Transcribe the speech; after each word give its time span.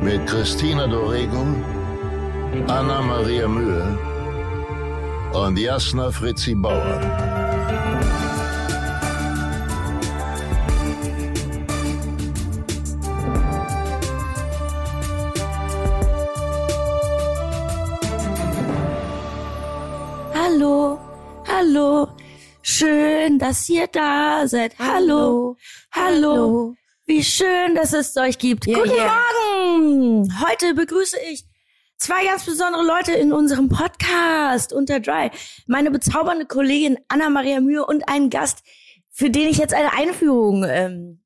mit 0.00 0.26
Christina 0.26 0.86
Dorego, 0.86 1.42
Anna 2.68 3.00
Maria 3.02 3.48
Mühe 3.48 3.98
und 5.32 5.58
Jasna 5.58 6.10
Fritzi 6.10 6.54
Bauer. 6.54 7.00
Hallo, 20.34 20.98
hallo, 21.46 22.08
schön, 22.62 23.38
dass 23.38 23.68
ihr 23.68 23.86
da 23.88 24.46
seid. 24.46 24.78
Hallo, 24.78 25.56
hallo, 25.92 26.74
wie 27.06 27.22
schön, 27.22 27.74
dass 27.76 27.92
es 27.92 28.16
euch 28.16 28.38
gibt. 28.38 28.66
Ja, 28.66 28.78
Guten 28.78 28.96
ja. 28.96 29.16
Morgen! 29.54 30.28
Heute 30.44 30.74
begrüße 30.74 31.16
ich 31.30 31.44
zwei 31.96 32.24
ganz 32.24 32.44
besondere 32.44 32.84
Leute 32.84 33.12
in 33.12 33.32
unserem 33.32 33.68
Podcast 33.68 34.72
unter 34.72 34.98
Dry. 34.98 35.30
Meine 35.66 35.90
bezaubernde 35.92 36.46
Kollegin 36.46 36.98
Anna-Maria 37.08 37.60
Mühe 37.60 37.86
und 37.86 38.08
einen 38.08 38.28
Gast, 38.28 38.64
für 39.10 39.30
den 39.30 39.48
ich 39.48 39.56
jetzt 39.58 39.72
eine 39.72 39.92
Einführung 39.92 40.64
ähm, 40.68 41.22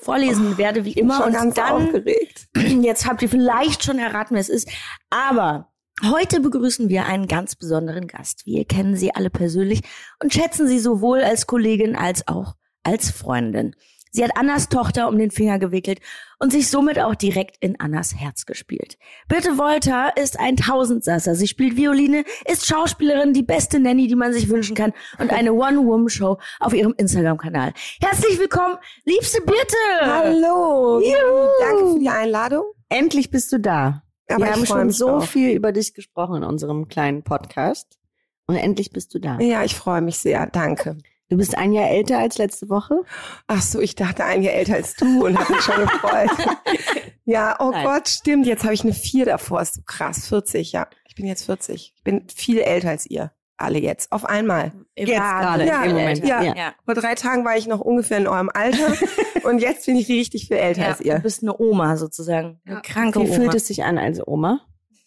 vorlesen 0.00 0.58
werde, 0.58 0.84
wie 0.84 0.92
immer. 0.92 1.16
schon 1.16 1.26
und 1.26 1.32
ganz 1.32 1.54
dann 1.54 1.72
aufgeregt. 1.72 2.48
Jetzt 2.56 3.06
habt 3.06 3.22
ihr 3.22 3.28
vielleicht 3.28 3.84
schon 3.84 3.98
erraten, 3.98 4.34
wer 4.34 4.40
es 4.40 4.48
ist. 4.48 4.68
Aber 5.10 5.72
heute 6.10 6.40
begrüßen 6.40 6.88
wir 6.88 7.06
einen 7.06 7.28
ganz 7.28 7.54
besonderen 7.54 8.08
Gast. 8.08 8.46
Wir 8.46 8.64
kennen 8.64 8.96
sie 8.96 9.14
alle 9.14 9.30
persönlich 9.30 9.82
und 10.20 10.32
schätzen 10.32 10.66
sie 10.66 10.80
sowohl 10.80 11.22
als 11.22 11.46
Kollegin 11.46 11.94
als 11.94 12.26
auch 12.26 12.54
als 12.82 13.10
Freundin. 13.10 13.76
Sie 14.16 14.24
hat 14.24 14.34
Annas 14.34 14.70
Tochter 14.70 15.08
um 15.08 15.18
den 15.18 15.30
Finger 15.30 15.58
gewickelt 15.58 16.00
und 16.38 16.50
sich 16.50 16.70
somit 16.70 16.98
auch 16.98 17.14
direkt 17.14 17.58
in 17.60 17.78
Annas 17.78 18.14
Herz 18.18 18.46
gespielt. 18.46 18.96
Birte 19.28 19.58
Wolter 19.58 20.16
ist 20.16 20.40
ein 20.40 20.56
Tausendsasser. 20.56 21.34
Sie 21.34 21.46
spielt 21.46 21.76
Violine, 21.76 22.24
ist 22.50 22.66
Schauspielerin, 22.66 23.34
die 23.34 23.42
beste 23.42 23.78
Nanny, 23.78 24.06
die 24.06 24.14
man 24.14 24.32
sich 24.32 24.48
wünschen 24.48 24.74
kann 24.74 24.94
und 25.18 25.34
eine 25.34 25.52
One-Woman-Show 25.52 26.38
auf 26.60 26.72
ihrem 26.72 26.94
Instagram-Kanal. 26.96 27.74
Herzlich 28.00 28.38
willkommen, 28.38 28.78
liebste 29.04 29.42
Birte! 29.42 29.76
Hallo. 30.00 30.98
Juhu. 31.00 31.48
Danke 31.60 31.92
für 31.92 31.98
die 31.98 32.08
Einladung. 32.08 32.64
Endlich 32.88 33.30
bist 33.30 33.52
du 33.52 33.60
da. 33.60 34.02
Aber 34.30 34.46
Wir 34.46 34.52
haben 34.52 34.64
schon 34.64 34.90
so 34.92 35.10
auch. 35.10 35.24
viel 35.24 35.50
über 35.50 35.72
dich 35.72 35.92
gesprochen 35.92 36.36
in 36.36 36.44
unserem 36.44 36.88
kleinen 36.88 37.22
Podcast. 37.22 37.98
Und 38.46 38.56
endlich 38.56 38.92
bist 38.92 39.12
du 39.12 39.18
da. 39.18 39.38
Ja, 39.40 39.62
ich 39.62 39.74
freue 39.74 40.00
mich 40.00 40.16
sehr. 40.16 40.46
Danke. 40.46 40.96
Du 41.28 41.36
bist 41.36 41.58
ein 41.58 41.72
Jahr 41.72 41.88
älter 41.90 42.18
als 42.18 42.38
letzte 42.38 42.68
Woche. 42.68 43.00
Ach 43.48 43.60
so, 43.60 43.80
ich 43.80 43.94
dachte 43.96 44.24
ein 44.24 44.42
Jahr 44.42 44.54
älter 44.54 44.74
als 44.74 44.94
du 44.94 45.26
und 45.26 45.38
habe 45.38 45.52
mich 45.54 45.62
schon 45.62 45.80
gefreut. 45.80 46.30
ja, 47.24 47.56
oh 47.58 47.70
Nein. 47.70 47.84
Gott, 47.84 48.08
stimmt. 48.08 48.46
Jetzt 48.46 48.62
habe 48.62 48.74
ich 48.74 48.82
eine 48.84 48.92
vier 48.92 49.24
davor. 49.26 49.60
Ist 49.60 49.74
so 49.74 49.82
krass. 49.84 50.28
40, 50.28 50.70
ja. 50.72 50.86
Ich 51.08 51.16
bin 51.16 51.26
jetzt 51.26 51.44
40. 51.44 51.94
Ich 51.96 52.04
bin 52.04 52.26
viel 52.34 52.60
älter 52.60 52.90
als 52.90 53.06
ihr. 53.06 53.32
Alle 53.56 53.78
jetzt. 53.78 54.12
Auf 54.12 54.24
einmal. 54.26 54.72
Jetzt 54.94 55.08
gerade 55.10 55.66
Ja, 55.66 55.82
im 55.82 55.92
Moment. 55.92 56.24
ja. 56.24 56.42
Ja. 56.42 56.74
Vor 56.84 56.94
drei 56.94 57.14
Tagen 57.14 57.44
war 57.44 57.56
ich 57.56 57.66
noch 57.66 57.80
ungefähr 57.80 58.18
in 58.18 58.28
eurem 58.28 58.50
Alter 58.52 58.92
und 59.44 59.58
jetzt 59.60 59.86
bin 59.86 59.96
ich 59.96 60.08
richtig 60.08 60.46
viel 60.46 60.58
älter 60.58 60.82
Ja, 60.82 60.88
als 60.88 61.00
ihr. 61.00 61.14
Du 61.16 61.22
bist 61.22 61.42
eine 61.42 61.58
Oma 61.58 61.96
sozusagen. 61.96 62.60
Eine 62.66 62.82
kranke 62.82 63.18
Wie 63.20 63.24
Oma. 63.30 63.34
fühlt 63.34 63.54
es 63.54 63.66
sich 63.66 63.82
an 63.82 63.98
als 63.98 64.20
Oma? 64.26 64.60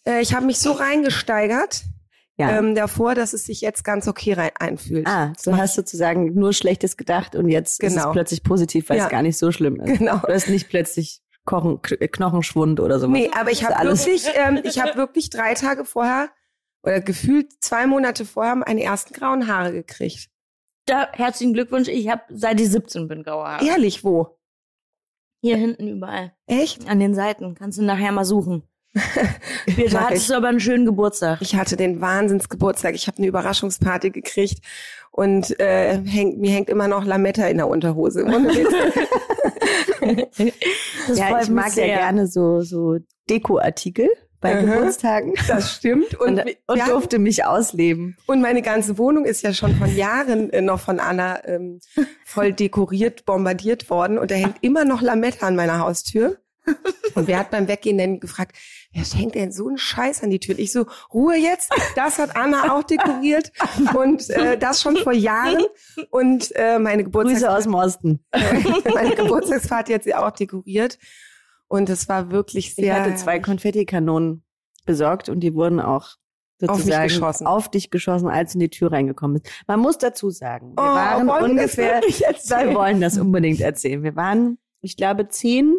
Äh, 0.04 0.20
ich 0.20 0.34
habe 0.34 0.46
mich 0.46 0.58
so 0.58 0.72
reingesteigert 0.72 1.84
Ja. 2.40 2.58
ähm, 2.58 2.74
davor, 2.74 3.14
dass 3.14 3.32
es 3.32 3.44
sich 3.44 3.60
jetzt 3.60 3.84
ganz 3.84 4.08
okay 4.08 4.32
rein 4.32 4.50
einfühlt. 4.58 5.06
ah, 5.06 5.32
du 5.44 5.56
hast 5.56 5.74
sozusagen 5.74 6.34
nur 6.34 6.52
Schlechtes 6.52 6.96
gedacht 6.96 7.36
und 7.36 7.48
jetzt 7.48 7.82
ist 7.82 7.90
es 7.96 8.02
Genau. 8.02 8.12
plötzlich 8.12 8.42
positiv, 8.42 8.88
weil 8.90 8.98
Ja. 8.98 9.04
es 9.04 9.10
gar 9.10 9.22
nicht 9.22 9.38
so 9.38 9.52
schlimm 9.52 9.80
ist. 9.80 9.98
Genau. 9.98 10.18
Du 10.18 10.28
hast 10.32 10.48
nicht 10.48 10.68
plötzlich 10.68 11.20
Kochen, 11.44 11.80
K- 11.82 11.96
Knochenschwund 12.08 12.80
oder 12.80 12.98
sowas. 12.98 13.12
Nee, 13.18 13.30
aber 13.38 13.50
ich 13.50 13.64
habe 13.64 13.86
wirklich, 13.88 14.24
ähm, 14.34 14.60
ich 14.64 14.80
habe 14.80 14.96
wirklich 14.96 15.30
drei 15.30 15.54
Tage 15.54 15.84
vorher 15.84 16.28
oder 16.82 17.00
gefühlt 17.00 17.52
zwei 17.62 17.86
Monate 17.86 18.24
vorher 18.24 18.56
meine 18.56 18.82
ersten 18.82 19.14
grauen 19.14 19.46
Haare 19.46 19.72
gekriegt. 19.72 20.28
Da, 20.86 21.08
herzlichen 21.12 21.52
Glückwunsch. 21.52 21.88
Ich 21.88 22.08
habe 22.08 22.22
seit 22.30 22.60
ich 22.60 22.70
17 22.70 23.06
bin 23.08 23.22
graue 23.22 23.44
Haare. 23.46 23.66
Ehrlich, 23.66 24.02
wo? 24.04 24.38
Hier 25.42 25.56
hinten 25.56 25.88
überall. 25.88 26.32
Echt? 26.46 26.88
An 26.88 27.00
den 27.00 27.14
Seiten. 27.14 27.54
Kannst 27.54 27.78
du 27.78 27.82
nachher 27.82 28.12
mal 28.12 28.24
suchen. 28.24 28.62
Mach 28.94 30.00
hattest 30.00 30.22
ich. 30.22 30.26
du 30.28 30.34
aber 30.34 30.48
einen 30.48 30.60
schönen 30.60 30.84
Geburtstag. 30.86 31.38
Ich 31.42 31.54
hatte 31.54 31.76
den 31.76 32.00
Wahnsinnsgeburtstag. 32.00 32.94
Ich 32.94 33.06
habe 33.06 33.18
eine 33.18 33.26
Überraschungsparty 33.28 34.10
gekriegt 34.10 34.64
und 35.12 35.58
äh, 35.60 35.98
hängt, 36.04 36.38
mir 36.38 36.50
hängt 36.50 36.68
immer 36.68 36.88
noch 36.88 37.04
Lametta 37.04 37.46
in 37.46 37.58
der 37.58 37.68
Unterhose. 37.68 38.24
Das 41.08 41.18
ja, 41.18 41.40
ich 41.42 41.48
mag 41.50 41.66
ja 41.68 41.70
sehr. 41.72 41.86
gerne 41.96 42.26
so, 42.26 42.62
so 42.62 42.96
Dekoartikel 43.28 44.08
bei 44.40 44.54
Mhm. 44.62 44.70
Geburtstagen. 44.70 45.34
Das 45.48 45.74
stimmt. 45.74 46.14
Und, 46.14 46.40
Und, 46.40 46.56
und 46.66 46.80
haben- 46.80 46.90
durfte 46.90 47.18
mich 47.18 47.44
ausleben. 47.44 48.16
Und 48.26 48.40
meine 48.40 48.62
ganze 48.62 48.96
Wohnung 48.96 49.24
ist 49.26 49.42
ja 49.42 49.52
schon 49.52 49.76
von 49.76 49.94
Jahren 49.94 50.50
äh, 50.50 50.62
noch 50.62 50.80
von 50.80 50.98
Anna 51.00 51.44
ähm, 51.46 51.80
voll 52.24 52.52
dekoriert, 52.52 53.26
bombardiert 53.26 53.90
worden. 53.90 54.18
Und 54.18 54.30
da 54.30 54.34
hängt 54.36 54.56
immer 54.62 54.84
noch 54.86 55.02
Lametta 55.02 55.46
an 55.46 55.56
meiner 55.56 55.78
Haustür. 55.80 56.38
Und 57.14 57.26
wer 57.26 57.38
hat 57.38 57.50
beim 57.50 57.68
Weggehen 57.68 57.98
denn 57.98 58.20
gefragt, 58.20 58.56
wer 58.92 59.04
schenkt 59.04 59.34
denn 59.34 59.52
so 59.52 59.68
einen 59.68 59.78
Scheiß 59.78 60.22
an 60.22 60.30
die 60.30 60.40
Tür? 60.40 60.58
Ich 60.58 60.72
so, 60.72 60.86
Ruhe 61.12 61.36
jetzt, 61.36 61.72
das 61.96 62.18
hat 62.18 62.36
Anna 62.36 62.74
auch 62.74 62.82
dekoriert. 62.82 63.52
Und 63.94 64.28
äh, 64.30 64.58
das 64.58 64.82
schon 64.82 64.96
vor 64.96 65.12
Jahren. 65.12 65.64
Und 66.10 66.54
äh, 66.56 66.78
meine, 66.78 67.04
Geburtstags 67.04 67.40
Grüße 67.40 67.56
aus 67.56 67.64
dem 67.64 67.74
Osten. 67.74 68.24
meine 68.94 69.14
Geburtstagsparty 69.14 69.92
hat 69.92 70.04
sie 70.04 70.14
auch 70.14 70.30
dekoriert. 70.30 70.98
Und 71.68 71.88
es 71.88 72.08
war 72.08 72.30
wirklich 72.30 72.74
sehr... 72.74 72.84
Ich 72.84 73.00
hatte 73.00 73.14
zwei 73.14 73.38
Konfettikanonen 73.38 74.42
besorgt 74.86 75.28
und 75.28 75.40
die 75.40 75.54
wurden 75.54 75.78
auch 75.78 76.16
Auf 76.66 76.78
sozusagen 76.78 77.08
geschossen. 77.08 77.46
auf 77.46 77.70
dich 77.70 77.90
geschossen, 77.90 78.28
als 78.28 78.52
du 78.52 78.56
in 78.56 78.60
die 78.60 78.70
Tür 78.70 78.90
reingekommen 78.90 79.40
bist. 79.40 79.54
Man 79.68 79.78
muss 79.78 79.98
dazu 79.98 80.30
sagen, 80.30 80.74
wir 80.76 80.82
Oh, 80.82 80.86
waren 80.86 81.28
ungefähr, 81.28 82.00
wir 82.00 82.74
wollen 82.74 83.00
das 83.00 83.18
unbedingt 83.18 83.60
erzählen. 83.60 84.02
Wir 84.02 84.16
waren, 84.16 84.58
ich 84.80 84.96
glaube, 84.96 85.28
zehn 85.28 85.78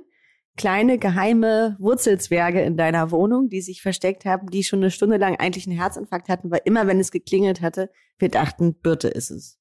kleine 0.62 1.00
geheime 1.00 1.76
Wurzelzwerge 1.80 2.62
in 2.62 2.78
deiner 2.78 3.10
Wohnung, 3.10 3.50
die 3.50 3.62
sich 3.62 3.82
versteckt 3.82 4.26
haben, 4.26 4.48
die 4.52 4.64
schon 4.64 4.78
eine 4.78 4.92
Stunde 4.92 5.18
lang 5.18 5.36
eigentlich 5.38 5.66
einen 5.66 5.76
Herzinfarkt 5.76 6.30
hatten, 6.30 6.52
weil 6.52 6.62
immer, 6.66 6.86
wenn 6.86 7.00
es 7.00 7.10
geklingelt 7.10 7.62
hatte, 7.62 7.90
wir 8.20 8.30
dachten, 8.30 8.76
Birte 8.76 9.08
ist 9.08 9.32
es. 9.32 9.58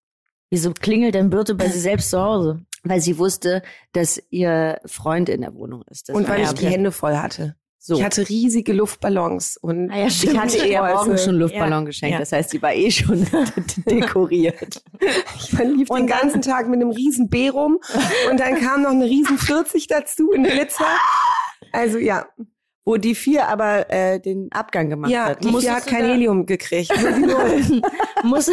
Wieso 0.50 0.74
klingelt 0.74 1.14
denn 1.14 1.30
Birte 1.30 1.54
bei 1.54 1.68
sie 1.68 1.80
selbst 1.80 2.10
zu 2.10 2.20
Hause? 2.20 2.66
Weil 2.82 3.00
sie 3.00 3.16
wusste, 3.16 3.62
dass 3.92 4.22
ihr 4.28 4.78
Freund 4.84 5.30
in 5.30 5.40
der 5.40 5.54
Wohnung 5.54 5.84
ist. 5.88 6.10
Das 6.10 6.16
Und 6.16 6.28
weil 6.28 6.42
ich 6.42 6.52
die 6.52 6.66
Hände 6.66 6.92
voll 6.92 7.16
hatte. 7.16 7.56
So. 7.82 7.94
Ich 7.96 8.04
hatte 8.04 8.28
riesige 8.28 8.74
Luftballons 8.74 9.56
und 9.56 9.90
Ah 9.90 9.96
ja, 10.00 10.06
Ich 10.06 10.36
hatte 10.36 10.58
ihr 10.58 10.76
Sträuße. 10.78 10.94
morgen 10.94 11.18
schon 11.18 11.28
einen 11.30 11.38
Luftballon 11.38 11.80
Ja, 11.82 11.84
geschenkt. 11.86 12.12
ja. 12.12 12.18
Das 12.20 12.32
heißt, 12.32 12.52
die 12.52 12.60
war 12.60 12.74
eh 12.74 12.90
schon 12.90 13.26
dekoriert. 13.86 14.82
Ich 15.36 15.52
lief 15.58 15.88
den 15.88 16.06
ganzen 16.06 16.42
Tag 16.42 16.68
mit 16.68 16.80
einem 16.80 16.90
riesen 16.90 17.28
B 17.30 17.48
rum 17.48 17.78
und 18.30 18.38
dann 18.38 18.60
kam 18.60 18.82
noch 18.82 18.90
eine 18.90 19.06
riesen 19.06 19.38
40 19.38 19.86
dazu 19.86 20.30
in 20.32 20.44
Glitzer. 20.44 20.84
Also 21.72 21.98
ja, 21.98 22.26
Wo 22.84 22.96
die 22.96 23.14
vier 23.14 23.48
aber 23.48 23.90
äh, 23.90 24.20
den 24.20 24.50
Abgang 24.52 24.90
gemacht 24.90 25.10
ja, 25.10 25.26
hat. 25.26 25.44
die 25.44 25.48
Musstest 25.48 25.74
hat 25.76 25.86
kein 25.86 26.04
Helium 26.04 26.44
gekriegt. 26.46 26.90
Nur 27.00 27.12
die 27.12 27.20
Null, 27.20 27.82
Muss, 28.24 28.48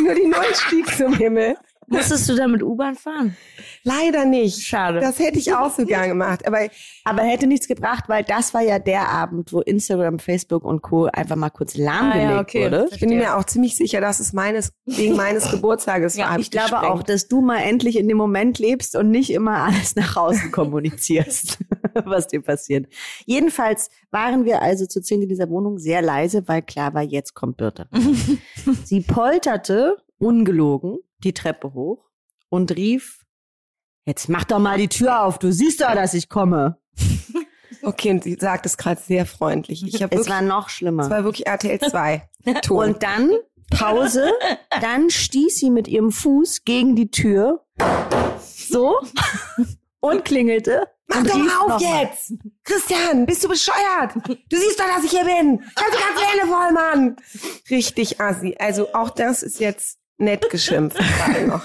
nur 0.00 0.14
die 0.14 0.26
Null 0.26 0.54
stieg 0.54 0.86
zum 0.96 1.14
Himmel. 1.14 1.56
Musstest 1.88 2.28
du 2.28 2.36
da 2.36 2.46
mit 2.46 2.62
U-Bahn 2.62 2.94
fahren? 2.94 3.36
Leider 3.82 4.24
nicht. 4.24 4.60
Schade. 4.62 5.00
Das 5.00 5.18
hätte 5.18 5.38
ich 5.38 5.54
auch 5.54 5.74
so 5.74 5.84
gern 5.86 6.08
gemacht. 6.08 6.46
Aber 6.46 6.58
Aber 7.04 7.22
hätte 7.22 7.46
nichts 7.46 7.66
gebracht, 7.68 8.04
weil 8.08 8.24
das 8.24 8.54
war 8.54 8.62
ja 8.62 8.78
der 8.78 9.08
Abend, 9.08 9.52
wo 9.52 9.60
Instagram, 9.60 10.18
Facebook 10.18 10.64
und 10.64 10.82
Co. 10.82 11.06
einfach 11.06 11.36
mal 11.36 11.50
kurz 11.50 11.76
lahmgelegt 11.76 12.28
Ah, 12.28 12.32
ja, 12.34 12.40
okay. 12.40 12.64
wurde. 12.64 12.88
ich 12.92 13.00
bin 13.00 13.10
mir 13.10 13.36
auch 13.36 13.44
ziemlich 13.44 13.76
sicher, 13.76 14.00
dass 14.00 14.20
es 14.20 14.32
meines, 14.32 14.72
wegen 14.86 15.16
meines 15.16 15.50
Geburtstages 15.50 16.16
Ja, 16.16 16.30
war. 16.30 16.38
Ich 16.38 16.50
glaube 16.50 16.70
gesprengt. 16.70 16.92
auch, 16.92 17.02
dass 17.02 17.28
du 17.28 17.40
mal 17.40 17.58
endlich 17.60 17.98
in 17.98 18.08
dem 18.08 18.18
Moment 18.18 18.58
lebst 18.58 18.94
und 18.96 19.10
nicht 19.10 19.30
immer 19.30 19.56
alles 19.64 19.96
nach 19.96 20.16
außen 20.16 20.50
kommunizierst, 20.50 21.58
was 22.04 22.26
dir 22.28 22.42
passiert. 22.42 22.86
Jedenfalls 23.26 23.88
waren 24.10 24.44
wir 24.44 24.62
also 24.62 24.86
zu 24.86 25.00
zehn 25.00 25.22
in 25.22 25.28
dieser 25.28 25.48
Wohnung 25.48 25.78
sehr 25.78 26.02
leise, 26.02 26.46
weil 26.46 26.62
klar 26.62 26.94
war, 26.94 27.02
jetzt 27.02 27.34
kommt 27.34 27.56
Birte. 27.56 27.88
Sie 28.84 29.00
polterte, 29.00 29.96
ungelogen, 30.18 30.98
die 31.24 31.32
Treppe 31.32 31.74
hoch 31.74 32.04
und 32.48 32.72
rief, 32.76 33.24
jetzt 34.04 34.28
mach 34.28 34.44
doch 34.44 34.58
mal 34.58 34.78
die 34.78 34.88
Tür 34.88 35.22
auf, 35.24 35.38
du 35.38 35.52
siehst 35.52 35.80
doch, 35.80 35.94
dass 35.94 36.14
ich 36.14 36.28
komme. 36.28 36.78
Okay, 37.82 38.10
und 38.10 38.24
sie 38.24 38.34
sagt 38.34 38.66
es 38.66 38.76
gerade 38.76 39.00
sehr 39.00 39.24
freundlich. 39.24 39.84
Ich 39.86 39.94
Es 39.94 40.00
wirklich, 40.00 40.28
war 40.28 40.42
noch 40.42 40.66
es 40.66 40.72
schlimmer. 40.74 41.08
war 41.08 41.22
wirklich 41.22 41.46
RTL 41.46 41.78
2. 41.78 42.28
Ton. 42.62 42.76
Und 42.88 43.02
dann 43.04 43.30
Pause, 43.70 44.32
dann 44.80 45.10
stieß 45.10 45.58
sie 45.58 45.70
mit 45.70 45.86
ihrem 45.86 46.10
Fuß 46.10 46.64
gegen 46.64 46.96
die 46.96 47.10
Tür. 47.10 47.64
So. 48.40 48.98
Und 50.00 50.24
klingelte. 50.24 50.88
Mach 51.06 51.18
und 51.18 51.28
doch 51.30 51.34
auf 51.36 51.40
noch 51.40 51.68
mal. 51.68 51.80
jetzt! 51.80 52.32
Christian, 52.64 53.26
bist 53.26 53.44
du 53.44 53.48
bescheuert? 53.48 54.14
Du 54.26 54.56
siehst 54.56 54.78
doch, 54.80 54.86
dass 54.94 55.04
ich 55.04 55.10
hier 55.10 55.24
bin. 55.24 55.60
Ich 55.62 55.82
hab 55.82 55.90
die 55.92 55.98
ganze 55.98 56.26
Hände 56.26 56.46
voll, 56.52 56.72
Mann. 56.72 57.16
Richtig 57.70 58.20
assi. 58.20 58.56
Also 58.58 58.92
auch 58.92 59.10
das 59.10 59.42
ist 59.42 59.60
jetzt 59.60 59.98
nett 60.18 60.50
geschimpft. 60.50 60.98
gerade 61.18 61.46
noch. 61.46 61.64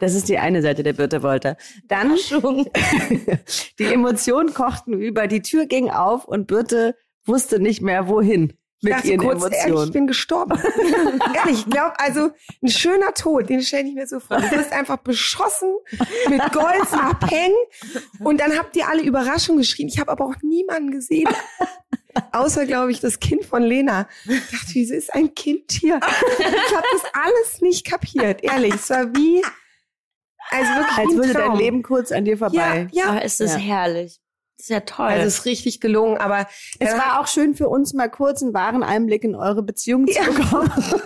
Das 0.00 0.14
ist 0.14 0.28
die 0.28 0.38
eine 0.38 0.62
Seite 0.62 0.82
der 0.82 0.92
Birte 0.92 1.22
Wolter. 1.22 1.56
Dann 1.88 2.16
die 3.78 3.84
Emotionen 3.84 4.54
kochten 4.54 4.94
über, 4.94 5.26
die 5.26 5.42
Tür 5.42 5.66
ging 5.66 5.90
auf 5.90 6.24
und 6.24 6.46
Birte 6.46 6.96
wusste 7.24 7.58
nicht 7.58 7.80
mehr 7.80 8.08
wohin 8.08 8.52
Ich 8.78 8.84
mit 8.84 8.92
dachte 8.92 9.08
ihren 9.08 9.20
kurz, 9.20 9.42
ehrlich, 9.42 9.58
ich 9.58 9.64
Emotionen. 9.64 9.92
bin 9.92 10.06
gestorben. 10.06 10.58
ehrlich, 11.34 11.60
ich 11.60 11.70
glaube, 11.70 11.98
also 11.98 12.30
ein 12.62 12.68
schöner 12.68 13.14
Tod, 13.14 13.48
den 13.48 13.62
stelle 13.62 13.88
ich 13.88 13.94
mir 13.94 14.06
so 14.06 14.20
vor. 14.20 14.36
Du 14.36 14.50
wirst 14.50 14.72
einfach 14.72 14.98
beschossen 14.98 15.74
mit 16.28 16.40
Goldsabhängen 16.52 17.56
und 18.20 18.40
dann 18.40 18.56
habt 18.56 18.76
ihr 18.76 18.88
alle 18.88 19.02
Überraschung 19.02 19.56
geschrien. 19.56 19.88
Ich 19.88 19.98
habe 19.98 20.12
aber 20.12 20.24
auch 20.26 20.36
niemanden 20.42 20.90
gesehen. 20.90 21.28
Außer, 22.32 22.66
glaube 22.66 22.90
ich, 22.92 23.00
das 23.00 23.20
Kind 23.20 23.44
von 23.44 23.62
Lena. 23.62 24.08
Ich 24.24 24.40
dachte, 24.50 24.66
wieso 24.74 24.94
ist 24.94 25.12
ein 25.14 25.34
Kind 25.34 25.72
hier? 25.72 25.98
Ich 26.38 26.44
habe 26.74 26.86
das 26.92 27.02
alles 27.12 27.60
nicht 27.60 27.86
kapiert. 27.86 28.42
Ehrlich, 28.42 28.74
es 28.74 28.90
war 28.90 29.14
wie, 29.14 29.42
also 30.50 30.72
wirklich 30.74 30.98
Als 30.98 31.08
wie 31.08 31.12
ein 31.12 31.16
würde 31.18 31.32
dein. 31.34 31.56
Leben 31.56 31.82
kurz 31.82 32.12
an 32.12 32.24
dir 32.24 32.32
ja, 32.32 32.36
vorbei. 32.38 32.88
ja. 32.92 33.06
Aber 33.08 33.22
ist 33.24 33.40
das 33.40 33.52
Ja. 33.52 33.58
herrlich. 33.58 34.20
Das 34.56 34.66
ist 34.66 34.70
ja 34.70 34.80
toll. 34.80 35.06
Also 35.06 35.26
es 35.26 35.38
ist 35.40 35.44
richtig 35.46 35.80
gelungen, 35.80 36.16
aber 36.16 36.46
Es 36.78 36.90
dann 36.90 36.98
war 36.98 37.20
auch 37.20 37.26
schön 37.26 37.56
für 37.56 37.68
uns, 37.68 37.92
mal 37.92 38.08
kurz 38.08 38.40
einen 38.40 38.54
wahren 38.54 38.84
Einblick 38.84 39.24
in 39.24 39.34
eure 39.34 39.62
Beziehung 39.64 40.06
zu 40.06 40.22
bekommen. 40.22 40.72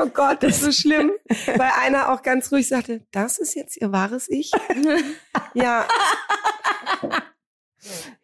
Oh 0.00 0.06
Gott, 0.12 0.42
das 0.42 0.56
ist 0.58 0.62
so 0.62 0.70
schlimm. 0.72 1.10
Weil 1.46 1.70
einer 1.82 2.12
auch 2.12 2.22
ganz 2.22 2.52
ruhig 2.52 2.68
sagte, 2.68 3.04
das 3.10 3.38
ist 3.38 3.54
jetzt 3.54 3.76
ihr 3.80 3.90
wahres 3.90 4.28
Ich? 4.28 4.52
ja, 5.54 5.86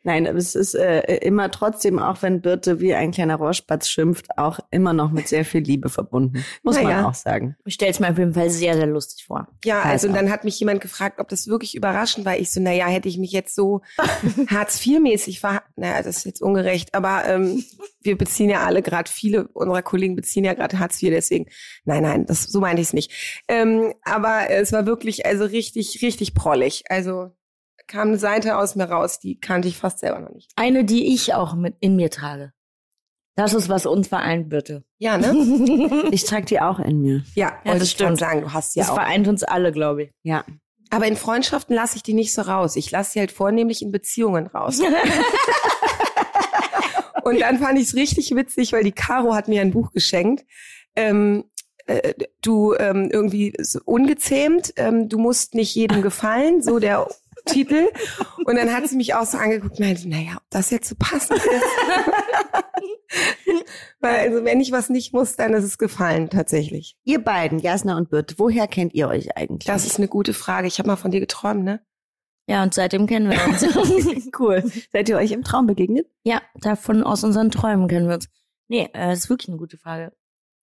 Nein, 0.04 0.26
aber 0.26 0.38
es 0.38 0.54
ist 0.54 0.74
äh, 0.74 1.00
immer 1.18 1.50
trotzdem, 1.50 1.98
auch 1.98 2.22
wenn 2.22 2.40
Birte 2.40 2.80
wie 2.80 2.94
ein 2.94 3.12
kleiner 3.12 3.36
Rohrspatz 3.36 3.88
schimpft, 3.88 4.26
auch 4.36 4.58
immer 4.70 4.92
noch 4.92 5.10
mit 5.12 5.28
sehr 5.28 5.44
viel 5.44 5.60
Liebe 5.62 5.88
verbunden. 5.88 6.44
Muss 6.62 6.76
man 6.76 6.84
Naja. 6.84 7.06
auch 7.08 7.14
sagen. 7.14 7.56
ich 7.64 7.74
stelle 7.74 7.92
es 7.92 8.00
mir 8.00 8.10
auf 8.10 8.18
jeden 8.18 8.34
Fall 8.34 8.50
sehr, 8.50 8.74
sehr 8.74 8.86
lustig 8.86 9.24
vor. 9.26 9.48
ja, 9.64 9.80
also 9.82 10.08
und 10.08 10.14
Also. 10.14 10.24
dann 10.24 10.32
hat 10.32 10.44
mich 10.44 10.58
jemand 10.58 10.80
gefragt, 10.80 11.20
ob 11.20 11.28
das 11.28 11.46
wirklich 11.46 11.74
überraschend 11.74 12.24
war. 12.26 12.36
Ich 12.36 12.50
so, 12.50 12.60
naja, 12.60 12.86
hätte 12.86 13.08
ich 13.08 13.18
mich 13.18 13.32
jetzt 13.32 13.54
so 13.54 13.82
Hartz-IV-mäßig 14.48 15.40
ver... 15.40 15.62
Naja, 15.76 16.02
das 16.02 16.18
ist 16.18 16.26
jetzt 16.26 16.42
ungerecht, 16.42 16.94
aber 16.94 17.24
ähm, 17.26 17.64
wir 18.02 18.18
beziehen 18.18 18.50
ja 18.50 18.64
alle 18.64 18.82
gerade, 18.82 19.10
viele 19.10 19.48
unserer 19.48 19.82
Kollegen 19.82 20.16
beziehen 20.16 20.44
ja 20.44 20.54
gerade 20.54 20.78
Hartz 20.78 21.02
IV, 21.02 21.10
deswegen, 21.10 21.46
nein, 21.84 22.02
nein, 22.02 22.26
das 22.26 22.44
so 22.44 22.60
meinte 22.60 22.82
ich 22.82 22.88
es 22.88 22.92
nicht. 22.92 23.44
Ähm, 23.48 23.92
aber 24.04 24.50
es 24.50 24.72
war 24.72 24.86
wirklich 24.86 25.26
also 25.26 25.44
richtig, 25.44 26.00
richtig 26.02 26.34
prollig. 26.34 26.84
Also 26.88 27.30
kam 27.92 28.08
eine 28.08 28.18
Seite 28.18 28.56
aus 28.58 28.74
mir 28.74 28.84
raus, 28.84 29.20
die 29.20 29.38
kannte 29.38 29.68
ich 29.68 29.76
fast 29.76 29.98
selber 30.00 30.20
noch 30.20 30.30
nicht. 30.30 30.50
Eine, 30.56 30.84
die 30.84 31.12
ich 31.12 31.34
auch 31.34 31.54
mit 31.54 31.76
in 31.80 31.96
mir 31.96 32.10
trage. 32.10 32.52
Das 33.36 33.54
ist, 33.54 33.68
was 33.68 33.86
uns 33.86 34.08
vereint, 34.08 34.48
bitte. 34.48 34.84
Ja, 34.98 35.18
ne? 35.18 36.04
Ich 36.10 36.24
trage 36.24 36.46
die 36.46 36.60
auch 36.60 36.78
in 36.78 37.00
mir. 37.00 37.22
Ja, 37.34 37.52
Ja, 37.64 37.74
das 37.74 37.84
ich 37.84 37.90
stimmt. 37.92 38.18
sagen, 38.18 38.42
du 38.42 38.52
hast 38.52 38.76
ja 38.76 38.82
das 38.82 38.90
auch. 38.90 38.96
vereint 38.96 39.28
uns 39.28 39.42
alle, 39.42 39.72
glaube 39.72 40.04
ich. 40.04 40.10
Ja. 40.22 40.44
Aber 40.90 41.06
in 41.06 41.16
Freundschaften 41.16 41.74
lasse 41.74 41.96
ich 41.96 42.02
die 42.02 42.12
nicht 42.12 42.34
so 42.34 42.42
raus. 42.42 42.76
Ich 42.76 42.90
lasse 42.90 43.12
sie 43.12 43.20
halt 43.20 43.32
vornehmlich 43.32 43.80
in 43.82 43.92
Beziehungen 43.92 44.46
raus. 44.48 44.80
Und 47.24 47.40
dann 47.40 47.58
fand 47.58 47.78
ich 47.78 47.86
es 47.86 47.94
richtig 47.94 48.34
witzig, 48.34 48.72
weil 48.72 48.84
die 48.84 48.92
Caro 48.92 49.34
hat 49.34 49.48
mir 49.48 49.60
ein 49.60 49.70
Buch 49.70 49.92
geschenkt. 49.92 50.44
Ähm, 50.96 51.44
äh, 51.86 52.14
du 52.42 52.74
ähm, 52.74 53.08
irgendwie 53.12 53.54
so 53.60 53.80
ungezähmt, 53.84 54.72
ähm, 54.76 55.08
du 55.08 55.18
musst 55.18 55.54
nicht 55.54 55.74
jedem 55.74 56.02
gefallen, 56.02 56.62
so 56.62 56.78
der 56.78 57.06
Titel. 57.44 57.88
Und 58.44 58.56
dann 58.56 58.72
hat 58.72 58.88
sie 58.88 58.96
mich 58.96 59.14
auch 59.14 59.24
so 59.24 59.38
angeguckt 59.38 59.78
und 59.78 59.86
meinte, 59.86 60.08
naja, 60.08 60.32
ob 60.36 60.42
das 60.50 60.70
jetzt 60.70 60.88
so 60.88 60.96
passend 60.98 61.38
ist. 61.38 61.46
weil 64.00 64.16
also 64.16 64.44
wenn 64.44 64.60
ich 64.60 64.72
was 64.72 64.90
nicht 64.90 65.12
muss, 65.12 65.36
dann 65.36 65.54
ist 65.54 65.64
es 65.64 65.78
gefallen 65.78 66.30
tatsächlich. 66.30 66.96
Ihr 67.04 67.22
beiden, 67.22 67.58
Jasna 67.58 67.96
und 67.96 68.10
Birte, 68.10 68.34
woher 68.38 68.66
kennt 68.66 68.94
ihr 68.94 69.08
euch 69.08 69.36
eigentlich? 69.36 69.66
Das 69.66 69.86
ist 69.86 69.98
eine 69.98 70.08
gute 70.08 70.34
Frage. 70.34 70.66
Ich 70.66 70.78
habe 70.78 70.88
mal 70.88 70.96
von 70.96 71.10
dir 71.10 71.20
geträumt, 71.20 71.64
ne? 71.64 71.80
Ja, 72.48 72.62
und 72.62 72.74
seitdem 72.74 73.06
kennen 73.06 73.30
wir 73.30 73.44
uns. 73.46 73.64
cool. 74.38 74.64
Seid 74.92 75.08
ihr 75.08 75.16
euch 75.16 75.32
im 75.32 75.44
Traum 75.44 75.66
begegnet? 75.66 76.06
ja, 76.24 76.42
davon 76.60 77.04
aus 77.04 77.24
unseren 77.24 77.50
Träumen 77.50 77.88
kennen 77.88 78.08
wir 78.08 78.16
uns. 78.16 78.28
Nee, 78.68 78.88
äh, 78.92 79.10
das 79.10 79.20
ist 79.20 79.30
wirklich 79.30 79.48
eine 79.48 79.58
gute 79.58 79.78
Frage. 79.78 80.12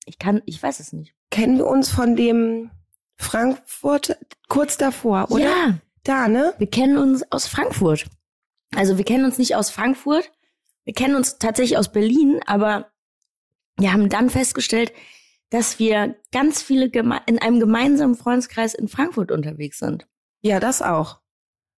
Ich 0.06 0.20
kann, 0.20 0.42
ich 0.46 0.62
weiß 0.62 0.80
es 0.80 0.94
nicht. 0.94 1.14
Kennen 1.30 1.58
wir 1.58 1.68
uns 1.68 1.90
von 1.90 2.16
dem 2.16 2.72
Frankfurt 3.18 4.18
kurz 4.48 4.78
davor, 4.78 5.30
oder? 5.30 5.44
Ja, 5.44 5.80
Da, 6.10 6.28
ne? 6.28 6.56
wir 6.58 6.68
kennen 6.68 6.98
uns 6.98 7.24
aus 7.32 7.46
Frankfurt. 7.46 8.08
Also 8.76 8.98
wir 8.98 9.06
kennen 9.06 9.26
uns 9.26 9.38
nicht 9.38 9.56
aus 9.56 9.70
Frankfurt. 9.70 10.32
Wir 10.84 10.96
kennen 10.96 11.16
uns 11.16 11.38
tatsächlich 11.38 11.78
aus 11.78 11.92
Berlin, 11.92 12.40
aber 12.48 12.92
wir 13.78 13.94
haben 13.94 14.10
dann 14.10 14.32
festgestellt, 14.32 14.92
dass 15.52 15.78
wir 15.78 16.16
ganz 16.32 16.64
viele 16.64 16.86
in 17.28 17.38
einem 17.40 17.60
gemeinsamen 17.60 18.16
Freundeskreis 18.16 18.74
in 18.74 18.88
Frankfurt 18.88 19.32
unterwegs 19.32 19.78
sind. 19.78 20.08
Ja, 20.42 20.60
das 20.60 20.82
auch. 20.82 21.20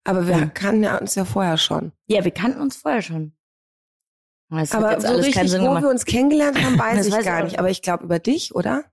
Aber 0.05 0.27
wir 0.27 0.37
Ja. 0.37 0.45
kannten 0.45 0.85
uns 0.85 1.15
ja 1.15 1.25
vorher 1.25 1.57
schon. 1.57 1.91
Ja, 2.07 2.23
wir 2.23 2.31
kannten 2.31 2.61
uns 2.61 2.77
vorher 2.77 3.01
schon. 3.01 3.33
Das 4.49 4.71
Aber 4.71 5.01
so 5.01 5.13
richtig, 5.15 5.51
wo 5.59 5.81
wir 5.81 5.89
uns 5.89 6.05
kennengelernt 6.05 6.57
haben, 6.63 6.79
weiß 6.79 6.99
Das 6.99 7.07
ich 7.07 7.13
weiß 7.13 7.25
gar 7.25 7.39
ich 7.39 7.43
nicht. 7.43 7.59
Aber 7.59 7.69
ich 7.69 7.81
glaube 7.81 8.05
über 8.05 8.19
dich, 8.19 8.55
oder? 8.55 8.85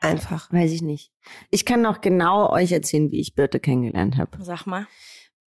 Einfach. 0.00 0.52
Weiß 0.52 0.72
ich 0.72 0.82
nicht. 0.82 1.12
Ich 1.50 1.64
kann 1.64 1.82
noch 1.82 2.00
genau 2.00 2.50
euch 2.50 2.72
erzählen, 2.72 3.10
wie 3.10 3.20
ich 3.20 3.34
Birte 3.34 3.60
kennengelernt 3.60 4.16
habe. 4.16 4.42
Sag 4.42 4.66
mal. 4.66 4.86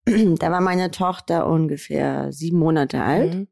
Da 0.06 0.50
war 0.50 0.60
meine 0.60 0.90
Tochter 0.90 1.46
ungefähr 1.46 2.30
sieben 2.32 2.58
Monate 2.58 3.02
alt. 3.02 3.34
Mhm. 3.34 3.48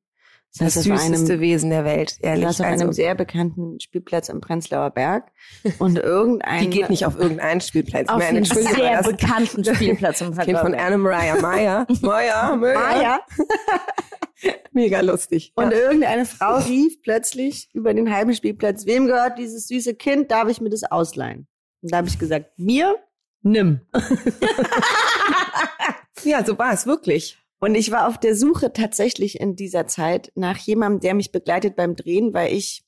Das, 0.58 0.74
Das 0.74 0.84
süßeste 0.84 1.32
einem, 1.32 1.40
Wesen 1.40 1.70
der 1.70 1.86
Welt, 1.86 2.18
ehrlich. 2.20 2.44
saß 2.44 2.60
auf 2.60 2.66
Also, 2.66 2.84
einem 2.84 2.92
sehr 2.92 3.14
bekannten 3.14 3.80
Spielplatz 3.80 4.28
am 4.28 4.42
Prenzlauer 4.42 4.90
Berg. 4.90 5.32
Und 5.78 5.98
irgendein 6.02 6.64
die 6.64 6.70
geht 6.70 6.90
nicht 6.90 7.06
auf 7.06 7.18
irgendeinen 7.18 7.62
Spielplatz. 7.62 8.08
Auf 8.10 8.22
Entschuldigung, 8.22 8.76
sehr 8.76 9.02
das 9.02 9.08
bekannten 9.08 9.64
Spielplatz 9.74 10.20
im 10.20 10.36
Kind 10.36 10.58
von 10.58 10.74
Anna 10.74 10.98
Mariah 10.98 11.36
Meyer. 11.40 11.86
Meyer, 12.02 12.56
Meyer. 12.56 13.20
Mega 14.72 15.00
lustig. 15.00 15.52
Und 15.54 15.70
ja. 15.70 15.78
irgendeine 15.78 16.26
Frau 16.26 16.56
rief 16.56 17.00
plötzlich 17.00 17.70
über 17.72 17.94
den 17.94 18.14
halben 18.14 18.34
Spielplatz, 18.34 18.84
wem 18.84 19.06
gehört 19.06 19.38
dieses 19.38 19.68
süße 19.68 19.94
Kind? 19.94 20.30
Darf 20.30 20.50
ich 20.50 20.60
mir 20.60 20.70
das 20.70 20.82
ausleihen? 20.84 21.46
Und 21.80 21.92
da 21.92 21.98
habe 21.98 22.08
ich 22.08 22.18
gesagt, 22.18 22.58
mir? 22.58 22.96
Nimm. 23.40 23.80
ja, 26.24 26.44
so 26.44 26.58
war 26.58 26.74
es 26.74 26.86
wirklich. 26.86 27.41
Und 27.62 27.76
ich 27.76 27.92
war 27.92 28.08
auf 28.08 28.18
der 28.18 28.34
Suche 28.34 28.72
tatsächlich 28.72 29.38
in 29.40 29.54
dieser 29.54 29.86
Zeit 29.86 30.32
nach 30.34 30.56
jemandem, 30.58 30.98
der 30.98 31.14
mich 31.14 31.30
begleitet 31.30 31.76
beim 31.76 31.94
Drehen, 31.94 32.34
weil 32.34 32.52
ich 32.52 32.82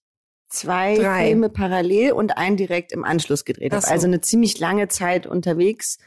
zwei 0.48 0.96
Drei. 0.96 1.28
Filme 1.28 1.48
parallel 1.48 2.10
und 2.10 2.36
einen 2.36 2.56
direkt 2.56 2.90
im 2.90 3.04
Anschluss 3.04 3.44
gedreht 3.44 3.72
habe. 3.72 3.82
so. 3.86 3.88
Also 3.92 4.08
eine 4.08 4.20
ziemlich 4.20 4.58
lange 4.58 4.88
Zeit 4.88 5.28
unterwegs 5.28 5.98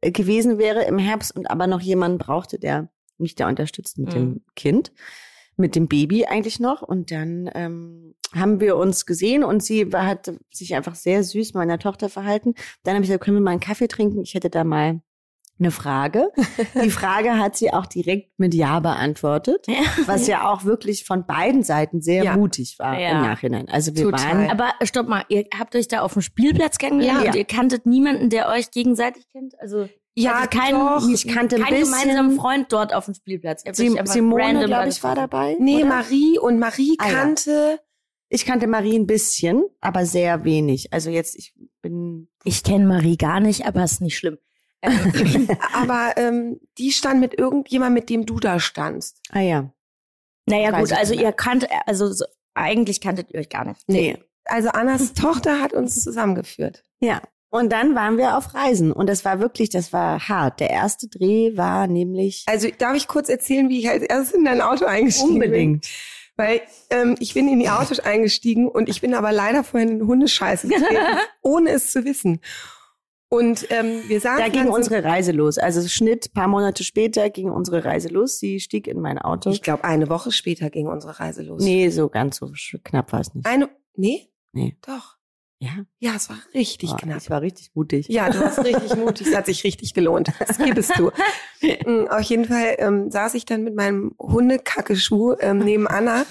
äh, 0.00 0.10
gewesen 0.10 0.56
wäre 0.56 0.84
im 0.84 0.98
Herbst 0.98 1.36
und 1.36 1.50
aber 1.50 1.66
noch 1.66 1.82
jemanden 1.82 2.16
brauchte, 2.16 2.58
der 2.58 2.88
mich 3.18 3.34
da 3.34 3.46
unterstützt 3.46 3.98
mit 3.98 4.08
Mhm. 4.08 4.12
dem 4.14 4.40
Kind, 4.56 4.92
mit 5.58 5.76
dem 5.76 5.86
Baby 5.86 6.24
eigentlich 6.24 6.58
noch. 6.60 6.80
Und 6.80 7.10
dann 7.10 7.50
ähm, 7.54 8.14
haben 8.32 8.58
wir 8.58 8.76
uns 8.76 9.04
gesehen 9.04 9.44
und 9.44 9.62
sie 9.62 9.92
war, 9.92 10.06
hat 10.06 10.32
sich 10.50 10.74
einfach 10.74 10.94
sehr 10.94 11.22
süß 11.24 11.52
meiner 11.52 11.78
Tochter 11.78 12.08
verhalten. 12.08 12.54
Dann 12.84 12.94
habe 12.94 13.04
ich 13.04 13.10
gesagt, 13.10 13.24
können 13.24 13.36
wir 13.36 13.42
mal 13.42 13.50
einen 13.50 13.60
Kaffee 13.60 13.86
trinken? 13.86 14.22
Ich 14.22 14.32
hätte 14.32 14.48
da 14.48 14.64
mal 14.64 15.02
eine 15.58 15.70
Frage. 15.70 16.30
Die 16.82 16.90
Frage 16.90 17.38
hat 17.38 17.56
sie 17.56 17.72
auch 17.72 17.86
direkt 17.86 18.38
mit 18.38 18.54
Ja 18.54 18.80
beantwortet, 18.80 19.66
Ja. 19.68 19.74
was 20.06 20.26
ja 20.26 20.50
auch 20.50 20.64
wirklich 20.64 21.04
von 21.04 21.26
beiden 21.26 21.62
Seiten 21.62 22.00
sehr 22.02 22.24
Ja. 22.24 22.36
mutig 22.36 22.76
war 22.78 22.98
Ja. 22.98 23.10
im 23.12 23.22
Nachhinein. 23.22 23.68
Also 23.68 23.94
wir 23.94 24.04
Total. 24.04 24.20
waren 24.48 24.50
Aber 24.50 24.72
stopp 24.82 25.08
mal, 25.08 25.24
ihr 25.28 25.44
habt 25.58 25.76
euch 25.76 25.88
da 25.88 26.00
auf 26.00 26.12
dem 26.14 26.22
Spielplatz 26.22 26.78
kennengelernt 26.78 27.22
Ja. 27.24 27.30
und 27.30 27.36
ihr 27.36 27.44
kanntet 27.44 27.86
niemanden, 27.86 28.30
der 28.30 28.48
euch 28.48 28.70
gegenseitig 28.72 29.28
kennt? 29.30 29.54
Also 29.60 29.88
Ja, 30.16 30.42
hattet 30.42 30.60
keinen, 30.60 30.78
doch. 30.80 31.08
Ich 31.08 31.26
kannte 31.28 31.56
ein 31.56 31.62
keinen 31.62 31.82
gemeinsamen 31.84 32.36
Freund 32.36 32.72
dort 32.72 32.92
auf 32.94 33.04
dem 33.06 33.14
Spielplatz. 33.14 33.62
Sim 33.72 33.98
Simone, 34.04 34.66
glaube 34.66 34.88
ich, 34.88 35.02
war 35.02 35.14
dabei. 35.14 35.56
Nee, 35.60 35.78
oder? 35.78 35.86
Marie 35.86 36.38
und 36.38 36.58
Marie 36.58 36.96
Ah, 36.98 37.08
kannte. 37.10 37.80
Ich 38.28 38.44
kannte 38.46 38.66
Marie 38.66 38.96
ein 38.98 39.06
bisschen, 39.06 39.62
aber 39.80 40.06
sehr 40.06 40.42
wenig. 40.44 40.92
Also 40.92 41.10
jetzt, 41.10 41.36
ich 41.36 41.54
bin 41.82 42.28
Ich 42.42 42.64
kenne 42.64 42.86
Marie 42.86 43.16
gar 43.16 43.38
nicht, 43.40 43.66
aber 43.66 43.84
ist 43.84 44.00
nicht 44.00 44.16
schlimm. 44.16 44.38
Aber 45.72 46.12
ähm, 46.16 46.60
die 46.78 46.92
stand 46.92 47.20
mit 47.20 47.38
irgendjemand, 47.38 47.94
mit 47.94 48.10
dem 48.10 48.26
du 48.26 48.38
da 48.38 48.60
standst. 48.60 49.20
Ah 49.30 49.40
ja. 49.40 49.70
naja 50.46 50.72
Weiß 50.72 50.90
gut, 50.90 50.98
also 50.98 51.14
ihr 51.14 51.32
kanntet, 51.32 51.70
also 51.86 52.12
so, 52.12 52.24
eigentlich 52.54 53.00
kanntet 53.00 53.30
ihr 53.32 53.40
euch 53.40 53.48
gar 53.48 53.64
nicht. 53.64 53.80
Nee. 53.86 54.18
Also 54.46 54.68
Annas 54.68 55.14
Tochter 55.14 55.60
hat 55.60 55.72
uns 55.72 56.02
zusammengeführt. 56.02 56.84
Ja. 57.00 57.22
Und 57.50 57.70
dann 57.70 57.94
waren 57.94 58.18
wir 58.18 58.36
auf 58.36 58.52
Reisen 58.52 58.90
und 58.90 59.08
das 59.08 59.24
war 59.24 59.38
wirklich, 59.38 59.70
das 59.70 59.92
war 59.92 60.28
hart. 60.28 60.58
Der 60.58 60.70
erste 60.70 61.06
Dreh 61.06 61.56
war 61.56 61.86
nämlich 61.86 62.42
Also 62.46 62.68
darf 62.78 62.96
ich 62.96 63.06
kurz 63.06 63.28
erzählen, 63.28 63.68
wie 63.68 63.78
ich 63.78 63.88
als 63.88 64.02
erstes 64.02 64.34
in 64.34 64.44
dein 64.44 64.60
Auto 64.60 64.86
eingestiegen 64.86 65.38
bin? 65.38 65.80
Weil 66.36 66.62
ähm, 66.90 67.14
ich 67.20 67.34
bin 67.34 67.48
in 67.48 67.60
die 67.60 67.68
Autos 67.68 68.00
eingestiegen 68.00 68.66
und 68.66 68.88
ich 68.88 69.00
bin 69.00 69.14
aber 69.14 69.30
leider 69.30 69.62
vorhin 69.62 70.00
in 70.00 70.06
Hundescheiße 70.06 70.66
getreten, 70.66 70.98
ohne 71.42 71.70
es 71.70 71.92
zu 71.92 72.04
wissen. 72.04 72.40
Und 73.34 73.66
ähm, 73.70 74.02
wir 74.06 74.20
saßen 74.20 74.38
Da 74.42 74.48
ging 74.48 74.68
unsere 74.68 75.02
Reise 75.04 75.32
los. 75.32 75.58
Also 75.58 75.86
Schnitt, 75.88 76.32
paar 76.32 76.48
Monate 76.48 76.84
später 76.84 77.30
ging 77.30 77.50
unsere 77.50 77.84
Reise 77.84 78.08
los. 78.08 78.38
Sie 78.38 78.60
stieg 78.60 78.86
in 78.86 79.00
mein 79.00 79.18
Auto. 79.18 79.50
Ich 79.50 79.62
glaube, 79.62 79.84
eine 79.84 80.08
Woche 80.08 80.32
später 80.32 80.70
ging 80.70 80.86
unsere 80.86 81.18
Reise 81.20 81.42
los. 81.42 81.62
nee, 81.62 81.88
so 81.90 82.08
ganz 82.08 82.36
so 82.38 82.50
knapp 82.82 83.12
war 83.12 83.20
es 83.20 83.34
nicht. 83.34 83.46
Eine, 83.46 83.68
nee? 83.96 84.28
Nee. 84.52 84.76
Doch. 84.86 85.16
Ja, 85.60 85.70
Ja, 85.98 86.14
es 86.16 86.28
war 86.28 86.36
richtig 86.52 86.90
Boah, 86.90 86.96
knapp. 86.98 87.22
Ich 87.22 87.30
war 87.30 87.40
richtig 87.40 87.70
mutig. 87.74 88.08
Ja, 88.08 88.28
du 88.28 88.40
warst 88.40 88.62
richtig 88.64 88.94
mutig. 88.96 89.28
Es 89.28 89.34
hat 89.34 89.46
sich 89.46 89.64
richtig 89.64 89.94
gelohnt. 89.94 90.30
Das 90.38 90.58
gibst 90.58 90.98
du. 90.98 91.10
Mm, 91.86 92.08
Auf 92.10 92.20
jeden 92.20 92.44
Fall 92.44 92.74
ähm, 92.76 93.10
saß 93.10 93.32
ich 93.34 93.46
dann 93.46 93.64
mit 93.64 93.74
meinem 93.74 94.14
Hundekackeschuh 94.20 95.36
ähm, 95.40 95.60
neben 95.60 95.86
Anna 95.88 96.26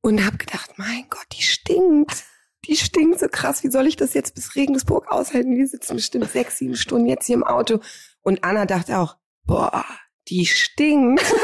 und 0.00 0.24
habe 0.26 0.36
gedacht, 0.36 0.72
mein 0.78 1.04
Gott, 1.08 1.26
die 1.32 1.42
stinkt. 1.42 2.24
Die 2.64 2.76
stinkt 2.76 3.20
so 3.20 3.28
krass. 3.28 3.62
Wie 3.62 3.70
soll 3.70 3.86
ich 3.86 3.96
das 3.96 4.14
jetzt 4.14 4.34
bis 4.34 4.54
Regensburg 4.56 5.10
aushalten? 5.10 5.54
Die 5.54 5.66
sitzen 5.66 5.96
bestimmt 5.96 6.30
sechs, 6.30 6.58
sieben 6.58 6.76
Stunden 6.76 7.06
jetzt 7.06 7.26
hier 7.26 7.36
im 7.36 7.44
Auto. 7.44 7.80
Und 8.22 8.44
Anna 8.44 8.66
dachte 8.66 8.98
auch, 8.98 9.16
boah, 9.44 9.84
die 10.28 10.46
stinkt. 10.46 11.24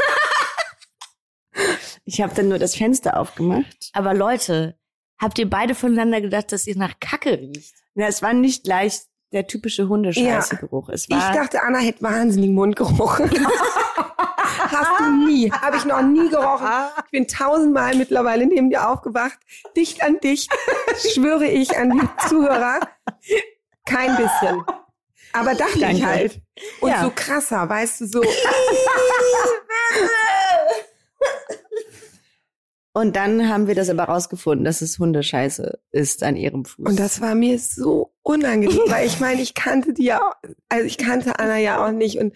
Ich 2.07 2.21
habe 2.21 2.35
dann 2.35 2.49
nur 2.49 2.59
das 2.59 2.75
Fenster 2.75 3.17
aufgemacht. 3.19 3.89
Aber 3.93 4.13
Leute, 4.13 4.77
habt 5.17 5.39
ihr 5.39 5.49
beide 5.49 5.73
voneinander 5.73 6.21
gedacht, 6.21 6.51
dass 6.51 6.67
ihr 6.67 6.77
nach 6.77 6.99
Kacke 6.99 7.39
riecht? 7.39 7.73
Ja, 7.95 8.07
es 8.07 8.21
war 8.21 8.33
nicht 8.33 8.63
gleich 8.63 9.01
der 9.31 9.47
typische 9.47 9.87
Hundescheiße-Geruch. 9.87 10.89
Es 10.89 11.05
Ich 11.05 11.15
war 11.15 11.33
dachte, 11.33 11.63
Anna 11.63 11.79
hätte 11.79 12.03
wahnsinnigen 12.03 12.53
Mundgeruch. 12.53 13.19
Hast 14.75 14.99
du 14.99 15.25
nie. 15.25 15.51
Habe 15.51 15.77
ich 15.77 15.85
noch 15.85 16.01
nie 16.01 16.29
gerochen. 16.29 16.67
Ich 17.05 17.11
bin 17.11 17.27
tausendmal 17.27 17.95
mittlerweile 17.95 18.45
neben 18.45 18.69
dir 18.69 18.89
aufgewacht. 18.89 19.37
Dicht 19.75 20.01
an 20.03 20.19
dich. 20.19 20.47
Schwöre 21.13 21.45
ich 21.47 21.77
an 21.77 21.91
die 21.91 22.27
Zuhörer. 22.27 22.79
Kein 23.85 24.15
bisschen. 24.17 24.63
Aber 25.33 25.53
dachte 25.55 25.73
ich 25.75 25.81
Danke. 25.81 26.05
halt. 26.05 26.41
Und 26.81 26.89
Ja. 26.89 27.03
so 27.03 27.11
krasser, 27.13 27.67
weißt 27.67 28.01
du, 28.01 28.05
so. 28.07 28.23
Und 32.93 33.17
dann 33.17 33.49
haben 33.49 33.67
wir 33.67 33.75
das 33.75 33.89
aber 33.89 34.03
rausgefunden, 34.05 34.63
dass 34.63 34.81
es 34.81 34.99
Hundescheiße 34.99 35.79
ist 35.91 36.23
an 36.23 36.37
ihrem 36.37 36.63
Fuß. 36.63 36.85
Und 36.91 36.97
das 36.99 37.19
war 37.19 37.35
mir 37.35 37.59
so 37.59 38.13
unangenehm, 38.21 38.79
weil 38.87 39.05
ich 39.05 39.19
meine, 39.19 39.41
ich 39.41 39.53
kannte 39.53 39.91
die 39.93 40.05
ja, 40.05 40.21
auch- 40.21 40.35
also 40.69 40.85
ich 40.85 40.97
kannte 40.97 41.37
Anna 41.37 41.57
ja 41.57 41.85
auch 41.85 41.91
nicht 41.91 42.19
und, 42.19 42.33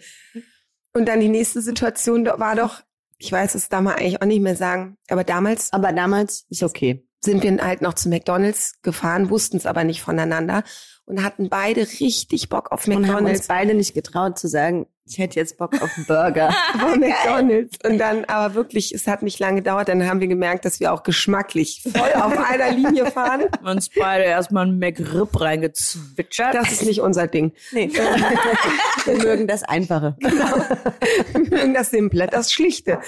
und 0.94 1.06
dann 1.06 1.20
die 1.20 1.28
nächste 1.28 1.60
Situation 1.60 2.26
war 2.26 2.56
doch, 2.56 2.82
ich 3.18 3.30
weiß 3.30 3.54
es 3.54 3.68
damals 3.68 3.98
eigentlich 3.98 4.22
auch 4.22 4.26
nicht 4.26 4.42
mehr 4.42 4.56
sagen, 4.56 4.96
aber 5.08 5.24
damals 5.24 5.72
aber 5.72 5.92
damals 5.92 6.46
ist 6.48 6.62
okay. 6.62 7.06
sind 7.22 7.42
wir 7.42 7.56
halt 7.58 7.82
noch 7.82 7.94
zu 7.94 8.08
McDonalds 8.08 8.80
gefahren, 8.82 9.30
wussten 9.30 9.56
es 9.56 9.66
aber 9.66 9.84
nicht 9.84 10.02
voneinander 10.02 10.64
und 11.04 11.22
hatten 11.22 11.48
beide 11.48 11.82
richtig 12.00 12.48
Bock 12.48 12.72
auf 12.72 12.86
Und 12.86 12.94
haben 12.94 13.00
uns 13.02 13.08
McDonalds. 13.08 13.46
beide 13.48 13.74
nicht 13.74 13.94
getraut 13.94 14.38
zu 14.38 14.48
sagen, 14.48 14.86
ich 15.10 15.18
hätte 15.18 15.40
jetzt 15.40 15.58
Bock 15.58 15.74
auf 15.82 15.90
einen 15.96 16.06
Burger. 16.06 16.48
Auf 16.74 16.96
McDonalds. 16.96 17.78
Und 17.84 17.98
dann, 17.98 18.24
aber 18.26 18.54
wirklich, 18.54 18.94
es 18.94 19.08
hat 19.08 19.22
nicht 19.22 19.40
lange 19.40 19.56
gedauert, 19.56 19.88
dann 19.88 20.08
haben 20.08 20.20
wir 20.20 20.28
gemerkt, 20.28 20.64
dass 20.64 20.78
wir 20.78 20.92
auch 20.92 21.02
geschmacklich 21.02 21.82
voll 21.82 22.12
auf 22.14 22.38
einer 22.50 22.70
Linie 22.70 23.06
fahren. 23.06 23.46
Uns 23.64 23.88
beide 23.88 24.24
erstmal 24.24 24.66
ein 24.66 24.78
McRib 24.78 25.40
reingezwitschert. 25.40 26.54
Das 26.54 26.70
ist 26.70 26.84
nicht 26.84 27.00
unser 27.00 27.26
Ding. 27.26 27.52
Nee. 27.72 27.90
wir 29.04 29.16
mögen 29.16 29.48
das 29.48 29.64
Einfache. 29.64 30.16
Wir 30.20 31.40
mögen 31.40 31.74
das 31.74 31.90
Simple, 31.90 32.28
das 32.28 32.52
Schlichte. 32.52 33.00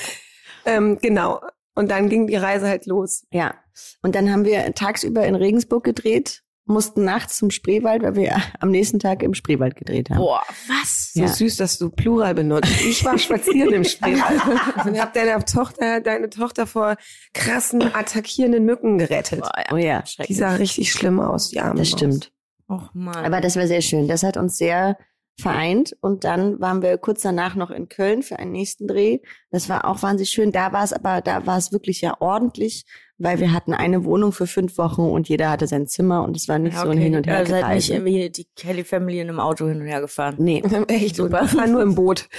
Ähm, 0.64 0.98
genau. 1.00 1.40
Und 1.74 1.90
dann 1.90 2.08
ging 2.08 2.26
die 2.26 2.36
Reise 2.36 2.68
halt 2.68 2.86
los. 2.86 3.26
Ja. 3.30 3.54
Und 4.02 4.16
dann 4.16 4.30
haben 4.32 4.44
wir 4.44 4.74
tagsüber 4.74 5.24
in 5.24 5.36
Regensburg 5.36 5.84
gedreht, 5.84 6.42
mussten 6.64 7.04
nachts 7.04 7.36
zum 7.36 7.50
Spreewald, 7.50 8.02
weil 8.02 8.14
wir 8.14 8.40
am 8.60 8.70
nächsten 8.70 8.98
Tag 8.98 9.22
im 9.22 9.34
Spreewald 9.34 9.74
gedreht 9.76 10.10
haben. 10.10 10.18
Boah, 10.18 10.42
was? 10.68 11.12
So 11.12 11.22
Ja. 11.22 11.28
süß, 11.28 11.56
dass 11.56 11.78
du 11.78 11.90
Plural 11.90 12.34
benutzt. 12.34 12.70
Ich 12.84 13.04
war 13.04 13.18
spazieren 13.18 13.72
im 13.72 13.84
Spreewald 13.84 14.40
und 14.86 14.98
habe 15.00 15.10
deine 15.12 15.44
Tochter, 15.44 16.00
deine 16.00 16.30
Tochter 16.30 16.66
vor 16.66 16.96
krassen, 17.34 17.82
attackierenden 17.94 18.64
Mücken 18.64 18.98
gerettet. 18.98 19.40
Boah, 19.40 19.52
ja. 19.58 19.72
Oh 19.72 19.76
ja, 19.76 20.04
Die 20.26 20.34
sah 20.34 20.54
richtig 20.54 20.92
schlimm 20.92 21.20
aus, 21.20 21.48
die 21.50 21.60
arme 21.60 21.80
das 21.80 21.90
stimmt. 21.90 22.32
Och 22.68 22.90
man. 22.94 23.24
Aber 23.24 23.40
das 23.40 23.56
war 23.56 23.66
sehr 23.66 23.82
schön. 23.82 24.06
Das 24.08 24.22
hat 24.22 24.36
uns 24.36 24.56
sehr 24.56 24.96
vereint. 25.40 25.96
Und 26.00 26.24
dann 26.24 26.60
waren 26.60 26.82
wir 26.82 26.98
kurz 26.98 27.22
danach 27.22 27.54
noch 27.54 27.70
in 27.70 27.88
Köln 27.88 28.22
für 28.22 28.38
einen 28.38 28.52
nächsten 28.52 28.86
Dreh. 28.86 29.18
Das 29.50 29.68
war 29.68 29.86
auch 29.86 30.02
wahnsinnig 30.02 30.30
schön. 30.30 30.52
Da 30.52 30.72
war 30.72 30.84
es 30.84 30.92
aber, 30.92 31.20
da 31.20 31.46
war 31.46 31.58
es 31.58 31.72
wirklich 31.72 32.00
ja 32.00 32.16
ordentlich, 32.20 32.84
weil 33.18 33.40
wir 33.40 33.52
hatten 33.52 33.74
eine 33.74 34.04
Wohnung 34.04 34.32
für 34.32 34.46
fünf 34.46 34.78
Wochen 34.78 35.02
und 35.02 35.28
jeder 35.28 35.50
hatte 35.50 35.66
sein 35.66 35.86
Zimmer 35.86 36.24
und 36.24 36.36
es 36.36 36.48
war 36.48 36.58
nicht 36.58 36.74
ja, 36.74 36.82
so 36.82 36.90
ein 36.90 36.98
Hin 36.98 37.16
und 37.16 37.26
Her 37.26 37.40
Ihr 37.40 37.46
seid 37.46 37.74
nicht 37.74 37.90
irgendwie 37.90 38.30
die 38.30 38.46
Kelly 38.56 38.84
Family 38.84 39.20
in 39.20 39.28
einem 39.28 39.40
Auto 39.40 39.66
hin 39.66 39.80
und 39.80 39.86
her 39.86 40.00
gefahren. 40.00 40.36
Nee. 40.38 40.62
Echt 40.88 41.16
super. 41.16 41.42
Ich 41.44 41.54
war 41.56 41.66
nur 41.66 41.82
im 41.82 41.94
Boot. 41.94 42.28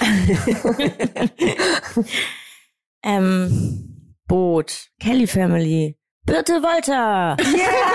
Ähm, 3.04 4.16
Boot. 4.26 4.88
Kelly 4.98 5.26
Family. 5.26 5.98
Birte 6.24 6.62
Walter. 6.62 7.36
Wow, 7.38 7.93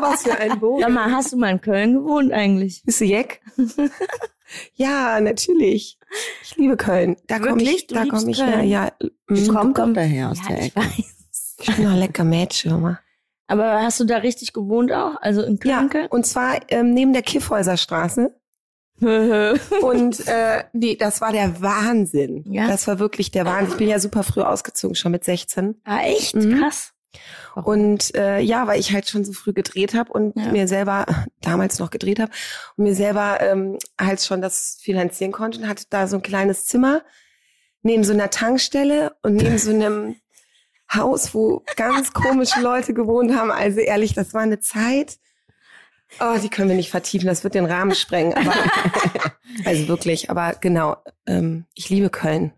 was 0.00 0.22
für 0.22 0.36
ein 0.38 0.58
Boot. 0.60 0.80
Sag 0.82 0.90
mal, 0.90 1.10
hast 1.10 1.32
du 1.32 1.36
mal 1.36 1.50
in 1.50 1.60
Köln 1.60 1.94
gewohnt 1.94 2.32
eigentlich? 2.32 2.82
Bist 2.84 3.00
du 3.00 3.04
Jeck? 3.04 3.40
ja, 4.74 5.20
natürlich. 5.20 5.98
Ich 6.42 6.56
liebe 6.56 6.76
Köln. 6.76 7.16
Da 7.26 7.38
komme 7.38 7.62
ich, 7.62 7.86
da 7.86 8.06
komme 8.06 8.30
ich 8.30 8.42
her. 8.42 8.62
Ja, 8.62 8.92
Ich 9.28 9.48
mm. 9.48 9.54
komme 9.54 9.72
doch 9.74 9.92
daher 9.92 10.30
aus 10.30 10.38
ja, 10.42 10.48
der 10.48 10.58
ich 10.58 10.76
Ecke. 10.76 10.80
weiß. 10.80 11.56
ich 11.60 11.76
bin 11.76 11.84
noch 11.84 11.96
lecker 11.96 12.24
Mädchen, 12.24 12.72
Mama. 12.72 13.00
Aber 13.46 13.82
hast 13.82 13.98
du 14.00 14.04
da 14.04 14.18
richtig 14.18 14.52
gewohnt 14.52 14.92
auch? 14.92 15.16
Also 15.20 15.42
in 15.42 15.58
Ja, 15.64 15.86
Köln? 15.88 16.06
und 16.08 16.26
zwar 16.26 16.60
ähm, 16.68 16.92
neben 16.92 17.12
der 17.12 17.22
Kiffhäuserstraße. 17.22 18.34
Und 19.00 20.26
äh, 20.26 20.64
nee, 20.72 20.96
das 20.96 21.20
war 21.20 21.30
der 21.30 21.62
Wahnsinn. 21.62 22.42
Ja? 22.50 22.66
Das 22.66 22.88
war 22.88 22.98
wirklich 22.98 23.30
der 23.30 23.44
Wahnsinn. 23.44 23.70
Ich 23.72 23.76
bin 23.76 23.88
ja 23.88 24.00
super 24.00 24.24
früh 24.24 24.40
ausgezogen, 24.40 24.96
schon 24.96 25.12
mit 25.12 25.22
16. 25.22 25.80
ah, 25.84 26.00
echt? 26.00 26.34
Mhm. 26.34 26.58
Krass. 26.58 26.92
Und 27.54 28.14
äh, 28.14 28.40
ja, 28.40 28.66
weil 28.66 28.78
ich 28.78 28.92
halt 28.92 29.08
schon 29.08 29.24
so 29.24 29.32
früh 29.32 29.52
gedreht 29.52 29.94
habe 29.94 30.12
und 30.12 30.36
Ja. 30.36 30.52
mir 30.52 30.68
selber 30.68 31.06
damals 31.40 31.78
noch 31.78 31.90
gedreht 31.90 32.20
habe 32.20 32.30
und 32.76 32.84
mir 32.84 32.94
selber 32.94 33.40
ähm, 33.40 33.78
halt 34.00 34.20
schon 34.22 34.40
das 34.40 34.78
finanzieren 34.80 35.32
konnte 35.32 35.60
und 35.60 35.68
hatte 35.68 35.84
da 35.90 36.06
so 36.06 36.16
ein 36.16 36.22
kleines 36.22 36.66
Zimmer 36.66 37.02
neben 37.82 38.04
so 38.04 38.12
einer 38.12 38.30
Tankstelle 38.30 39.16
und 39.22 39.34
neben 39.34 39.58
so 39.58 39.70
einem 39.70 40.16
Haus, 40.94 41.34
wo 41.34 41.62
ganz 41.76 42.12
komische 42.12 42.60
Leute 42.60 42.94
gewohnt 42.94 43.34
haben. 43.36 43.50
Also 43.50 43.80
ehrlich, 43.80 44.14
das 44.14 44.32
war 44.34 44.40
eine 44.40 44.58
Zeit. 44.58 45.18
Oh, 46.20 46.36
die 46.42 46.48
können 46.48 46.70
wir 46.70 46.76
nicht 46.76 46.90
vertiefen, 46.90 47.26
das 47.26 47.44
wird 47.44 47.54
den 47.54 47.66
Rahmen 47.66 47.94
sprengen. 47.94 48.32
Aber, 48.32 48.54
also 49.66 49.86
wirklich, 49.88 50.30
aber 50.30 50.54
genau, 50.58 50.96
ähm, 51.26 51.66
ich 51.74 51.90
liebe 51.90 52.08
Köln. 52.08 52.52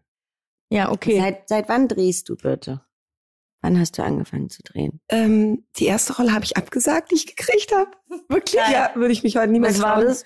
Ja, 0.69 0.93
okay. 0.93 1.19
Seit, 1.19 1.49
seit 1.49 1.69
wann 1.69 1.89
drehst 1.89 2.29
du 2.29 2.37
bitte? 2.37 2.83
Wann 3.63 3.79
hast 3.79 3.99
du 3.99 4.03
angefangen 4.03 4.49
zu 4.49 4.63
drehen? 4.63 5.01
Ähm, 5.11 5.65
die 5.77 5.87
erste 5.87 6.17
Rolle 6.17 6.33
habe 6.33 6.45
ich 6.45 6.57
abgesagt, 6.57 7.11
die 7.11 7.17
ich 7.17 7.27
gekriegt 7.27 7.75
habe. 7.75 7.91
Wirklich? 8.29 8.61
Ja, 8.73 8.93
würde 8.95 9.13
ich 9.13 9.23
mich 9.23 9.37
heute 9.37 9.53
niemals 9.53 9.75
Was 9.77 9.83
war 9.83 9.95
trauen. 9.97 10.07
das? 10.07 10.25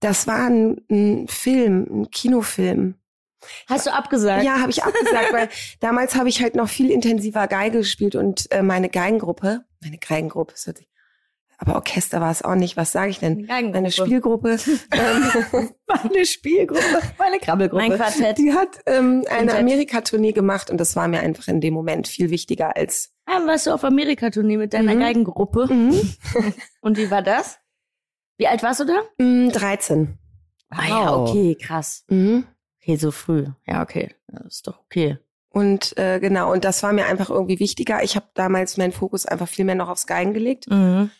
Das 0.00 0.26
war 0.26 0.46
ein, 0.48 0.80
ein 0.90 1.28
Film, 1.28 1.86
ein 1.90 2.10
Kinofilm. 2.10 2.94
Hast 3.66 3.86
du 3.86 3.92
abgesagt? 3.92 4.44
Ja, 4.44 4.60
habe 4.60 4.70
ich 4.70 4.84
abgesagt, 4.84 5.32
weil 5.32 5.48
damals 5.80 6.14
habe 6.14 6.28
ich 6.28 6.40
halt 6.42 6.54
noch 6.54 6.68
viel 6.68 6.90
intensiver 6.90 7.48
Geige 7.48 7.78
gespielt 7.78 8.14
und 8.14 8.50
äh, 8.52 8.62
meine 8.62 8.88
Geigengruppe, 8.88 9.64
meine 9.80 9.98
Geigengruppe, 9.98 10.52
das 10.52 10.66
hört 10.66 10.78
sich, 10.78 10.88
aber 11.64 11.76
Orchester 11.76 12.20
war 12.20 12.30
es 12.32 12.42
auch 12.42 12.56
nicht. 12.56 12.76
Was 12.76 12.90
sage 12.90 13.10
ich 13.10 13.20
denn? 13.20 13.46
Meine 13.46 13.92
Spielgruppe, 13.92 14.58
ähm, 14.92 15.70
Meine 15.86 16.26
Spielgruppe, 16.26 16.82
meine 17.18 17.38
Krabbelgruppe. 17.38 17.88
Mein 17.88 17.96
Quartett. 17.98 18.36
die 18.38 18.52
hat 18.52 18.80
ähm, 18.86 19.24
eine. 19.30 19.54
Amerika-Tournee 19.56 20.32
gemacht 20.32 20.70
und 20.70 20.78
das 20.78 20.96
war 20.96 21.06
mir 21.06 21.20
einfach 21.20 21.46
in 21.48 21.60
dem 21.60 21.72
Moment 21.74 22.08
viel 22.08 22.30
wichtiger 22.30 22.76
als 22.76 23.12
Ah, 23.26 23.46
warst 23.46 23.66
du 23.68 23.70
auf 23.70 23.84
Amerika-Tournee 23.84 24.56
mit 24.56 24.74
deiner 24.74 24.94
Mhm. 24.96 25.00
Geigengruppe? 25.00 25.72
mhm. 25.72 26.14
Und 26.80 26.96
wie 26.98 27.08
war 27.12 27.22
das? 27.22 27.58
Wie 28.36 28.48
alt 28.48 28.64
warst 28.64 28.80
du 28.80 28.84
da? 28.84 28.94
Mm, 29.24 29.50
13. 29.50 30.18
Ah 30.70 30.88
ja, 30.88 31.12
Wow. 31.16 31.28
okay, 31.30 31.54
krass. 31.54 32.04
Mhm. 32.08 32.44
Okay, 32.80 32.96
so 32.96 33.12
früh. 33.12 33.46
Ja, 33.66 33.82
okay. 33.82 34.12
Das 34.26 34.46
ist 34.56 34.66
doch 34.66 34.80
okay. 34.80 35.18
Und 35.50 35.96
äh, 35.98 36.18
genau, 36.18 36.50
und 36.50 36.64
das 36.64 36.82
war 36.82 36.92
mir 36.92 37.06
einfach 37.06 37.30
irgendwie 37.30 37.60
wichtiger. 37.60 38.02
Ich 38.02 38.16
habe 38.16 38.26
damals 38.34 38.76
meinen 38.78 38.90
Fokus 38.92 39.24
einfach 39.26 39.46
viel 39.48 39.64
mehr 39.66 39.74
noch 39.76 39.88
aufs 39.90 40.06
Geigen 40.08 40.32
gelegt. 40.34 40.68
Mhm. 40.68 41.10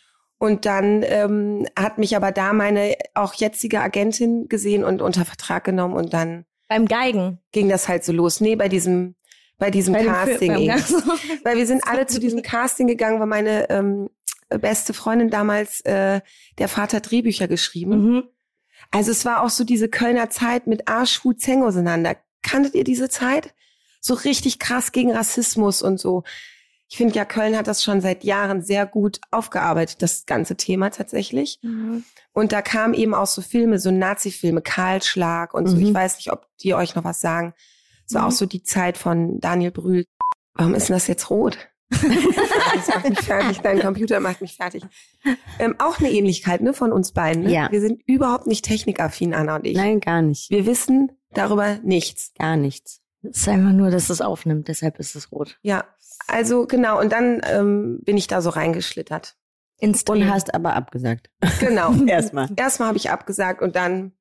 Und 0.43 0.65
dann 0.65 1.03
ähm, 1.05 1.65
hat 1.73 1.99
mich 1.99 2.17
aber 2.17 2.33
da 2.33 2.51
meine 2.51 2.97
auch 3.13 3.33
jetzige 3.33 3.79
Agentin 3.79 4.49
gesehen 4.49 4.83
und 4.83 5.01
unter 5.01 5.23
Vertrag 5.23 5.63
genommen 5.63 5.93
und 5.93 6.13
dann 6.13 6.43
Beim 6.67 6.85
Geigen. 6.85 7.39
ging 7.53 7.69
das 7.69 7.87
halt 7.87 8.03
so 8.03 8.11
los. 8.11 8.41
Nee, 8.41 8.57
bei 8.57 8.67
diesem, 8.67 9.15
bei 9.57 9.71
diesem 9.71 9.93
Bei 9.93 10.03
Casting. 10.03 10.53
Film- 10.53 11.11
weil 11.45 11.55
wir 11.55 11.65
sind 11.65 11.87
alle 11.87 12.07
zu 12.07 12.19
diesem 12.19 12.41
Casting 12.41 12.87
gegangen, 12.87 13.21
weil 13.21 13.27
meine 13.27 13.69
ähm, 13.69 14.09
beste 14.49 14.93
Freundin 14.93 15.29
damals 15.29 15.79
äh, 15.85 16.19
der 16.57 16.67
Vater 16.67 16.99
Drehbücher 16.99 17.47
geschrieben. 17.47 17.91
Mhm. 18.03 18.23
Also 18.91 19.11
es 19.11 19.23
war 19.23 19.43
auch 19.45 19.49
so 19.49 19.63
diese 19.63 19.87
Kölner 19.87 20.29
Zeit 20.29 20.67
mit 20.67 20.89
Arsch, 20.89 21.23
Hut, 21.23 21.39
Zeng 21.39 21.63
auseinander. 21.63 22.17
Kanntet 22.41 22.75
ihr 22.75 22.83
diese 22.83 23.07
Zeit? 23.07 23.53
So 24.01 24.13
richtig 24.13 24.59
krass 24.59 24.91
gegen 24.91 25.13
Rassismus 25.13 25.81
und 25.81 26.01
so. 26.01 26.25
Ich 26.93 26.97
finde 26.97 27.15
ja, 27.15 27.25
Köln 27.25 27.57
hat 27.57 27.65
das 27.65 27.81
schon 27.81 28.01
seit 28.01 28.23
Jahren 28.23 28.61
sehr 28.61 28.85
gut 28.85 29.19
aufgearbeitet, 29.31 30.03
das 30.03 30.27
ganze 30.27 30.55
Thema 30.55 30.91
tatsächlich. 30.91 31.57
Mhm. 31.63 32.03
Und 32.33 32.51
da 32.51 32.61
kamen 32.61 32.93
eben 32.93 33.15
auch 33.15 33.25
so 33.25 33.41
Filme, 33.41 33.79
so 33.79 33.89
Nazi-Filme, 33.89 34.61
Kahlschlag 34.61 35.55
und 35.55 35.65
so. 35.65 35.75
Mhm. 35.75 35.87
Ich 35.87 35.93
weiß 35.95 36.17
nicht, 36.17 36.31
ob 36.31 36.45
die 36.61 36.75
euch 36.75 36.93
noch 36.93 37.03
was 37.03 37.19
sagen. 37.19 37.55
Es 38.07 38.13
war 38.13 38.21
Mhm. 38.21 38.27
auch 38.27 38.31
so 38.31 38.45
die 38.45 38.61
Zeit 38.61 38.99
von 38.99 39.39
Daniel 39.39 39.71
Brühl. 39.71 40.05
Warum 40.53 40.75
ist 40.75 40.89
denn 40.89 40.95
das 40.95 41.07
jetzt 41.07 41.31
rot? 41.31 41.57
das 41.89 42.87
macht 42.89 43.09
mich 43.09 43.21
fertig. 43.21 43.61
Dein 43.61 43.79
Computer 43.79 44.19
macht 44.19 44.41
mich 44.41 44.55
fertig. 44.55 44.83
Ähm, 45.57 45.73
auch 45.79 45.97
eine 45.97 46.11
Ähnlichkeit 46.11 46.61
ne, 46.61 46.75
von 46.75 46.91
uns 46.91 47.11
beiden. 47.11 47.45
Ne? 47.45 47.53
Ja. 47.53 47.71
Wir 47.71 47.81
sind 47.81 48.03
überhaupt 48.05 48.45
nicht 48.45 48.65
technikaffin, 48.65 49.33
Anna 49.33 49.55
und 49.55 49.65
ich. 49.65 49.75
Nein, 49.75 49.99
gar 49.99 50.21
nicht. 50.21 50.51
Wir 50.51 50.67
wissen 50.67 51.11
darüber 51.31 51.79
nichts. 51.81 52.33
Gar 52.37 52.55
nichts. 52.55 53.01
Es 53.23 53.37
ist 53.37 53.47
einfach 53.47 53.71
nur, 53.71 53.89
dass 53.89 54.11
es 54.11 54.21
aufnimmt, 54.21 54.67
deshalb 54.67 54.99
ist 54.99 55.15
es 55.15 55.31
rot. 55.31 55.57
Ja, 55.61 55.85
also 56.27 56.65
genau. 56.67 56.99
Und 56.99 57.11
dann 57.11 57.41
ähm, 57.45 57.99
bin 58.03 58.17
ich 58.17 58.27
da 58.27 58.41
so 58.41 58.49
reingeschlittert. 58.49 59.35
Ins 59.79 60.03
Und 60.03 60.29
hast 60.29 60.53
aber 60.53 60.75
abgesagt. 60.75 61.29
Genau. 61.59 61.93
Erstmal. 62.07 62.49
Erstmal 62.55 62.87
habe 62.89 62.97
ich 62.97 63.09
abgesagt 63.09 63.61
und 63.61 63.75
dann 63.75 64.13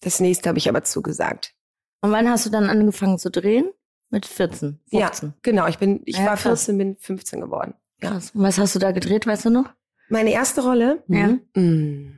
das 0.00 0.20
nächste 0.20 0.48
habe 0.48 0.58
ich 0.58 0.68
aber 0.68 0.82
zugesagt. 0.82 1.54
Und 2.00 2.10
wann 2.12 2.30
hast 2.30 2.46
du 2.46 2.50
dann 2.50 2.70
angefangen 2.70 3.18
zu 3.18 3.30
drehen? 3.30 3.70
Mit 4.08 4.24
14, 4.26 4.80
15. 4.90 4.98
Ja, 4.98 5.10
genau. 5.42 5.66
Ich 5.68 5.78
bin, 5.78 6.00
ich 6.06 6.16
Ja, 6.16 6.24
war 6.26 6.36
krass. 6.36 6.64
14, 6.64 6.78
bin 6.78 6.96
15 6.96 7.40
geworden. 7.40 7.74
Ja. 8.02 8.10
Krass. 8.12 8.30
Und 8.34 8.42
was 8.42 8.58
hast 8.58 8.74
du 8.74 8.78
da 8.78 8.92
gedreht, 8.92 9.26
weißt 9.26 9.44
du 9.44 9.50
noch? 9.50 9.70
Meine 10.08 10.32
erste 10.32 10.62
Rolle, 10.62 11.04
Ja. 11.08 11.36
mh, 11.54 12.12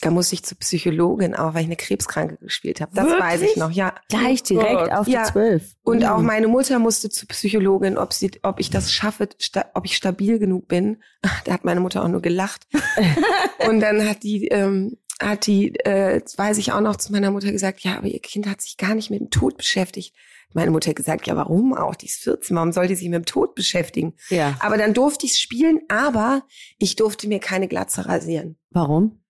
da 0.00 0.10
musste 0.10 0.34
ich 0.34 0.42
zur 0.44 0.58
Psychologin 0.58 1.34
auch, 1.34 1.54
weil 1.54 1.62
ich 1.62 1.66
eine 1.66 1.76
Krebskranke 1.76 2.36
gespielt 2.38 2.80
habe. 2.80 2.92
Das 2.94 3.04
Wirklich? 3.06 3.22
weiß 3.22 3.42
ich 3.42 3.56
noch, 3.56 3.70
ja. 3.70 3.94
Gleich 4.08 4.42
direkt 4.42 4.70
Gott. 4.80 4.92
auf 4.92 5.08
Ja. 5.08 5.24
die 5.24 5.32
zwölf. 5.32 5.74
Und 5.82 5.98
Mhm. 6.00 6.04
auch 6.06 6.20
meine 6.20 6.48
Mutter 6.48 6.78
musste 6.78 7.10
zur 7.10 7.28
Psychologin, 7.28 7.98
ob 7.98 8.12
sie, 8.12 8.30
ob 8.42 8.60
ich 8.60 8.70
das 8.70 8.92
schaffe, 8.92 9.28
ob 9.74 9.84
ich 9.84 9.96
stabil 9.96 10.38
genug 10.38 10.68
bin. 10.68 11.02
Da 11.44 11.52
hat 11.52 11.64
meine 11.64 11.80
Mutter 11.80 12.02
auch 12.04 12.08
nur 12.08 12.22
gelacht. 12.22 12.66
und 13.68 13.80
dann 13.80 14.08
hat 14.08 14.22
die, 14.22 14.48
ähm, 14.48 14.96
hat 15.20 15.46
die, 15.46 15.74
äh, 15.84 16.20
weiß 16.36 16.58
ich 16.58 16.72
auch 16.72 16.80
noch 16.80 16.96
zu 16.96 17.12
meiner 17.12 17.30
Mutter 17.30 17.52
gesagt, 17.52 17.80
ja, 17.80 17.96
aber 17.98 18.06
ihr 18.06 18.20
Kind 18.20 18.46
hat 18.46 18.60
sich 18.62 18.76
gar 18.76 18.94
nicht 18.94 19.10
mit 19.10 19.20
dem 19.20 19.30
Tod 19.30 19.56
beschäftigt. 19.56 20.14
Meine 20.52 20.70
Mutter 20.72 20.88
hat 20.90 20.96
gesagt, 20.96 21.26
ja, 21.28 21.36
warum 21.36 21.74
auch? 21.74 21.94
Die 21.94 22.06
ist 22.06 22.22
14, 22.24 22.56
warum 22.56 22.72
soll 22.72 22.88
die 22.88 22.96
sich 22.96 23.08
mit 23.08 23.14
dem 23.18 23.24
Tod 23.26 23.54
beschäftigen? 23.54 24.14
Ja. 24.30 24.56
Aber 24.60 24.78
dann 24.78 24.94
durfte 24.94 25.26
ich 25.26 25.38
spielen, 25.38 25.80
aber 25.88 26.42
ich 26.78 26.96
durfte 26.96 27.28
mir 27.28 27.38
keine 27.38 27.68
Glatze 27.68 28.06
rasieren. 28.06 28.56
Warum? 28.70 29.20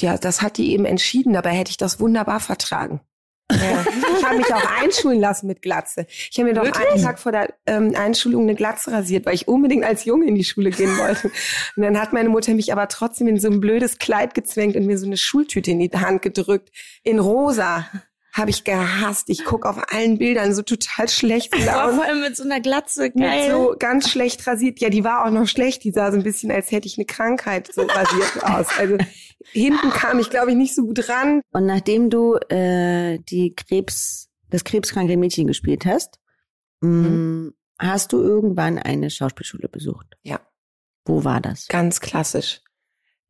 Ja, 0.00 0.16
das 0.16 0.42
hat 0.42 0.58
die 0.58 0.72
eben 0.72 0.84
entschieden, 0.84 1.32
dabei 1.32 1.50
hätte 1.50 1.70
ich 1.70 1.76
das 1.76 1.98
wunderbar 2.00 2.40
vertragen. 2.40 3.00
Ja. 3.50 3.84
Ich 4.18 4.24
habe 4.24 4.36
mich 4.36 4.52
auch 4.52 4.82
einschulen 4.82 5.20
lassen 5.20 5.46
mit 5.46 5.62
Glatze. 5.62 6.06
Ich 6.08 6.38
habe 6.38 6.48
mir 6.48 6.54
doch 6.54 6.70
einen 6.70 7.02
Tag 7.02 7.18
vor 7.18 7.32
der 7.32 7.54
ähm, 7.66 7.94
Einschulung 7.96 8.42
eine 8.42 8.54
Glatze 8.54 8.92
rasiert, 8.92 9.24
weil 9.24 9.34
ich 9.34 9.48
unbedingt 9.48 9.84
als 9.84 10.04
Junge 10.04 10.26
in 10.26 10.34
die 10.34 10.44
Schule 10.44 10.70
gehen 10.70 10.98
wollte. 10.98 11.30
Und 11.76 11.82
dann 11.82 11.98
hat 11.98 12.12
meine 12.12 12.28
Mutter 12.28 12.52
mich 12.52 12.72
aber 12.72 12.88
trotzdem 12.88 13.26
in 13.26 13.40
so 13.40 13.48
ein 13.48 13.60
blödes 13.60 13.98
Kleid 13.98 14.34
gezwängt 14.34 14.76
und 14.76 14.84
mir 14.84 14.98
so 14.98 15.06
eine 15.06 15.16
Schultüte 15.16 15.70
in 15.70 15.78
die 15.78 15.90
Hand 15.90 16.20
gedrückt. 16.20 16.70
In 17.02 17.18
rosa. 17.18 17.86
Habe 18.34 18.50
ich 18.50 18.62
gehasst. 18.62 19.30
Ich 19.30 19.44
guck 19.44 19.64
auf 19.64 19.78
allen 19.92 20.18
Bildern 20.18 20.54
so 20.54 20.62
total 20.62 21.08
schlecht 21.08 21.52
Aber 21.68 21.94
vor 21.94 22.04
allem 22.04 22.20
mit 22.20 22.36
so 22.36 22.44
einer 22.44 22.60
Glatze, 22.60 23.10
geil. 23.10 23.50
so 23.50 23.74
ganz 23.78 24.10
schlecht 24.10 24.46
rasiert. 24.46 24.78
Ja, 24.78 24.90
die 24.90 25.02
war 25.02 25.24
auch 25.24 25.30
noch 25.30 25.48
schlecht. 25.48 25.82
Die 25.82 25.90
sah 25.90 26.12
so 26.12 26.18
ein 26.18 26.22
bisschen, 26.22 26.52
als 26.52 26.70
hätte 26.70 26.86
ich 26.86 26.98
eine 26.98 27.06
Krankheit 27.06 27.70
so 27.72 27.82
rasiert 27.82 28.44
aus. 28.44 28.66
Also 28.78 28.98
hinten 29.52 29.90
kam 29.90 30.18
ich, 30.18 30.30
glaube 30.30 30.50
ich, 30.50 30.56
nicht 30.56 30.74
so 30.74 30.84
gut 30.84 31.08
ran. 31.08 31.40
Und 31.52 31.66
nachdem 31.66 32.10
du 32.10 32.34
äh, 32.48 33.18
die 33.18 33.54
Krebs, 33.54 34.28
das 34.50 34.64
krebskranke 34.64 35.16
Mädchen 35.16 35.46
gespielt 35.46 35.86
hast, 35.86 36.18
mh, 36.80 37.50
hast 37.78 38.12
du 38.12 38.20
irgendwann 38.20 38.78
eine 38.78 39.10
Schauspielschule 39.10 39.68
besucht. 39.68 40.16
Ja. 40.22 40.40
Wo 41.04 41.24
war 41.24 41.40
das? 41.40 41.68
Ganz 41.68 42.00
klassisch. 42.00 42.60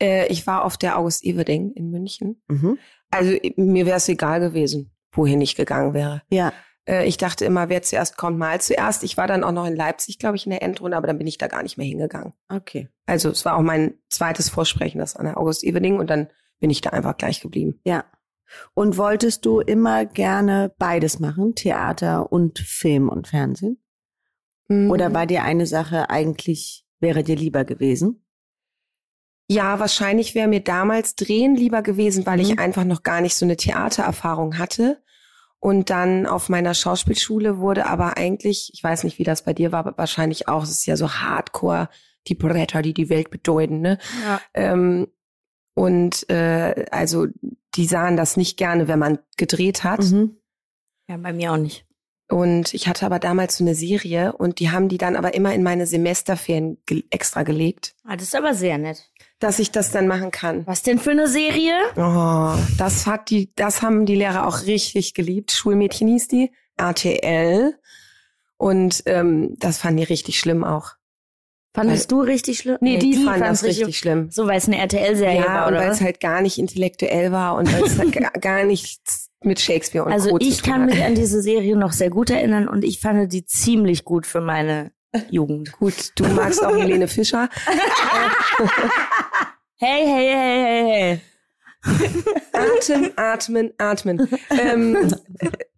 Äh, 0.01 0.27
ich 0.29 0.47
war 0.47 0.65
auf 0.65 0.77
der 0.77 0.99
August 0.99 1.25
Everding 1.25 1.73
in 1.73 1.91
München. 1.91 2.43
Mhm. 2.49 2.79
Also 3.11 3.37
mir 3.57 3.87
wäre 3.87 3.97
es 3.97 4.09
egal 4.09 4.41
gewesen, 4.41 4.91
wohin 5.13 5.41
ich 5.41 5.57
gegangen 5.57 5.95
wäre. 5.95 6.23
Ja. 6.31 6.53
Äh, 6.89 7.07
ich 7.07 7.17
dachte 7.19 7.45
immer, 7.45 7.69
wer 7.69 7.83
zuerst 7.83 8.17
kommt, 8.17 8.39
mal 8.39 8.61
zuerst. 8.61 9.05
Ich 9.05 9.17
war 9.17 9.27
dann 9.27 9.45
auch 9.45 9.53
noch 9.53 9.67
in 9.67 9.77
Leipzig, 9.77 10.19
glaube 10.19 10.37
ich, 10.37 10.47
in 10.47 10.51
der 10.51 10.63
Endrunde, 10.63 10.97
aber 10.97 11.07
dann 11.07 11.19
bin 11.19 11.27
ich 11.27 11.39
da 11.39 11.47
gar 11.47 11.63
nicht 11.63 11.77
mehr 11.77 11.87
hingegangen. 11.87 12.33
Okay. 12.49 12.89
Also 13.07 13.31
es 13.31 13.45
war 13.45 13.57
auch 13.57 13.63
mein 13.63 13.95
zweites 14.09 14.49
Vorsprechen, 14.49 14.99
das 14.99 15.17
an 15.17 15.27
der 15.27 15.39
August 15.39 15.65
Everding 15.65 15.99
und 15.99 16.09
dann 16.11 16.29
bin 16.61 16.71
ich 16.71 16.81
da 16.81 16.91
einfach 16.91 17.17
gleich 17.17 17.41
geblieben. 17.41 17.81
Ja. 17.85 18.05
Und 18.75 18.97
wolltest 18.97 19.45
du 19.45 19.61
immer 19.61 20.07
gerne 20.07 20.73
beides 20.79 21.19
machen, 21.21 21.55
Theater 21.55 22.33
und 22.33 22.59
Film 22.59 23.11
und 23.11 23.29
Fernsehen? 23.29 23.79
Mhm. 24.69 24.91
Oder 24.91 25.13
war 25.13 25.27
dir 25.27 25.43
eine 25.43 25.67
Sache 25.67 26.09
eigentlich, 26.09 26.87
wäre 26.99 27.23
dir 27.23 27.37
lieber 27.37 27.65
gewesen? 27.65 28.25
Ja, 29.51 29.79
wahrscheinlich 29.81 30.35
wäre 30.35 30.49
mir 30.49 30.61
damals 30.61 31.15
Drehen 31.15 31.57
lieber 31.57 31.83
gewesen, 31.83 32.27
weil 32.27 32.37
Mhm. 32.39 32.43
ich 32.45 32.59
einfach 32.59 32.85
noch 32.85 33.03
gar 33.03 33.21
nicht 33.21 33.35
so 33.35 33.47
eine 33.47 33.57
Theatererfahrung 33.57 34.59
hatte. 34.59 35.03
Und 35.61 35.91
dann 35.91 36.27
auf 36.27 36.49
meiner 36.49 36.73
Schauspielschule 36.73 37.59
wurde 37.59 37.87
aber 37.87 38.17
eigentlich, 38.17 38.71
ich 38.73 38.83
weiß 38.83 39.05
nicht, 39.05 39.19
wie 39.19 39.25
das 39.25 39.43
bei 39.43 39.53
dir 39.53 39.73
war, 39.73 39.81
aber 39.81 39.99
wahrscheinlich 39.99 40.47
auch, 40.47 40.63
es 40.63 40.71
ist 40.71 40.87
ja 40.87 40.97
so 40.97 41.11
Hardcore, 41.11 41.89
die 42.29 42.35
Bretter, 42.35 42.83
die 42.83 42.95
die 42.95 43.09
Welt 43.09 43.31
bedeuten, 43.31 43.81
ne? 43.81 43.99
Ja. 44.25 44.41
Ähm, 44.55 45.09
und 45.75 46.29
äh, 46.31 46.87
also 46.91 47.27
die 47.75 47.87
sahen 47.87 48.17
das 48.17 48.37
nicht 48.37 48.57
gerne, 48.57 48.89
wenn 48.89 48.99
man 48.99 49.19
gedreht 49.37 49.85
hat. 49.85 50.01
Mhm. 50.01 50.37
ja, 51.09 51.17
bei 51.17 51.33
mir 51.33 51.53
auch 51.53 51.57
nicht. 51.57 51.87
Und 52.31 52.75
ich 52.75 52.89
hatte 52.89 53.07
aber 53.07 53.19
damals 53.19 53.57
so 53.57 53.65
eine 53.65 53.75
Serie 53.75 54.35
und 54.35 54.59
die 54.61 54.71
haben 54.71 54.89
die 54.89 54.99
dann 54.99 55.17
aber 55.17 55.35
immer 55.35 55.55
in 55.55 55.63
meine 55.63 55.87
Semesterferien 55.87 56.77
ge 56.85 57.05
extra 57.11 57.43
gelegt, 57.43 57.95
Ah, 58.05 58.17
das 58.17 58.25
ist 58.25 58.37
aber 58.37 58.55
sehr 58.55 58.77
nett. 58.77 59.11
Dass 59.39 59.59
ich 59.59 59.71
das 59.71 59.91
dann 59.91 60.09
machen 60.09 60.31
kann. 60.31 60.67
Was 60.67 60.83
denn 60.83 60.99
für 60.99 61.11
eine 61.13 61.29
Serie? 61.29 61.75
Oh, 61.97 62.55
das 62.77 63.07
hat 63.07 63.31
die, 63.31 63.53
das 63.55 63.83
haben 63.83 64.07
die 64.07 64.17
Lehrer 64.17 64.47
auch 64.47 64.63
richtig 64.67 65.15
geliebt. 65.15 65.53
Schulmädchen 65.53 66.09
hieß 66.09 66.29
die, 66.29 66.51
RTL. 66.77 67.75
Und 68.57 69.05
ähm, 69.07 69.55
das 69.59 69.79
fanden 69.79 69.99
die 69.99 70.05
richtig 70.05 70.39
schlimm 70.39 70.65
auch. 70.65 70.95
Fandest 71.75 72.11
du 72.11 72.23
richtig 72.23 72.59
schlimm? 72.59 72.79
Nee, 72.81 72.99
die, 72.99 73.15
fanden 73.15 73.45
fand's 73.45 73.61
das 73.61 73.69
richtig 73.69 73.99
schlimm. 73.99 74.31
So, 74.33 74.49
weil 74.49 74.59
es 74.59 74.67
eine 74.67 74.79
RTL-Serie 74.79 75.41
Ja, 75.43 75.47
war, 75.47 75.67
und 75.69 75.75
weil 75.75 75.91
es 75.91 76.01
halt 76.01 76.19
gar 76.19 76.41
nicht 76.41 76.59
intellektuell 76.59 77.31
war 77.31 77.55
und 77.55 77.73
weil 77.73 77.85
es 77.85 77.97
halt 77.99 78.13
gar, 78.43 78.65
nichts 78.65 79.31
mit 79.45 79.61
Shakespeare 79.61 80.05
und 80.05 80.13
Also 80.13 80.31
Co. 80.31 80.39
ich 80.41 80.65
kann 80.65 80.87
mich 80.87 81.05
an 81.05 81.15
diese 81.15 81.41
Serie 81.41 81.77
noch 81.77 81.93
sehr 81.93 82.11
gut 82.11 82.31
erinnern 82.31 82.67
und 82.67 82.85
ich 82.85 82.99
fand 82.99 83.33
die 83.33 83.45
ziemlich 83.45 84.05
gut 84.05 84.27
für 84.27 84.41
meine 84.41 84.91
Jugend. 85.31 85.73
Gut, 85.73 86.13
du 86.17 86.27
magst 86.27 86.65
auch 86.65 86.77
Helene 86.77 87.07
Fischer. 87.07 87.49
Hey, 89.81 90.05
hey, 90.07 90.27
hey, 90.35 90.65
hey, 90.65 90.91
hey. 90.91 91.21
Atmen, 92.53 93.13
atmen, 93.17 93.73
atmen. 93.79 94.29
ähm, 94.51 95.15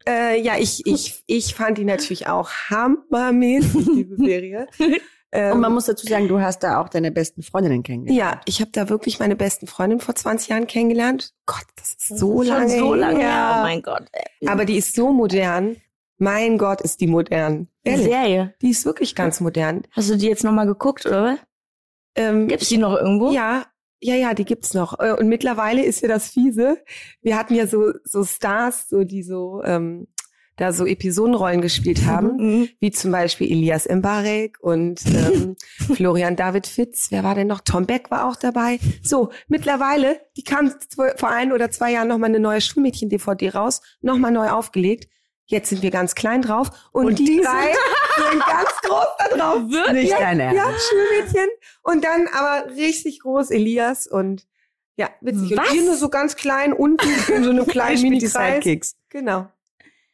äh, 0.09 0.41
ja, 0.41 0.57
ich, 0.59 0.87
ich, 0.87 1.23
ich 1.27 1.55
fand 1.55 1.77
die 1.79 1.85
natürlich 1.85 2.27
auch 2.27 2.51
hammermäßig, 2.71 3.85
diese 3.95 4.17
Serie. 4.17 4.67
Ähm, 5.33 5.53
Und 5.53 5.61
man 5.61 5.73
muss 5.75 5.85
dazu 5.85 6.07
sagen, 6.07 6.29
du 6.29 6.41
hast 6.41 6.61
da 6.61 6.81
auch 6.81 6.89
deine 6.89 7.13
besten 7.13 7.43
Freundinnen 7.43 7.83
kennengelernt. 7.83 8.19
Ja, 8.19 8.41
ich 8.47 8.61
habe 8.63 8.71
da 8.73 8.89
wirklich 8.89 9.21
meine 9.21 9.37
besten 9.37 9.67
Freundin 9.67 10.01
vor 10.01 10.15
20 10.15 10.49
Jahren 10.49 10.67
kennengelernt. 10.67 11.35
Gott, 11.47 11.67
das 11.77 11.91
ist 11.95 12.19
so 12.19 12.39
Schon 12.43 12.47
lange 12.47 12.79
so 12.79 12.95
lange 12.95 13.21
her. 13.21 13.29
her. 13.29 13.57
Oh 13.59 13.63
mein 13.63 13.83
Gott. 13.83 14.05
ey. 14.13 14.49
Aber 14.49 14.65
die 14.65 14.77
ist 14.79 14.95
so 14.95 15.13
modern. 15.13 15.77
Mein 16.17 16.59
Gott, 16.59 16.81
ist 16.81 17.01
die 17.01 17.07
modern. 17.07 17.69
Die 17.87 17.97
Serie. 17.97 18.55
die 18.63 18.71
ist 18.71 18.85
wirklich 18.87 19.15
ganz 19.15 19.41
modern. 19.41 19.83
Hast 19.93 20.11
du 20.11 20.17
die 20.17 20.27
jetzt 20.27 20.43
nochmal 20.45 20.67
geguckt, 20.67 21.05
oder? 21.07 21.25
was? 21.33 21.39
Ähm, 22.17 22.49
Gibt's 22.49 22.69
die 22.69 22.79
noch 22.79 22.97
irgendwo? 22.97 23.31
Ja, 23.31 23.67
ja, 24.01 24.15
ja, 24.15 24.35
die 24.35 24.45
gibt's 24.45 24.75
noch. 24.75 24.99
Äh, 24.99 25.13
Und 25.13 25.29
mittlerweile 25.29 25.85
ist 25.85 26.01
ja 26.01 26.09
das 26.09 26.29
fiese. 26.31 26.79
Wir 27.23 27.37
hatten 27.39 27.55
ja 27.55 27.67
so 27.67 27.93
so 28.05 28.25
Stars, 28.25 28.89
so 28.89 29.05
die 29.05 29.23
so 29.23 29.63
ähm, 29.65 30.07
da 30.57 30.73
so 30.75 30.85
Episodenrollen 30.85 31.63
gespielt 31.63 32.05
haben, 32.05 32.37
Mhm. 32.37 32.69
wie 32.81 32.91
zum 32.91 33.13
Beispiel 33.13 33.51
Elias 33.51 33.89
Mbarek 33.89 34.59
und 34.61 35.01
ähm, 35.07 35.57
Florian 35.95 36.37
David 36.37 36.67
Fitz. 36.67 37.07
Wer 37.11 37.25
war 37.25 37.35
denn 37.35 37.47
noch? 37.47 37.61
Tom 37.63 37.87
Beck 37.87 38.11
war 38.11 38.29
auch 38.29 38.37
dabei. 38.37 38.79
So, 39.03 39.31
mittlerweile, 39.49 40.21
die 40.37 40.45
kam 40.45 40.71
vor 41.17 41.31
ein 41.31 41.53
oder 41.53 41.71
zwei 41.71 41.93
Jahren 41.93 42.09
noch 42.09 42.19
mal 42.19 42.27
eine 42.27 42.41
neue 42.41 42.61
Schulmädchen-DVD 42.61 43.51
raus, 43.55 43.81
noch 44.03 44.19
mal 44.19 44.31
neu 44.31 44.51
aufgelegt. 44.51 45.09
Jetzt 45.51 45.69
sind 45.69 45.83
wir 45.83 45.91
ganz 45.91 46.15
klein 46.15 46.43
drauf 46.43 46.71
und, 46.93 47.07
Und 47.07 47.19
die, 47.19 47.25
die 47.25 47.41
drei 47.41 47.73
sind 48.31 48.41
ganz 48.47 48.71
groß 48.83 49.07
da 49.19 49.37
drauf. 49.37 49.63
Nicht 49.93 50.13
dein 50.13 50.39
Ernst. 50.39 50.57
Ja, 50.57 50.73
Schulmädchen. 50.79 51.49
Und 51.83 52.05
dann 52.05 52.29
aber 52.29 52.71
richtig 52.77 53.19
groß 53.21 53.51
Elias 53.51 54.07
und 54.07 54.47
ja, 54.95 55.11
witzig. 55.21 55.57
Was? 55.57 55.69
Und 55.69 55.73
hier 55.75 55.83
nur 55.83 55.97
so 55.97 56.09
ganz 56.09 56.37
klein 56.37 56.73
unten 56.73 57.09
in 57.35 57.43
so 57.43 57.51
einem 57.51 57.67
kleinen 57.67 57.97
Spielt 57.97 58.23
die 58.23 58.27
Mini-Kreis. 58.27 58.55
Sidekicks. 58.55 58.97
Genau. 59.09 59.49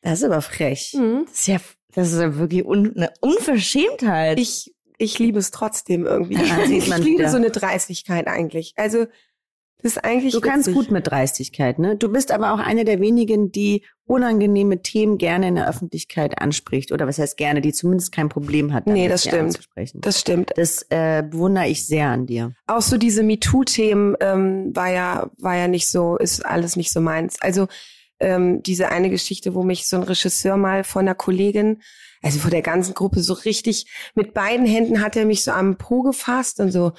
Das 0.00 0.20
ist 0.20 0.24
aber 0.24 0.40
frech. 0.40 0.94
Mhm. 0.96 1.26
Das 1.26 1.34
ist 1.34 1.46
ja, 1.48 1.60
das 1.94 2.12
ist 2.12 2.20
ja 2.20 2.36
wirklich 2.38 2.64
un, 2.64 2.96
eine 2.96 3.12
Unverschämtheit. 3.20 4.40
Ich 4.40 4.74
ich 4.98 5.18
liebe 5.18 5.38
es 5.38 5.50
trotzdem 5.50 6.06
irgendwie. 6.06 6.36
Ja, 6.42 6.64
ich 6.64 6.88
man 6.88 7.02
liebe 7.02 7.28
so 7.28 7.36
eine 7.36 7.50
Dreistigkeit 7.50 8.26
eigentlich. 8.26 8.72
Also 8.76 9.06
das 9.82 9.92
ist 9.92 10.04
eigentlich 10.04 10.32
Du 10.32 10.40
kannst 10.40 10.68
witzig. 10.68 10.82
gut 10.82 10.90
mit 10.90 11.06
Dreistigkeit, 11.06 11.78
ne? 11.78 11.96
Du 11.96 12.10
bist 12.10 12.32
aber 12.32 12.52
auch 12.52 12.58
eine 12.58 12.84
der 12.84 13.00
wenigen, 13.00 13.52
die 13.52 13.84
unangenehme 14.06 14.82
Themen 14.82 15.18
gerne 15.18 15.48
in 15.48 15.56
der 15.56 15.68
Öffentlichkeit 15.68 16.40
anspricht. 16.40 16.92
Oder 16.92 17.06
was 17.06 17.18
heißt 17.18 17.36
gerne, 17.36 17.60
die 17.60 17.72
zumindest 17.72 18.12
kein 18.12 18.28
Problem 18.28 18.72
hat, 18.72 18.86
damit 18.86 19.02
Nee, 19.02 19.08
das 19.08 19.24
stimmt. 19.24 19.58
Das 19.94 20.20
stimmt. 20.20 20.52
Das 20.56 20.86
äh, 20.90 21.22
bewundere 21.28 21.68
ich 21.68 21.86
sehr 21.86 22.08
an 22.08 22.26
dir. 22.26 22.52
Auch 22.66 22.82
so 22.82 22.96
diese 22.96 23.22
MeToo-Themen 23.22 24.16
ähm, 24.20 24.70
war 24.74 24.90
ja 24.90 25.30
war 25.38 25.56
ja 25.56 25.68
nicht 25.68 25.90
so, 25.90 26.16
ist 26.16 26.44
alles 26.44 26.76
nicht 26.76 26.92
so 26.92 27.00
meins. 27.00 27.36
Also 27.40 27.66
ähm, 28.18 28.62
diese 28.62 28.88
eine 28.88 29.10
Geschichte, 29.10 29.54
wo 29.54 29.62
mich 29.62 29.86
so 29.88 29.96
ein 29.96 30.02
Regisseur 30.02 30.56
mal 30.56 30.84
von 30.84 31.02
einer 31.02 31.14
Kollegin, 31.14 31.82
also 32.22 32.38
vor 32.38 32.50
der 32.50 32.62
ganzen 32.62 32.94
Gruppe 32.94 33.22
so 33.22 33.34
richtig 33.34 33.86
mit 34.14 34.32
beiden 34.32 34.66
Händen 34.66 35.02
hat 35.02 35.16
er 35.16 35.26
mich 35.26 35.44
so 35.44 35.50
am 35.50 35.76
Po 35.76 36.02
gefasst 36.02 36.60
und 36.60 36.72
so, 36.72 36.92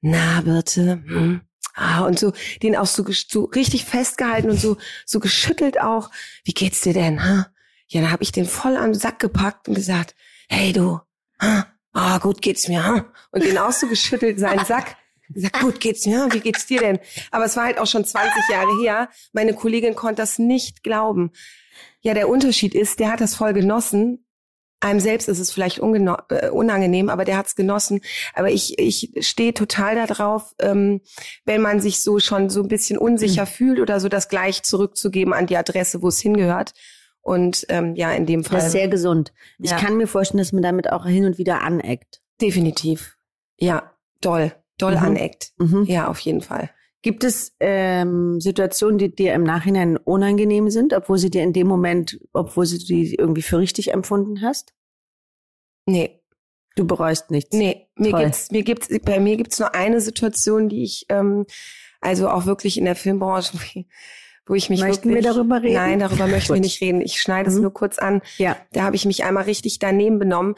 na 0.00 0.40
Birte, 0.40 1.02
hm. 1.06 1.40
Ah, 1.74 2.04
und 2.04 2.18
so 2.18 2.32
den 2.62 2.76
auch 2.76 2.86
so, 2.86 3.04
so 3.10 3.44
richtig 3.44 3.84
festgehalten 3.84 4.50
und 4.50 4.60
so 4.60 4.76
so 5.06 5.20
geschüttelt 5.20 5.80
auch. 5.80 6.10
Wie 6.44 6.52
geht's 6.52 6.82
dir 6.82 6.92
denn? 6.92 7.24
Ha? 7.24 7.46
Ja, 7.88 8.00
da 8.02 8.10
habe 8.10 8.22
ich 8.22 8.32
den 8.32 8.46
voll 8.46 8.76
am 8.76 8.94
Sack 8.94 9.18
gepackt 9.18 9.68
und 9.68 9.74
gesagt, 9.74 10.14
hey 10.48 10.72
du, 10.72 11.00
ha? 11.40 11.66
ah 11.92 12.18
gut 12.18 12.42
geht's 12.42 12.68
mir, 12.68 12.84
ha? 12.84 13.06
und 13.30 13.44
den 13.44 13.58
auch 13.58 13.72
so 13.72 13.86
geschüttelt 13.86 14.38
seinen 14.38 14.64
Sack. 14.66 14.96
Gesagt, 15.30 15.60
gut 15.60 15.80
geht's 15.80 16.04
mir, 16.04 16.28
wie 16.32 16.40
geht's 16.40 16.66
dir 16.66 16.80
denn? 16.80 16.98
Aber 17.30 17.46
es 17.46 17.56
war 17.56 17.64
halt 17.64 17.78
auch 17.78 17.86
schon 17.86 18.04
20 18.04 18.48
Jahre 18.50 18.70
her. 18.82 19.08
Meine 19.32 19.54
Kollegin 19.54 19.94
konnte 19.94 20.20
das 20.20 20.38
nicht 20.38 20.82
glauben. 20.82 21.32
Ja, 22.00 22.12
der 22.12 22.28
Unterschied 22.28 22.74
ist, 22.74 22.98
der 22.98 23.12
hat 23.12 23.20
das 23.20 23.34
voll 23.34 23.54
genossen. 23.54 24.26
Einem 24.82 25.00
selbst 25.00 25.28
ist 25.28 25.38
es 25.38 25.52
vielleicht 25.52 25.78
äh, 25.78 26.48
unangenehm, 26.50 27.08
aber 27.08 27.24
der 27.24 27.36
hat's 27.36 27.54
genossen. 27.54 28.00
Aber 28.34 28.50
ich, 28.50 28.78
ich 28.78 29.12
stehe 29.20 29.54
total 29.54 29.94
darauf, 29.94 30.54
ähm, 30.60 31.00
wenn 31.44 31.60
man 31.62 31.80
sich 31.80 32.00
so 32.00 32.18
schon 32.18 32.50
so 32.50 32.62
ein 32.62 32.68
bisschen 32.68 32.98
unsicher 32.98 33.46
fühlt 33.46 33.78
oder 33.80 34.00
so, 34.00 34.08
das 34.08 34.28
gleich 34.28 34.62
zurückzugeben 34.64 35.32
an 35.32 35.46
die 35.46 35.56
Adresse, 35.56 36.02
wo 36.02 36.08
es 36.08 36.18
hingehört. 36.20 36.72
Und 37.20 37.64
ähm, 37.68 37.94
ja, 37.94 38.10
in 38.12 38.26
dem 38.26 38.42
Fall 38.42 38.56
Das 38.56 38.66
ist 38.66 38.72
sehr 38.72 38.88
gesund. 38.88 39.32
Ich 39.60 39.70
Ja. 39.70 39.76
kann 39.78 39.96
mir 39.96 40.08
vorstellen, 40.08 40.38
dass 40.38 40.52
man 40.52 40.62
damit 40.64 40.90
auch 40.90 41.06
hin 41.06 41.24
und 41.24 41.38
wieder 41.38 41.62
aneckt. 41.62 42.20
definitiv. 42.40 43.16
Ja, 43.58 43.92
doll, 44.20 44.52
doll 44.78 44.96
Mhm. 44.96 45.02
aneckt. 45.04 45.52
Mhm. 45.58 45.84
Ja, 45.84 46.08
auf 46.08 46.18
jeden 46.18 46.40
Fall. 46.40 46.70
Gibt 47.02 47.24
es 47.24 47.54
ähm, 47.60 48.40
Situationen, 48.40 48.98
die 48.98 49.14
dir 49.14 49.34
im 49.34 49.42
Nachhinein 49.42 49.96
unangenehm 49.96 50.70
sind, 50.70 50.92
obwohl 50.94 51.18
sie 51.18 51.30
dir 51.30 51.42
in 51.42 51.52
dem 51.52 51.66
Moment, 51.66 52.20
obwohl 52.32 52.64
sie 52.64 52.78
die 52.78 53.14
irgendwie 53.16 53.42
für 53.42 53.58
richtig 53.58 53.92
empfunden 53.92 54.40
hast? 54.42 54.72
Nee, 55.86 56.22
Du 56.74 56.86
bereust 56.86 57.30
nichts. 57.30 57.54
Nee, 57.54 57.88
mir 57.96 58.12
Toll. 58.12 58.24
gibt's, 58.24 58.50
mir 58.50 58.62
gibt's, 58.62 58.88
bei 59.04 59.20
mir 59.20 59.36
gibt's 59.36 59.58
nur 59.58 59.74
eine 59.74 60.00
Situation, 60.00 60.70
die 60.70 60.84
ich, 60.84 61.04
ähm, 61.10 61.44
also 62.00 62.30
auch 62.30 62.46
wirklich 62.46 62.78
in 62.78 62.86
der 62.86 62.96
Filmbranche, 62.96 63.58
wo 64.46 64.54
ich 64.54 64.70
mich 64.70 64.80
Möchten 64.80 65.10
wirklich, 65.10 65.24
wir 65.24 65.32
darüber 65.34 65.62
reden? 65.62 65.74
Nein, 65.74 65.98
darüber 65.98 66.26
möchten 66.26 66.50
wir 66.54 66.56
Gut. 66.56 66.64
nicht 66.64 66.80
reden. 66.80 67.02
Ich 67.02 67.20
schneide 67.20 67.50
es 67.50 67.56
Mhm. 67.56 67.62
nur 67.62 67.74
kurz 67.74 67.98
an. 67.98 68.22
Ja. 68.38 68.56
Da 68.72 68.84
habe 68.84 68.96
ich 68.96 69.04
mich 69.04 69.22
einmal 69.24 69.44
richtig 69.44 69.80
daneben 69.80 70.18
benommen. 70.18 70.54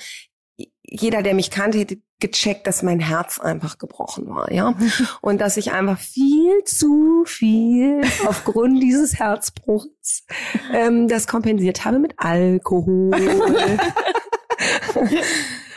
Jeder, 0.85 1.23
der 1.23 1.35
mich 1.35 1.51
kannte, 1.51 1.79
hätte 1.79 1.99
gecheckt, 2.29 2.67
dass 2.67 2.83
mein 2.83 3.01
Herz 3.01 3.39
einfach 3.41 3.79
gebrochen 3.79 4.29
war, 4.29 4.51
ja. 4.53 4.75
Und 5.21 5.41
dass 5.41 5.57
ich 5.57 5.73
einfach 5.73 5.99
viel 5.99 6.63
zu 6.65 7.25
viel 7.27 8.03
aufgrund 8.27 8.83
dieses 8.83 9.19
Herzbruchs 9.19 10.27
ähm, 10.73 11.09
das 11.09 11.27
kompensiert 11.27 11.85
habe 11.85 11.99
mit 11.99 12.15
Alkohol. 12.19 13.11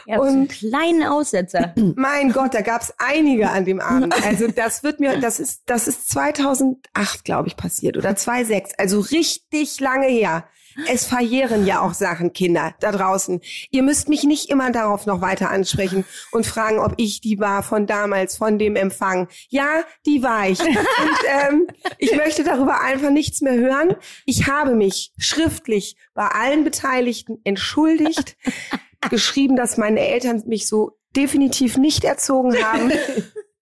Ja, 0.09 0.15
so 0.19 0.23
einen 0.23 0.41
Und- 0.43 0.47
kleinen 0.51 1.03
Aussetzer. 1.03 1.73
Mein 1.97 2.31
Gott, 2.31 2.53
da 2.53 2.61
gab's 2.61 2.93
einige 2.97 3.49
an 3.49 3.65
dem 3.65 3.81
Abend. 3.81 4.15
Also 4.25 4.47
das 4.47 4.81
wird 4.83 5.01
mir, 5.01 5.19
das 5.19 5.39
ist, 5.41 5.63
das 5.65 5.89
ist 5.89 6.09
2008, 6.09 7.25
glaube 7.25 7.49
ich, 7.49 7.57
passiert 7.57 7.97
oder 7.97 8.15
2006. 8.15 8.71
Also 8.77 9.01
richtig 9.01 9.81
lange 9.81 10.07
her. 10.07 10.45
Es 10.87 11.05
verjähren 11.05 11.65
ja 11.65 11.81
auch 11.81 11.93
Sachen, 11.93 12.33
Kinder 12.33 12.75
da 12.79 12.91
draußen. 12.91 13.41
Ihr 13.71 13.83
müsst 13.83 14.09
mich 14.09 14.23
nicht 14.23 14.49
immer 14.49 14.71
darauf 14.71 15.05
noch 15.05 15.21
weiter 15.21 15.49
ansprechen 15.49 16.05
und 16.31 16.45
fragen, 16.45 16.79
ob 16.79 16.93
ich 16.97 17.21
die 17.21 17.39
war 17.39 17.63
von 17.63 17.87
damals, 17.87 18.37
von 18.37 18.59
dem 18.59 18.75
Empfang. 18.75 19.27
Ja, 19.49 19.83
die 20.05 20.21
war 20.23 20.47
ich. 20.47 20.59
Und 20.59 20.77
ähm, 21.49 21.67
ich 21.97 22.15
möchte 22.15 22.43
darüber 22.43 22.81
einfach 22.81 23.09
nichts 23.09 23.41
mehr 23.41 23.55
hören. 23.55 23.95
Ich 24.25 24.47
habe 24.47 24.75
mich 24.75 25.11
schriftlich 25.17 25.95
bei 26.13 26.27
allen 26.27 26.63
Beteiligten 26.63 27.39
entschuldigt 27.43 28.37
geschrieben, 29.09 29.55
dass 29.55 29.77
meine 29.77 29.99
Eltern 29.99 30.43
mich 30.47 30.67
so 30.67 30.97
definitiv 31.15 31.77
nicht 31.77 32.03
erzogen 32.03 32.55
haben. 32.63 32.91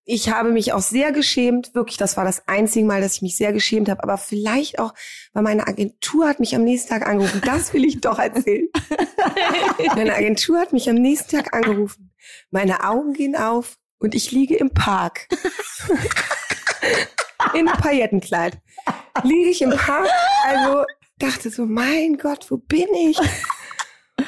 Ich 0.08 0.30
habe 0.30 0.52
mich 0.52 0.72
auch 0.72 0.82
sehr 0.82 1.12
geschämt, 1.12 1.74
wirklich, 1.74 1.98
das 1.98 2.16
war 2.16 2.26
das 2.26 2.48
einzige 2.48 2.86
Mal, 2.86 3.02
dass 3.02 3.16
ich 3.16 3.22
mich 3.24 3.38
sehr 3.38 3.52
geschämt 3.52 3.90
habe, 3.90 4.04
aber 4.04 4.20
vielleicht 4.20 4.78
auch, 4.78 4.94
weil 5.34 5.42
meine 5.42 5.68
Agentur 5.68 6.30
hat 6.30 6.40
mich 6.40 6.56
am 6.56 6.64
nächsten 6.64 6.90
Tag 6.90 7.08
angerufen. 7.08 7.42
Das 7.44 7.74
will 7.74 7.84
ich 7.84 8.02
doch 8.02 8.20
erzählen. 8.20 8.68
meine 9.96 10.14
Agentur 10.16 10.60
hat 10.60 10.74
mich 10.74 10.88
am 10.88 10.96
nächsten 10.96 11.36
Tag 11.36 11.56
angerufen. 11.56 12.14
Meine 12.52 12.84
Augen 12.84 13.14
gehen 13.14 13.36
auf 13.36 13.80
und 13.98 14.14
ich 14.14 14.32
liege 14.32 14.56
im 14.56 14.70
Park. 14.70 15.28
In 17.54 17.68
einem 17.68 17.78
Paillettenkleid. 17.78 18.60
Liege 19.24 19.50
ich 19.50 19.62
im 19.62 19.72
Park, 19.72 20.10
also 20.46 20.84
dachte 21.18 21.50
so, 21.50 21.66
mein 21.66 22.18
Gott, 22.18 22.50
wo 22.50 22.58
bin 22.58 22.88
ich? 22.94 23.18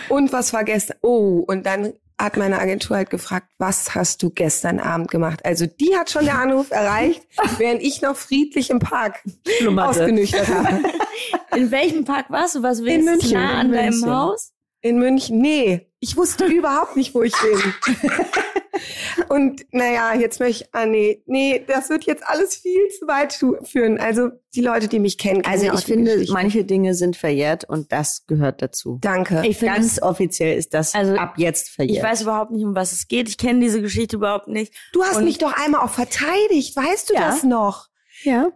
Und 0.09 0.31
was 0.31 0.53
war 0.53 0.63
gestern? 0.63 0.97
Oh, 1.01 1.43
und 1.45 1.65
dann 1.65 1.93
hat 2.19 2.35
meine 2.35 2.59
Agentur 2.59 2.97
halt 2.97 3.09
gefragt, 3.09 3.47
was 3.59 3.93
hast 3.93 4.23
du 4.23 4.29
gestern 4.31 4.79
Abend 4.79 5.11
gemacht? 5.11 5.45
Also 5.45 5.65
die 5.67 5.95
hat 5.95 6.09
schon 6.09 6.25
der 6.25 6.39
Anruf 6.39 6.71
erreicht, 6.71 7.21
während 7.57 7.81
ich 7.81 8.01
noch 8.01 8.15
friedlich 8.15 8.69
im 8.69 8.79
Park 8.79 9.23
Schlummerte. 9.59 10.01
ausgenüchtert 10.01 10.47
habe. 10.47 10.83
In 11.55 11.71
welchem 11.71 12.05
Park 12.05 12.29
warst 12.29 12.55
du? 12.55 12.63
Was 12.63 12.83
willst 12.83 13.05
München, 13.05 13.33
nah 13.33 13.59
an 13.59 13.67
in 13.67 13.71
deinem 13.71 13.89
München. 13.93 14.11
Haus? 14.11 14.53
In 14.81 14.99
München? 14.99 15.39
Nee, 15.39 15.86
ich 15.99 16.15
wusste 16.17 16.45
überhaupt 16.47 16.95
nicht, 16.95 17.13
wo 17.15 17.23
ich 17.23 17.33
bin. 17.41 17.95
Und 19.29 19.65
naja, 19.71 20.13
jetzt 20.13 20.39
möchte 20.39 20.63
ich, 20.65 20.75
ah 20.75 20.85
nee, 20.85 21.23
nee, 21.25 21.63
das 21.67 21.89
wird 21.89 22.03
jetzt 22.05 22.23
alles 22.25 22.55
viel 22.55 22.87
zu 22.89 23.07
weit 23.07 23.33
führen. 23.67 23.99
Also 23.99 24.29
die 24.53 24.61
Leute, 24.61 24.87
die 24.87 24.99
mich 24.99 25.17
kennen, 25.17 25.41
kennen 25.41 25.53
Also 25.53 25.73
ich 25.73 25.85
die 25.85 25.91
finde, 25.93 26.11
Geschichte. 26.13 26.33
manche 26.33 26.63
Dinge 26.63 26.93
sind 26.93 27.17
verjährt 27.17 27.67
und 27.67 27.91
das 27.91 28.25
gehört 28.27 28.61
dazu. 28.61 28.99
Danke. 29.01 29.41
Ich 29.45 29.57
finde 29.57 29.73
Ganz 29.75 30.01
offiziell 30.01 30.57
ist 30.57 30.73
das 30.73 30.93
Also, 30.93 31.15
ab 31.15 31.33
jetzt 31.37 31.69
verjährt. 31.69 31.97
Ich 31.97 32.03
weiß 32.03 32.21
überhaupt 32.21 32.51
nicht, 32.51 32.63
um 32.65 32.75
was 32.75 32.91
es 32.91 33.07
geht. 33.07 33.27
Ich 33.29 33.37
kenne 33.37 33.59
diese 33.59 33.81
Geschichte 33.81 34.17
überhaupt 34.17 34.47
nicht. 34.47 34.73
du 34.93 35.03
hast 35.03 35.17
und- 35.17 35.25
mich 35.25 35.39
doch 35.39 35.53
einmal 35.57 35.81
auch 35.81 35.89
verteidigt, 35.91 36.75
weißt 36.75 37.09
du 37.09 37.13
Ja. 37.15 37.21
das 37.29 37.43
noch? 37.43 37.87
ja. 38.23 38.49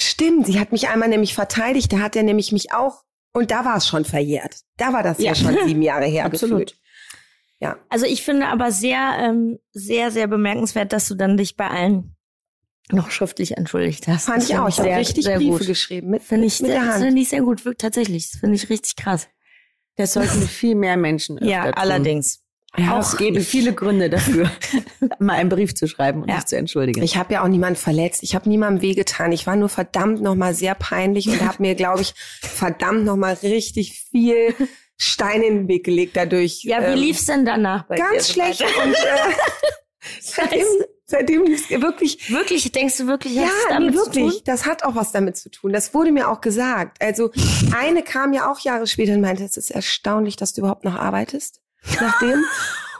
Stimmt, 0.00 0.46
sie 0.46 0.60
hat 0.60 0.70
mich 0.70 0.88
einmal 0.90 1.08
nämlich 1.08 1.34
verteidigt, 1.34 1.92
da 1.92 1.98
hat 1.98 2.14
er 2.14 2.22
nämlich 2.22 2.52
mich 2.52 2.72
auch, 2.72 3.02
und 3.32 3.50
da 3.50 3.64
war 3.64 3.76
es 3.76 3.86
schon 3.86 4.04
verjährt. 4.04 4.56
Da 4.76 4.92
war 4.92 5.02
das 5.02 5.18
ja, 5.18 5.26
Ja. 5.26 5.34
schon 5.34 5.56
sieben 5.66 5.82
Jahre 5.82 6.04
her. 6.06 6.24
Absolut. 6.24 6.66
gefühlt. 6.66 6.80
Ja. 7.60 7.76
Also 7.88 8.06
ich 8.06 8.22
finde 8.22 8.46
aber 8.48 8.70
sehr, 8.70 9.16
ähm, 9.20 9.58
sehr, 9.72 10.10
sehr 10.12 10.26
bemerkenswert, 10.28 10.92
dass 10.92 11.08
du 11.08 11.14
dann 11.16 11.36
dich 11.36 11.56
bei 11.56 11.68
allen 11.68 12.14
noch 12.90 13.10
schriftlich 13.10 13.56
entschuldigt 13.56 14.06
hast. 14.08 14.26
Fand 14.26 14.38
Das 14.38 14.44
ich 14.44 14.50
finde 14.50 14.62
auch. 14.64 14.68
Ich 14.68 14.78
habe 14.78 14.88
sehr, 14.88 14.98
richtig 14.98 15.24
sehr 15.24 15.36
Briefe 15.38 15.58
gut. 15.58 15.66
geschrieben 15.66 16.10
mit, 16.10 16.22
Finde 16.22 16.46
ich, 16.46 16.60
mit 16.60 16.70
der 16.70 16.84
das 16.84 16.94
Hand. 16.94 17.04
finde 17.04 17.20
ich 17.20 17.28
sehr 17.28 17.42
gut, 17.42 17.64
wirklich 17.64 17.78
tatsächlich. 17.82 18.30
Das 18.30 18.40
finde 18.40 18.54
ich 18.56 18.70
richtig 18.70 18.96
krass. 18.96 19.28
Das 19.96 20.12
sollten 20.14 20.40
viel 20.48 20.74
mehr 20.76 20.96
Menschen 20.96 21.36
öfter 21.38 21.50
Ja, 21.50 21.64
tun. 21.64 21.74
allerdings. 21.74 22.44
Ja, 22.78 22.98
Es 23.00 23.16
gäbe 23.16 23.40
viele 23.40 23.72
Gründe 23.72 24.08
dafür, 24.10 24.50
mal 25.18 25.34
einen 25.34 25.48
Brief 25.48 25.74
zu 25.74 25.86
schreiben 25.88 26.22
und 26.22 26.28
Ja. 26.28 26.36
sich 26.36 26.46
zu 26.46 26.56
entschuldigen. 26.56 27.02
Ich 27.02 27.16
habe 27.16 27.34
ja 27.34 27.42
auch 27.42 27.48
niemanden 27.48 27.76
verletzt. 27.78 28.22
Ich 28.22 28.34
habe 28.34 28.48
niemandem 28.48 28.82
wehgetan. 28.82 29.32
Ich 29.32 29.46
war 29.46 29.56
nur 29.56 29.68
verdammt 29.68 30.22
nochmal 30.22 30.54
sehr 30.54 30.74
peinlich 30.74 31.28
und 31.28 31.40
habe 31.46 31.56
mir, 31.60 31.74
glaube 31.74 32.02
ich, 32.02 32.14
verdammt 32.40 33.04
nochmal 33.04 33.34
richtig 33.42 34.06
viel 34.10 34.54
Steine 34.96 35.44
in 35.46 35.54
den 35.56 35.68
Weg 35.68 35.84
gelegt 35.84 36.16
dadurch. 36.16 36.62
Ja, 36.64 36.80
wie 36.80 36.92
Ähm, 36.92 36.98
lief's 36.98 37.26
denn 37.26 37.44
danach 37.44 37.84
bei 37.84 37.96
dir? 37.96 38.04
Ganz 38.04 38.30
schlecht. 38.32 38.62
Und 38.62 38.92
äh, 38.94 38.96
seitdem, 40.20 40.66
seitdem 41.06 41.44
lief's 41.44 41.70
wirklich 41.70 42.30
Wirklich, 42.30 42.70
denkst 42.72 42.96
du 42.98 43.06
wirklich, 43.06 43.34
Ja, 43.34 43.48
damit 43.68 43.94
zu 43.94 44.06
wirklich. 44.06 44.32
tun? 44.34 44.42
Das 44.44 44.66
hat 44.66 44.84
auch 44.84 44.94
was 44.94 45.12
damit 45.12 45.36
zu 45.36 45.50
tun. 45.50 45.72
Das 45.72 45.94
wurde 45.94 46.10
mir 46.12 46.28
auch 46.28 46.40
gesagt. 46.40 47.02
Also 47.02 47.30
eine 47.76 48.02
kam 48.02 48.32
ja 48.32 48.50
auch 48.50 48.58
Jahre 48.60 48.86
später 48.86 49.12
und 49.14 49.20
meinte, 49.20 49.44
es 49.44 49.56
ist 49.56 49.70
erstaunlich, 49.70 50.36
dass 50.36 50.52
du 50.54 50.62
überhaupt 50.62 50.84
noch 50.84 50.96
arbeitest. 50.96 51.60
Nachdem. 52.00 52.42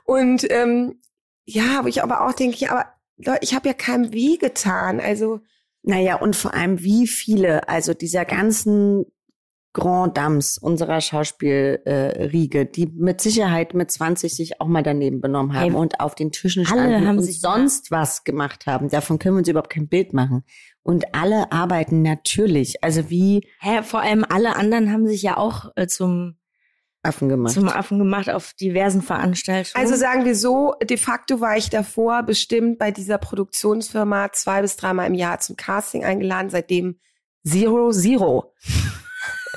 und 0.05 0.47
ähm, 0.51 1.01
ja, 1.45 1.81
wo 1.83 1.89
ich 1.89 2.03
aber 2.03 2.27
auch 2.27 2.33
denke, 2.33 2.71
aber 2.71 2.87
Leute, 3.17 3.41
ich 3.43 3.55
habe 3.55 3.69
ja 3.69 3.75
keinem 3.75 4.13
weh 4.13 4.37
getan. 4.37 5.01
Also 5.01 5.41
Naja, 5.83 6.17
und 6.17 6.37
vor 6.37 6.55
allem, 6.55 6.81
wie 6.83 7.07
viele, 7.07 7.69
also 7.69 7.95
dieser 7.95 8.25
ganzen 8.25 9.07
Grand 9.75 10.17
Dames 10.17 10.59
unserer 10.59 11.01
Schauspielriege, 11.01 12.61
äh, 12.61 12.67
die 12.67 12.87
mit 12.87 13.21
Sicherheit 13.21 13.75
mit 13.75 13.91
20 13.91 14.35
sich 14.35 14.61
auch 14.61 14.67
mal 14.67 14.83
daneben 14.83 15.21
benommen 15.21 15.53
haben 15.55 15.71
Hey, 15.73 15.81
und 15.81 16.01
auf 16.01 16.15
den 16.15 16.33
Tischen 16.33 16.67
alle 16.67 16.83
standen 16.89 17.07
haben 17.07 17.19
und 17.19 17.25
sich- 17.25 17.41
sonst 17.41 17.91
was 17.91 18.25
gemacht 18.25 18.67
haben. 18.67 18.89
Davon 18.89 19.19
können 19.19 19.37
wir 19.37 19.39
uns 19.41 19.49
überhaupt 19.49 19.71
kein 19.71 19.89
Bild 19.89 20.13
machen. 20.15 20.43
Und 20.83 21.15
alle 21.15 21.53
arbeiten 21.53 22.03
natürlich. 22.03 22.83
Also 22.83 23.11
wie, 23.11 23.47
Hä, 23.61 23.83
vor 23.83 24.01
allem 24.01 24.25
alle 24.29 24.57
anderen 24.57 24.91
haben 24.93 25.07
sich 25.07 25.23
ja 25.23 25.37
auch 25.37 25.71
äh, 25.77 25.87
zum 25.87 26.37
Affen 27.03 27.29
gemacht. 27.29 27.55
zum 27.55 27.69
Affen 27.69 27.99
gemacht 27.99 28.29
auf 28.29 28.53
diversen 28.55 29.03
Veranstaltungen. 29.03 29.83
Also 29.83 29.97
sagen 29.97 30.25
wir 30.25 30.35
so, 30.35 30.75
de 30.83 30.97
facto 30.97 31.41
war 31.41 31.57
ich 31.57 31.71
davor 31.71 32.23
bestimmt 32.23 32.79
bei 32.79 32.91
dieser 32.91 33.19
Produktionsfirma 33.19 34.33
zwei 34.33 34.63
bis 34.63 34.77
dreimal 34.77 35.07
im 35.07 35.15
Jahr 35.15 35.39
zum 35.39 35.57
Casting 35.57 36.05
eingeladen, 36.05 36.51
seitdem 36.51 36.99
Zero 37.45 37.93
Zero. 37.93 38.53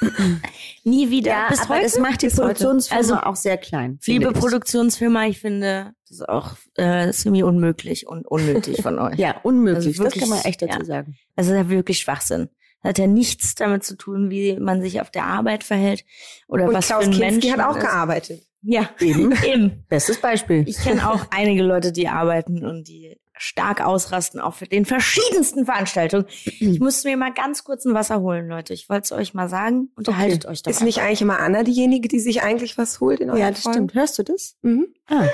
nie 0.84 1.10
wieder. 1.10 1.32
ja, 1.32 1.48
bis 1.50 1.62
aber 1.62 1.76
heute? 1.76 1.84
das 1.84 2.00
macht 2.00 2.22
die 2.22 2.28
Bis. 2.28 2.36
Produktionsfirma 2.36 3.00
Also, 3.00 3.16
auch 3.18 3.36
sehr 3.36 3.58
klein. 3.58 4.00
liebe 4.06 4.32
ich. 4.32 4.34
Produktionsfirma, 4.34 5.26
ich 5.26 5.40
finde 5.40 5.94
das 6.08 6.20
ist 6.20 6.30
auch 6.30 6.56
äh, 6.76 7.14
semi 7.14 7.42
unmöglich 7.44 8.06
und 8.06 8.28
unnötig 8.28 8.82
von 8.82 9.00
euch. 9.00 9.18
Ja, 9.18 9.40
unmöglich. 9.44 9.88
Also 9.88 10.04
wirklich, 10.04 10.22
das 10.22 10.30
kann 10.30 10.38
man 10.38 10.46
echt 10.46 10.62
dazu 10.62 10.80
ja. 10.80 10.86
sagen. 10.86 11.18
Also 11.36 11.52
das 11.52 11.62
ist 11.62 11.66
ja 11.66 11.70
wirklich 11.70 12.00
Schwachsinn. 12.00 12.50
Das 12.82 12.90
hat 12.90 12.98
ja 13.00 13.08
nichts 13.08 13.56
damit 13.56 13.84
zu 13.84 13.96
tun, 13.96 14.30
wie 14.30 14.58
man 14.60 14.82
sich 14.82 15.02
auf 15.02 15.12
der 15.12 15.26
Arbeit 15.26 15.64
verhält 15.64 16.04
oder 16.48 16.66
Und 16.66 16.74
was 16.74 16.88
Klaus 16.88 17.04
für 17.06 17.12
ein 17.12 17.18
Kinski 17.18 17.48
Mensch 17.50 17.60
hat 17.60 17.68
auch 17.70 17.78
ist. 17.78 17.84
gearbeitet. 17.84 18.48
Ja, 18.64 18.90
Eben. 19.00 19.34
eben. 19.46 19.86
Bestes 19.90 20.20
Beispiel. 20.22 20.68
Ich 20.68 20.78
kenne 20.78 21.10
auch 21.10 21.26
einige 21.32 21.64
Leute, 21.64 21.92
die 21.92 22.08
arbeiten 22.08 22.64
und 22.66 22.88
die 22.88 23.18
stark 23.38 23.82
ausrasten 23.84 24.40
auf 24.40 24.60
den 24.60 24.86
verschiedensten 24.86 25.66
Veranstaltungen. 25.66 26.26
Ich 26.44 26.80
musste 26.80 27.08
mir 27.10 27.18
mal 27.18 27.34
ganz 27.34 27.64
kurz 27.64 27.86
ein 27.86 27.96
Wasser 27.96 28.22
holen, 28.22 28.48
Leute. 28.48 28.74
Ich 28.76 28.88
wollte 28.88 29.06
es 29.06 29.12
euch 29.12 29.34
mal 29.34 29.50
sagen. 29.50 29.90
Unterhaltet 29.96 30.46
euch 30.46 30.62
doch. 30.62 30.70
Ist 30.70 30.84
nicht 30.84 31.00
eigentlich 31.02 31.24
immer 31.24 31.40
Anna 31.40 31.64
diejenige, 31.64 32.08
die 32.08 32.20
sich 32.20 32.44
eigentlich 32.44 32.78
was 32.78 33.00
holt 33.00 33.20
in 33.20 33.32
euren 33.32 33.40
ja, 33.40 33.50
das 33.50 33.62
Folgen? 33.62 33.78
stimmt. 33.78 33.94
Hörst 33.96 34.20
du 34.20 34.24
das? 34.24 34.58
Mhm. 34.62 34.94
Ah. 35.08 35.28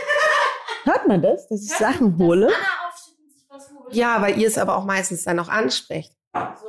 Hört 0.86 1.08
man 1.10 1.22
das, 1.22 1.50
dass 1.50 1.62
ich 1.64 1.74
Sachen 1.74 2.18
hole? 2.18 2.50
Ja, 3.92 4.22
weil 4.22 4.40
ihr 4.40 4.48
es 4.48 4.58
aber 4.58 4.78
auch 4.78 4.86
meistens 4.86 5.24
dann 5.24 5.36
noch 5.36 5.50
ansprecht. 5.50 6.14
So, 6.34 6.68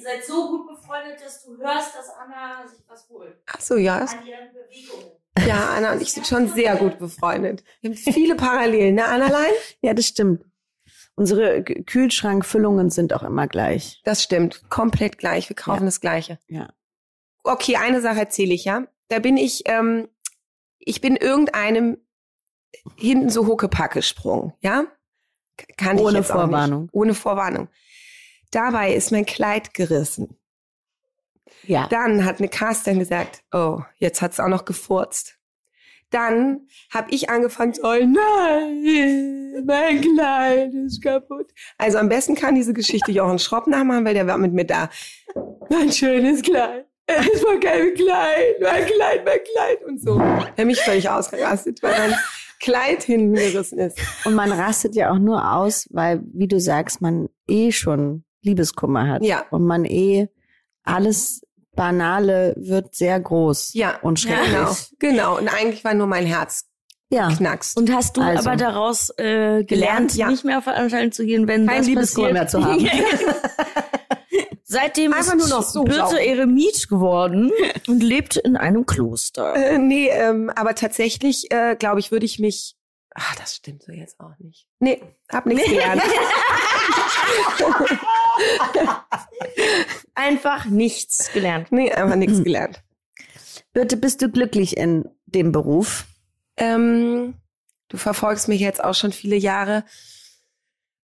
ihr 0.00 0.04
seid 0.04 0.24
so 0.24 0.48
gut 0.48 0.66
befreundet, 0.68 1.20
dass 1.22 1.44
du 1.44 1.56
hörst, 1.58 1.94
dass 1.94 2.08
Anna 2.10 2.66
sich 2.66 2.80
was 2.88 3.08
holt. 3.08 3.36
Ach 3.46 3.60
so, 3.60 3.76
ja. 3.76 3.98
An 3.98 4.26
ihren 4.26 4.48
Bewegungen. 4.52 5.12
Ja, 5.46 5.70
Anna 5.76 5.92
und 5.92 6.02
ich 6.02 6.12
sind 6.12 6.26
schon 6.26 6.48
sehr 6.48 6.76
gut 6.76 6.98
befreundet. 6.98 7.62
Wir 7.80 7.90
haben 7.90 7.96
viele 7.96 8.34
Parallelen, 8.34 8.96
ne, 8.96 9.04
Annalein? 9.06 9.52
Ja, 9.80 9.94
das 9.94 10.06
stimmt. 10.06 10.44
Unsere 11.14 11.62
Kühlschrankfüllungen 11.62 12.90
sind 12.90 13.12
auch 13.12 13.22
immer 13.22 13.46
gleich. 13.46 14.00
Das 14.04 14.22
stimmt. 14.22 14.62
Komplett 14.70 15.18
gleich. 15.18 15.48
Wir 15.48 15.56
kaufen 15.56 15.80
Ja. 15.82 15.86
das 15.86 16.00
Gleiche. 16.00 16.38
Ja. 16.48 16.72
Okay, 17.44 17.76
eine 17.76 18.00
Sache 18.00 18.20
erzähle 18.20 18.54
ich, 18.54 18.64
ja. 18.64 18.86
Da 19.08 19.18
bin 19.18 19.36
ich, 19.36 19.62
ähm, 19.66 20.08
ich 20.78 21.00
bin 21.00 21.16
irgendeinem 21.16 21.98
hinten 22.96 23.30
so 23.30 23.46
Huckepack 23.46 23.92
gesprungen, 23.92 24.52
ja. 24.60 24.84
Kann 25.76 25.98
ich 25.98 26.04
Ohne 26.04 26.22
Vorwarnung. 26.22 26.88
Ohne 26.92 27.14
Vorwarnung. 27.14 27.68
Dabei 28.50 28.94
ist 28.94 29.12
mein 29.12 29.26
Kleid 29.26 29.74
gerissen. 29.74 30.36
Ja. 31.64 31.86
Dann 31.88 32.24
hat 32.24 32.38
eine 32.38 32.48
Casterin 32.48 32.98
gesagt, 32.98 33.42
oh, 33.52 33.80
jetzt 33.98 34.22
hat's 34.22 34.40
auch 34.40 34.48
noch 34.48 34.64
gefurzt. 34.64 35.36
Dann 36.10 36.66
habe 36.92 37.12
ich 37.12 37.30
angefangen 37.30 37.72
zu 37.72 37.82
heulen, 37.84 38.12
nein, 38.12 39.64
mein 39.64 40.00
Kleid 40.00 40.74
ist 40.74 41.02
kaputt. 41.02 41.52
Also 41.78 41.98
am 41.98 42.08
besten 42.08 42.34
kann 42.34 42.56
diese 42.56 42.72
Geschichte 42.72 43.12
Jochen 43.12 43.38
Schropp 43.38 43.68
nachmachen, 43.68 44.04
weil 44.04 44.14
der 44.14 44.26
war 44.26 44.38
mit 44.38 44.52
mir 44.52 44.64
da. 44.64 44.90
Mein 45.68 45.92
schönes 45.92 46.42
Kleid. 46.42 46.86
Es 47.06 47.26
ist 47.26 47.44
mein 47.44 47.60
kein 47.60 47.94
Kleid, 47.94 48.56
mein 48.60 48.86
Kleid, 48.86 49.24
mein 49.24 49.38
Kleid 49.52 49.84
und 49.84 50.00
so. 50.00 50.18
Er 50.18 50.56
hat 50.56 50.66
mich 50.66 50.80
völlig 50.80 51.08
ausgerastet, 51.08 51.82
weil 51.82 51.96
mein 51.98 52.18
Kleid 52.58 53.04
hinten 53.04 53.34
gerissen 53.34 53.78
ist. 53.78 53.98
Und 54.24 54.34
man 54.34 54.50
rastet 54.52 54.94
ja 54.94 55.12
auch 55.12 55.18
nur 55.18 55.52
aus, 55.52 55.88
weil, 55.90 56.22
wie 56.32 56.48
du 56.48 56.60
sagst, 56.60 57.00
man 57.00 57.28
eh 57.48 57.72
schon 57.72 58.24
Liebeskummer 58.42 59.08
hat. 59.08 59.22
Ja. 59.24 59.44
Und 59.50 59.64
man 59.66 59.84
eh 59.84 60.28
alles 60.82 61.42
Banale 61.76 62.54
wird 62.58 62.94
sehr 62.94 63.18
groß. 63.20 63.70
Ja, 63.74 63.98
Und 64.02 64.18
schrecklich. 64.20 64.48
genau, 64.50 64.74
genau. 64.98 65.38
Und 65.38 65.48
eigentlich 65.48 65.84
war 65.84 65.94
nur 65.94 66.06
mein 66.06 66.26
Herz 66.26 66.64
Ja. 67.10 67.28
knackst. 67.28 67.76
Und 67.76 67.92
hast 67.94 68.16
du 68.16 68.20
Also. 68.22 68.48
aber 68.48 68.56
daraus 68.56 69.10
äh, 69.18 69.64
gelernt, 69.64 70.14
ja. 70.14 70.28
nicht 70.28 70.44
mehr 70.44 70.58
auf 70.58 70.64
Veranstaltungen 70.64 71.12
zu 71.12 71.24
gehen, 71.24 71.46
wenn 71.48 71.66
Kein 71.66 71.84
Liebeskummer 71.84 72.32
mehr 72.32 72.48
zu 72.48 72.64
haben. 72.64 72.86
Seitdem 74.64 75.12
Einfach 75.14 75.34
ist 75.34 75.38
nur 75.38 75.48
noch 75.48 75.62
so 75.62 75.82
Birte 75.84 75.98
saugen. 76.00 76.16
Eremit 76.18 76.88
geworden 76.88 77.50
und 77.88 78.02
lebt 78.02 78.36
in 78.36 78.56
einem 78.56 78.86
Kloster. 78.86 79.54
Äh, 79.54 79.78
nee, 79.78 80.08
ähm, 80.08 80.50
aber 80.54 80.74
tatsächlich, 80.74 81.50
äh, 81.50 81.76
glaube 81.76 82.00
ich, 82.00 82.10
würde 82.12 82.26
ich 82.26 82.38
mich. 82.38 82.76
Ach, 83.14 83.34
das 83.36 83.56
stimmt 83.56 83.82
so 83.82 83.92
jetzt 83.92 84.20
auch 84.20 84.38
nicht. 84.38 84.66
Nee, 84.78 85.02
hab 85.30 85.46
nichts 85.46 85.68
gelernt. 85.68 86.02
Einfach 90.14 90.64
nichts 90.66 91.32
gelernt. 91.32 91.72
nee, 91.72 91.90
einfach 91.92 92.16
nichts 92.16 92.42
gelernt. 92.42 92.82
Bitte 93.72 93.96
bist 93.96 94.22
du 94.22 94.28
glücklich 94.30 94.76
in 94.76 95.08
dem 95.26 95.52
Beruf? 95.52 96.06
Ähm, 96.56 97.34
du 97.88 97.96
verfolgst 97.96 98.48
mich 98.48 98.60
jetzt 98.60 98.82
auch 98.82 98.94
schon 98.94 99.12
viele 99.12 99.36
Jahre. 99.36 99.84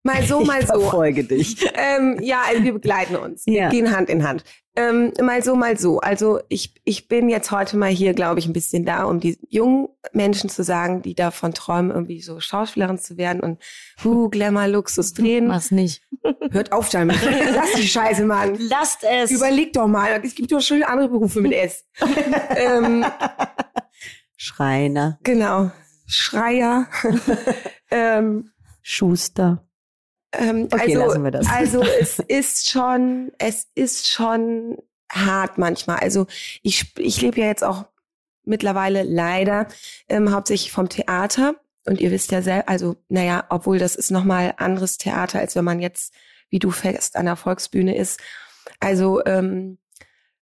Mal 0.04 0.24
so, 0.24 0.42
mal 0.46 0.60
ich 0.62 0.68
so. 0.68 0.80
verfolge 0.80 1.24
dich. 1.24 1.66
Ähm, 1.76 2.20
ja, 2.22 2.42
also 2.48 2.64
wir 2.64 2.74
begleiten 2.74 3.16
uns. 3.16 3.46
Wir 3.46 3.54
Ja. 3.64 3.70
gehen 3.70 3.96
Hand 3.96 4.10
in 4.10 4.28
Hand. 4.28 4.44
Ähm, 4.80 5.12
mal 5.22 5.44
so, 5.44 5.56
mal 5.56 5.78
so. 5.78 6.00
Also 6.00 6.40
ich, 6.48 6.74
ich 6.86 7.10
bin 7.10 7.28
jetzt 7.28 7.52
heute 7.52 7.76
mal 7.76 7.90
hier, 7.90 8.14
glaube 8.14 8.40
ich, 8.40 8.46
ein 8.46 8.54
bisschen 8.54 8.86
da, 8.86 9.04
um 9.04 9.20
die 9.20 9.38
jungen 9.50 9.90
Menschen 10.14 10.50
zu 10.50 10.64
sagen, 10.64 11.02
die 11.02 11.16
davon 11.16 11.54
träumen, 11.54 11.92
irgendwie 11.92 12.22
so 12.22 12.40
Schauspielerin 12.40 12.98
zu 12.98 13.18
werden 13.18 13.42
und 13.42 13.62
huh, 14.06 14.30
Glamour, 14.30 14.68
Luxus 14.68 15.14
drehen. 15.14 15.48
Mach's 15.48 15.72
nicht. 15.72 16.02
Hört 16.52 16.72
auf 16.72 16.90
damit. 16.90 17.18
Lass 17.54 17.74
die 17.74 17.88
Scheiße, 17.88 18.24
Mann. 18.24 18.56
Lasst 18.58 19.04
es. 19.04 19.32
Überleg 19.32 19.74
doch 19.74 19.88
mal. 19.88 20.22
Es 20.24 20.34
gibt 20.34 20.50
doch 20.50 20.62
schon 20.62 20.82
andere 20.84 21.10
Berufe 21.10 21.42
mit 21.42 21.52
S. 21.52 21.86
ähm, 22.56 23.06
Schreiner, 24.38 25.20
genau. 25.24 25.72
Schreier. 26.08 26.88
ähm, 27.92 28.52
Schuster. 28.82 29.69
Ähm, 30.34 30.68
Okay, 30.72 30.96
also, 30.96 31.08
lassen 31.08 31.24
wir 31.24 31.32
das. 31.32 31.48
also 31.48 31.82
es 32.00 32.20
ist 32.20 32.70
schon, 32.70 33.32
es 33.38 33.68
ist 33.76 34.08
schon 34.10 34.78
hart 35.12 35.58
manchmal. 35.58 35.98
Also 35.98 36.28
ich, 36.62 36.94
ich 36.98 37.22
lebe 37.22 37.42
ja 37.42 37.48
jetzt 37.48 37.64
auch 37.64 37.86
mittlerweile 38.44 39.04
leider 39.04 39.68
ähm, 40.08 40.32
hauptsächlich 40.32 40.72
vom 40.72 40.90
Theater. 40.90 41.56
Und 41.86 42.00
ihr 42.00 42.12
wisst 42.12 42.32
ja 42.32 42.42
selbst, 42.42 42.70
also 42.70 42.98
naja, 43.08 43.46
obwohl 43.50 43.80
das 43.80 43.96
ist 43.96 44.12
nochmal 44.12 44.54
anderes 44.58 44.98
Theater, 44.98 45.40
als 45.40 45.56
wenn 45.56 45.66
man 45.66 45.80
jetzt, 45.80 46.14
wie 46.50 46.60
du 46.60 46.72
fest, 46.72 47.16
an 47.16 47.26
der 47.26 47.36
Volksbühne 47.36 47.96
ist. 47.96 48.20
Also 48.80 49.24
ähm, 49.26 49.78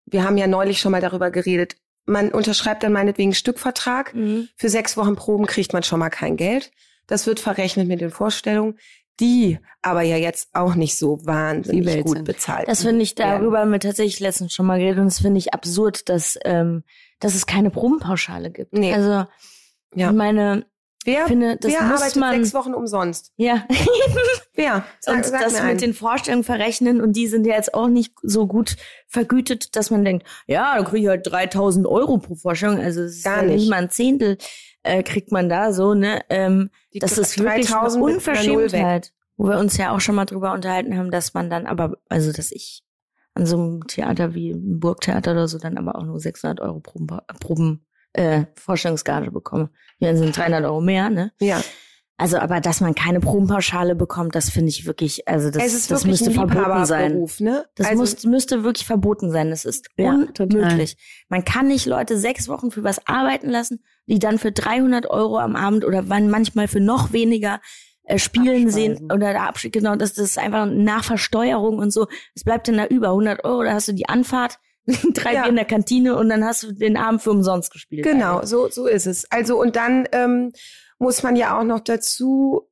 wir 0.06 0.24
haben 0.24 0.38
ja 0.38 0.46
neulich 0.46 0.80
schon 0.80 0.92
mal 0.92 1.00
darüber 1.00 1.30
geredet. 1.30 1.76
Man 2.06 2.30
unterschreibt 2.30 2.82
dann 2.82 2.92
meinetwegen 2.92 3.34
Stückvertrag. 3.34 4.14
Mhm. 4.14 4.48
Für 4.56 4.68
sechs 4.68 4.96
Wochen 4.96 5.16
Proben 5.16 5.46
kriegt 5.46 5.72
man 5.72 5.82
schon 5.82 5.98
mal 5.98 6.10
kein 6.10 6.36
Geld. 6.36 6.70
Das 7.06 7.26
wird 7.26 7.40
verrechnet 7.40 7.88
mit 7.88 8.00
den 8.00 8.10
Vorstellungen, 8.10 8.78
die 9.20 9.58
aber 9.82 10.02
ja 10.02 10.16
jetzt 10.16 10.48
auch 10.54 10.74
nicht 10.74 10.98
so 10.98 11.24
wahnsinnig 11.24 12.02
gut 12.04 12.16
sind. 12.16 12.24
bezahlt 12.24 12.68
Das 12.68 12.82
finde 12.82 13.02
ich, 13.02 13.14
darüber 13.14 13.60
haben 13.60 13.70
wir 13.72 13.80
tatsächlich 13.80 14.20
letztens 14.20 14.52
schon 14.52 14.66
mal 14.66 14.78
geredet 14.78 14.98
und 14.98 15.06
das 15.06 15.20
finde 15.20 15.38
ich 15.38 15.54
absurd, 15.54 16.08
dass, 16.08 16.38
ähm, 16.44 16.82
dass 17.20 17.34
es 17.34 17.46
keine 17.46 17.70
Probenpauschale 17.70 18.50
gibt. 18.50 18.72
Nee. 18.72 18.92
Also, 18.92 19.26
Ja. 19.94 20.10
ich 20.10 20.16
meine, 20.16 20.66
Wer, 21.06 21.26
finde, 21.26 21.58
das 21.58 21.70
wer 21.70 21.82
arbeitet 21.82 22.16
man, 22.16 22.34
sechs 22.36 22.54
Wochen 22.54 22.72
umsonst? 22.74 23.32
ja, 23.36 23.66
Wer? 24.54 24.84
Sag, 25.00 25.16
und 25.16 25.26
sag 25.26 25.40
das 25.42 25.52
mit 25.54 25.62
einen. 25.62 25.78
den 25.78 25.94
Vorstellungen 25.94 26.44
verrechnen 26.44 27.00
und 27.00 27.14
die 27.14 27.26
sind 27.26 27.46
ja 27.46 27.54
jetzt 27.54 27.74
auch 27.74 27.88
nicht 27.88 28.14
so 28.22 28.46
gut 28.46 28.76
vergütet, 29.08 29.76
dass 29.76 29.90
man 29.90 30.04
denkt, 30.04 30.26
ja, 30.46 30.76
da 30.78 30.82
kriege 30.84 31.02
ich 31.02 31.08
halt 31.08 31.26
3000 31.30 31.86
Euro 31.86 32.18
pro 32.18 32.36
Vorstellung, 32.36 32.78
also 32.80 33.02
es 33.02 33.16
ist 33.16 33.24
Gar 33.24 33.38
ja 33.38 33.42
nicht. 33.42 33.54
nicht 33.56 33.70
mal 33.70 33.76
ein 33.82 33.90
Zehntel 33.90 34.38
äh, 34.84 35.02
kriegt 35.02 35.32
man 35.32 35.48
da 35.48 35.72
so, 35.72 35.94
ne, 35.94 36.20
ähm, 36.30 36.70
Die 36.92 36.98
das 37.00 37.18
ist 37.18 37.38
wirklich 37.38 37.72
eine 37.72 37.88
3000 37.88 38.04
mit 38.04 38.28
einer 38.28 38.42
Null 38.44 38.54
weg. 38.54 38.62
Unverschämtheit, 38.62 39.12
wo 39.36 39.48
wir 39.48 39.58
uns 39.58 39.76
ja 39.76 39.94
auch 39.94 40.00
schon 40.00 40.14
mal 40.14 40.26
drüber 40.26 40.52
unterhalten 40.52 40.96
haben, 40.96 41.10
dass 41.10 41.34
man 41.34 41.50
dann 41.50 41.66
aber, 41.66 41.96
also 42.08 42.32
dass 42.32 42.52
ich 42.52 42.84
an 43.34 43.46
so 43.46 43.56
einem 43.56 43.86
Theater 43.86 44.34
wie 44.34 44.52
ein 44.52 44.78
Burgtheater 44.78 45.32
oder 45.32 45.48
so 45.48 45.58
dann 45.58 45.76
aber 45.76 45.96
auch 45.96 46.04
nur 46.04 46.20
600 46.20 46.60
Euro 46.60 46.80
Proben, 46.80 47.08
Proben 47.40 47.86
äh, 48.12 48.44
Vorstellungsgage 48.54 49.32
bekomme. 49.32 49.70
Hier 49.98 50.16
sind 50.16 50.36
300 50.36 50.64
Euro 50.64 50.80
mehr, 50.80 51.10
ne? 51.10 51.32
Ja. 51.40 51.60
Also, 52.16 52.38
aber 52.38 52.60
dass 52.60 52.80
man 52.80 52.94
keine 52.94 53.18
Probenpauschale 53.18 53.96
bekommt, 53.96 54.36
das 54.36 54.48
finde 54.48 54.68
ich 54.68 54.86
wirklich, 54.86 55.26
also 55.26 55.50
das, 55.50 55.64
es 55.64 55.74
ist 55.74 55.90
das 55.90 56.04
müsste 56.04 56.30
verboten 56.30 56.86
sein. 56.86 57.10
Liebhaberberuf, 57.10 57.40
ne? 57.40 57.64
Das 57.74 57.88
also, 57.88 57.98
muss, 57.98 58.24
müsste 58.24 58.62
wirklich 58.62 58.86
verboten 58.86 59.32
sein. 59.32 59.50
Das 59.50 59.64
ist 59.64 59.88
Ja, 59.96 60.12
unmöglich. 60.38 60.96
Man 61.28 61.44
kann 61.44 61.66
nicht 61.66 61.86
Leute 61.86 62.16
sechs 62.16 62.46
Wochen 62.48 62.70
für 62.70 62.84
was 62.84 63.04
arbeiten 63.08 63.50
lassen, 63.50 63.82
die 64.06 64.18
dann 64.18 64.38
für 64.38 64.52
300 64.52 65.06
Euro 65.08 65.38
am 65.38 65.56
Abend 65.56 65.84
oder 65.84 66.08
wann 66.08 66.30
manchmal 66.30 66.68
für 66.68 66.80
noch 66.80 67.12
weniger 67.12 67.60
äh, 68.04 68.18
spielen 68.18 68.66
Abspeisen. 68.66 68.96
sehen 68.96 69.12
oder 69.12 69.32
da 69.32 69.46
Abschied, 69.46 69.72
genau, 69.72 69.96
das, 69.96 70.14
das 70.14 70.26
ist 70.26 70.38
einfach 70.38 70.66
nach 70.66 71.04
Versteuerung 71.04 71.78
und 71.78 71.90
so. 71.90 72.06
Es 72.34 72.44
bleibt 72.44 72.68
dann 72.68 72.76
da 72.76 72.86
über 72.86 73.08
100 73.08 73.44
Euro, 73.44 73.62
da 73.62 73.72
hast 73.72 73.88
du 73.88 73.92
die 73.92 74.08
Anfahrt, 74.08 74.58
drei 75.14 75.34
Ja. 75.34 75.42
Bier 75.42 75.50
in 75.50 75.56
der 75.56 75.64
Kantine 75.64 76.16
und 76.16 76.28
dann 76.28 76.44
hast 76.44 76.62
du 76.62 76.72
den 76.72 76.96
Abend 76.96 77.22
für 77.22 77.30
umsonst 77.30 77.72
gespielt. 77.72 78.04
Genau, 78.04 78.44
so, 78.44 78.68
so 78.68 78.86
ist 78.86 79.06
es. 79.06 79.30
Also, 79.30 79.58
und 79.58 79.76
dann 79.76 80.06
ähm, 80.12 80.52
muss 80.98 81.22
man 81.22 81.36
ja 81.36 81.58
auch 81.58 81.64
noch 81.64 81.80
dazu 81.80 82.68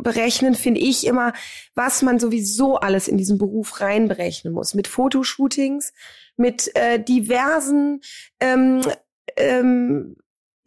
berechnen, 0.00 0.54
finde 0.54 0.80
ich 0.80 1.04
immer, 1.06 1.32
was 1.74 2.02
man 2.02 2.20
sowieso 2.20 2.76
alles 2.76 3.08
in 3.08 3.18
diesen 3.18 3.36
Beruf 3.36 3.80
reinberechnen 3.80 4.52
muss. 4.52 4.74
Mit 4.74 4.86
Fotoshootings, 4.86 5.92
mit 6.36 6.70
äh, 6.76 7.02
diversen 7.02 8.00
ähm, 8.38 8.82
ähm, 9.36 10.16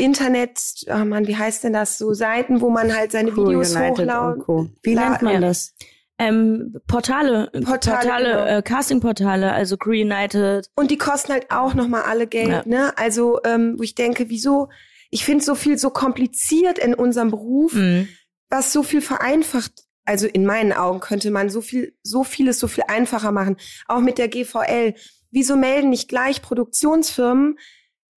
Internet, 0.01 0.59
oh 0.87 1.05
Mann, 1.05 1.27
wie 1.27 1.37
heißt 1.37 1.63
denn 1.63 1.73
das? 1.73 1.97
So 1.97 2.13
Seiten, 2.13 2.61
wo 2.61 2.69
man 2.69 2.95
halt 2.95 3.11
seine 3.11 3.31
Crew 3.31 3.45
Videos 3.47 3.77
hochladen. 3.77 4.41
Co. 4.41 4.69
Wie 4.81 4.95
nennt 4.95 5.21
man 5.21 5.33
ja. 5.35 5.39
das? 5.39 5.73
Ähm, 6.17 6.75
Portale, 6.87 7.49
Portale, 7.51 7.97
Portale, 7.97 8.29
genau. 8.29 8.45
äh, 8.45 8.61
Casting-Portale, 8.61 9.51
also 9.53 9.77
Crew 9.77 9.91
United. 9.93 10.69
Und 10.75 10.91
die 10.91 10.97
kosten 10.97 11.33
halt 11.33 11.49
auch 11.49 11.73
nochmal 11.73 12.03
alle 12.03 12.27
Geld, 12.27 12.49
Ja. 12.49 12.63
ne? 12.65 12.97
Also, 12.97 13.39
ähm, 13.43 13.75
wo 13.77 13.83
ich 13.83 13.95
denke, 13.95 14.29
wieso? 14.29 14.69
Ich 15.09 15.25
finde 15.25 15.43
so 15.43 15.55
viel 15.55 15.77
so 15.79 15.89
kompliziert 15.89 16.77
in 16.77 16.93
unserem 16.93 17.31
Beruf, 17.31 17.73
Mhm. 17.73 18.07
was 18.49 18.71
so 18.71 18.83
viel 18.83 19.01
vereinfacht. 19.01 19.71
Also 20.05 20.27
in 20.27 20.45
meinen 20.45 20.73
Augen 20.73 20.99
könnte 20.99 21.31
man 21.31 21.49
so 21.49 21.61
viel, 21.61 21.95
so 22.03 22.23
vieles 22.23 22.59
so 22.59 22.67
viel 22.67 22.83
einfacher 22.87 23.31
machen. 23.31 23.57
Auch 23.87 23.99
mit 23.99 24.17
der 24.17 24.27
GVL. 24.27 24.93
Wieso 25.31 25.55
melden 25.55 25.89
nicht 25.89 26.07
gleich 26.09 26.41
Produktionsfirmen 26.41 27.57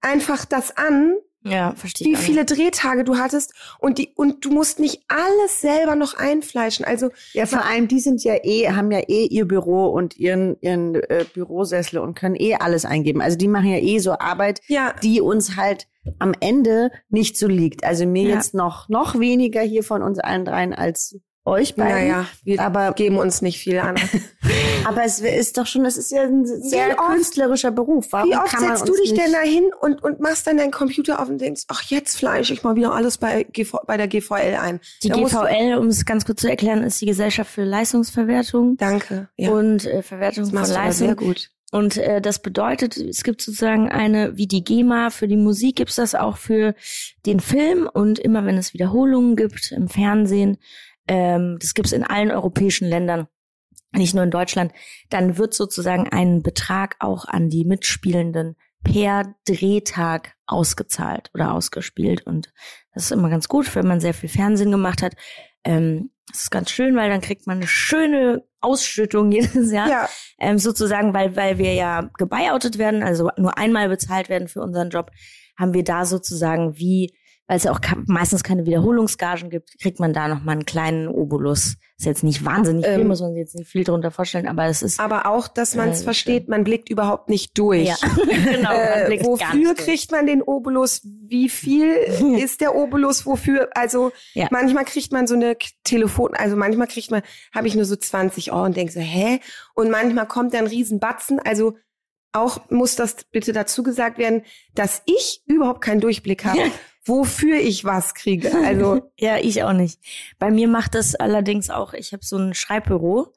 einfach 0.00 0.44
das 0.44 0.76
an, 0.76 1.14
Ja, 1.46 1.74
verstehe 1.76 2.08
ich. 2.08 2.18
wie 2.18 2.22
viele 2.22 2.44
Drehtage 2.46 3.04
du 3.04 3.16
hattest 3.18 3.52
und 3.78 3.98
die 3.98 4.12
und 4.16 4.44
du 4.44 4.50
musst 4.50 4.78
nicht 4.80 5.02
alles 5.08 5.60
selber 5.60 5.94
noch 5.94 6.14
einfleischen. 6.14 6.84
Also 6.86 7.10
Ja, 7.34 7.44
vor 7.46 7.64
allem, 7.64 7.86
die 7.86 8.00
sind 8.00 8.24
ja 8.24 8.34
eh, 8.42 8.70
haben 8.70 8.90
ja 8.90 9.00
eh 9.00 9.26
ihr 9.26 9.46
Büro 9.46 9.86
und 9.88 10.16
ihren, 10.16 10.56
ihren 10.62 10.94
äh, 10.94 11.24
Bürosessel 11.34 11.98
und 11.98 12.14
können 12.14 12.34
eh 12.34 12.54
alles 12.54 12.84
eingeben. 12.86 13.20
Also 13.20 13.36
die 13.36 13.48
machen 13.48 13.68
ja 13.68 13.78
eh 13.78 13.98
so 13.98 14.12
Arbeit, 14.18 14.62
ja, 14.68 14.94
die 15.02 15.20
uns 15.20 15.56
halt 15.56 15.86
am 16.18 16.32
Ende 16.40 16.90
nicht 17.08 17.36
so 17.38 17.46
liegt. 17.46 17.84
Also 17.84 18.06
mir 18.06 18.28
Ja. 18.28 18.34
jetzt 18.36 18.54
noch, 18.54 18.88
noch 18.88 19.18
weniger 19.18 19.60
hier 19.60 19.82
von 19.84 20.02
uns 20.02 20.18
allen 20.18 20.44
dreien 20.44 20.72
als 20.74 21.18
euch 21.46 21.74
beiden. 21.74 21.92
naja, 22.08 22.26
wir 22.42 22.60
Aber- 22.60 22.92
geben 22.92 23.18
uns 23.18 23.42
nicht 23.42 23.58
viel 23.58 23.78
an. 23.78 23.96
Aber 24.86 25.04
es 25.04 25.20
ist 25.20 25.56
doch 25.58 25.66
schon, 25.66 25.84
es 25.84 25.96
ist 25.96 26.10
ja 26.10 26.22
ein 26.22 26.44
sehr 26.46 26.98
oft- 26.98 27.08
künstlerischer 27.12 27.70
Beruf. 27.70 28.06
Warum 28.10 28.30
Wie 28.30 28.36
oft 28.36 28.46
kann 28.52 28.64
man 28.66 28.76
setzt 28.76 28.88
du 28.88 28.92
dich 28.94 29.12
nicht 29.12 29.22
denn 29.24 29.32
da 29.32 29.40
hin 29.40 29.64
und, 29.80 30.02
und 30.02 30.20
machst 30.20 30.46
dann 30.46 30.56
deinen 30.58 30.70
Computer 30.70 31.20
auf 31.20 31.28
und 31.28 31.40
denkst, 31.40 31.64
ach, 31.68 31.82
jetzt 31.84 32.16
fleische 32.16 32.52
ich 32.54 32.62
mal 32.62 32.76
wieder 32.76 32.92
alles 32.94 33.18
bei, 33.18 33.44
GV, 33.44 33.78
bei 33.86 33.96
der 33.96 34.08
GVL 34.08 34.56
ein. 34.60 34.80
Die 35.02 35.08
Da 35.08 35.16
GVL, 35.16 35.76
um 35.78 35.86
es 35.88 36.04
ganz 36.04 36.24
kurz 36.24 36.40
zu 36.42 36.48
erklären, 36.48 36.82
ist 36.82 37.00
die 37.00 37.06
Gesellschaft 37.06 37.50
für 37.50 37.64
Leistungsverwertung 37.64 38.76
Danke. 38.76 39.28
Ja, 39.36 39.50
und 39.50 39.86
äh, 39.86 40.02
Verwertung 40.02 40.50
das 40.50 40.68
von 40.68 40.74
Leistung. 40.76 41.06
sehr 41.08 41.16
gut. 41.16 41.50
Und 41.72 41.96
äh, 41.96 42.20
das 42.20 42.38
bedeutet, 42.40 42.96
es 42.96 43.24
gibt 43.24 43.40
sozusagen 43.42 43.88
eine, 43.90 44.36
wie 44.36 44.46
die 44.46 44.62
GEMA 44.62 45.10
für 45.10 45.26
die 45.26 45.36
Musik, 45.36 45.76
gibt's 45.76 45.96
das 45.96 46.14
auch 46.14 46.36
für 46.36 46.74
den 47.26 47.40
Film. 47.40 47.88
Und 47.92 48.18
immer 48.20 48.44
wenn 48.46 48.56
es 48.58 48.74
Wiederholungen 48.74 49.34
gibt 49.34 49.72
im 49.72 49.88
Fernsehen, 49.88 50.58
ähm, 51.08 51.58
das 51.60 51.74
gibt's 51.74 51.92
in 51.92 52.04
allen 52.04 52.30
europäischen 52.30 52.88
Ländern, 52.88 53.28
nicht 53.92 54.14
nur 54.14 54.24
in 54.24 54.30
Deutschland, 54.30 54.72
dann 55.10 55.38
wird 55.38 55.54
sozusagen 55.54 56.08
ein 56.08 56.42
Betrag 56.42 56.96
auch 56.98 57.26
an 57.26 57.48
die 57.48 57.64
Mitspielenden 57.64 58.56
per 58.82 59.34
Drehtag 59.46 60.34
ausgezahlt 60.46 61.30
oder 61.34 61.52
ausgespielt. 61.52 62.26
Und 62.26 62.52
das 62.92 63.04
ist 63.04 63.12
immer 63.12 63.30
ganz 63.30 63.48
gut, 63.48 63.74
wenn 63.74 63.86
man 63.86 64.00
sehr 64.00 64.14
viel 64.14 64.28
Fernsehen 64.28 64.70
gemacht 64.70 65.02
hat. 65.02 65.14
Ähm, 65.64 66.10
das 66.28 66.42
ist 66.42 66.50
ganz 66.50 66.70
schön, 66.70 66.96
weil 66.96 67.10
dann 67.10 67.20
kriegt 67.20 67.46
man 67.46 67.58
eine 67.58 67.66
schöne 67.66 68.44
Ausschüttung 68.60 69.32
jedes 69.32 69.72
Jahr 69.72 69.88
Ja, 69.88 70.08
ähm, 70.38 70.58
sozusagen, 70.58 71.14
weil, 71.14 71.36
weil 71.36 71.58
wir 71.58 71.74
ja 71.74 72.10
gebuyoutet 72.18 72.78
werden, 72.78 73.02
also 73.02 73.30
nur 73.36 73.56
einmal 73.58 73.88
bezahlt 73.88 74.28
werden 74.28 74.48
für 74.48 74.60
unseren 74.60 74.90
Job, 74.90 75.10
haben 75.58 75.74
wir 75.74 75.84
da 75.84 76.04
sozusagen 76.04 76.76
wie, 76.76 77.14
weil 77.46 77.56
es 77.58 77.64
ja 77.64 77.72
auch 77.72 77.80
meistens 78.06 78.42
keine 78.42 78.64
Wiederholungsgagen 78.66 79.50
gibt, 79.50 79.78
kriegt 79.80 80.00
man 80.00 80.12
da 80.12 80.28
nochmal 80.28 80.54
einen 80.54 80.64
kleinen 80.64 81.08
Obolus. 81.08 81.76
Ist 81.96 82.06
jetzt 82.06 82.24
nicht 82.24 82.44
wahnsinnig 82.44 82.84
viel, 82.86 83.00
Ähm, 83.02 83.06
muss 83.08 83.20
man 83.20 83.30
sich 83.32 83.38
jetzt 83.40 83.54
nicht 83.54 83.68
viel 83.70 83.84
drunter 83.84 84.10
vorstellen, 84.10 84.48
aber 84.48 84.64
es 84.66 84.82
ist, 84.82 84.98
aber 84.98 85.26
auch, 85.26 85.46
dass 85.46 85.74
man 85.76 85.90
es 85.90 86.00
Äh, 86.00 86.04
versteht, 86.04 86.48
man 86.48 86.64
blickt 86.64 86.88
überhaupt 86.88 87.28
nicht 87.28 87.56
durch. 87.56 87.86
ja, 87.86 87.96
genau, 88.50 88.70
man 88.70 88.98
Äh, 89.02 89.04
blickt 89.06 89.22
gar 89.24 89.28
wofür 89.52 89.74
kriegt 89.74 90.10
man 90.10 90.26
den 90.26 90.42
Obolus? 90.42 91.02
Wie 91.04 91.48
viel 91.48 91.92
ist 92.38 92.60
der 92.60 92.74
Obolus? 92.74 93.26
Wofür? 93.26 93.68
Also 93.74 94.10
Ja. 94.32 94.48
manchmal 94.50 94.84
kriegt 94.84 95.12
man 95.12 95.26
so 95.26 95.34
eine 95.34 95.56
Telefon, 95.84 96.34
also 96.34 96.56
manchmal 96.56 96.88
kriegt 96.88 97.10
man, 97.10 97.22
habe 97.54 97.68
ich 97.68 97.74
nur 97.76 97.84
so 97.84 97.94
20 97.94 98.50
Euro 98.52 98.64
und 98.64 98.76
denke 98.76 98.92
so, 98.92 99.00
hä? 99.00 99.38
Und 99.74 99.90
manchmal 99.90 100.26
kommt 100.26 100.52
da 100.54 100.58
ein 100.58 100.66
Riesenbatzen. 100.66 101.38
Also 101.38 101.76
auch 102.32 102.68
muss 102.70 102.96
das 102.96 103.16
bitte 103.30 103.52
dazu 103.52 103.84
gesagt 103.84 104.18
werden, 104.18 104.42
dass 104.74 105.02
ich 105.06 105.42
überhaupt 105.46 105.80
keinen 105.82 106.00
Durchblick 106.00 106.44
habe. 106.44 106.60
Wofür 107.04 107.56
ich 107.56 107.84
was 107.84 108.14
kriege. 108.14 108.52
Also 108.64 109.02
Ja, 109.18 109.38
ich 109.38 109.62
auch 109.62 109.72
nicht. 109.72 110.00
Bei 110.38 110.50
mir 110.50 110.68
macht 110.68 110.94
das 110.94 111.14
allerdings 111.14 111.70
auch, 111.70 111.92
ich 111.92 112.12
habe 112.12 112.24
so 112.24 112.36
ein 112.36 112.54
Schreibbüro, 112.54 113.32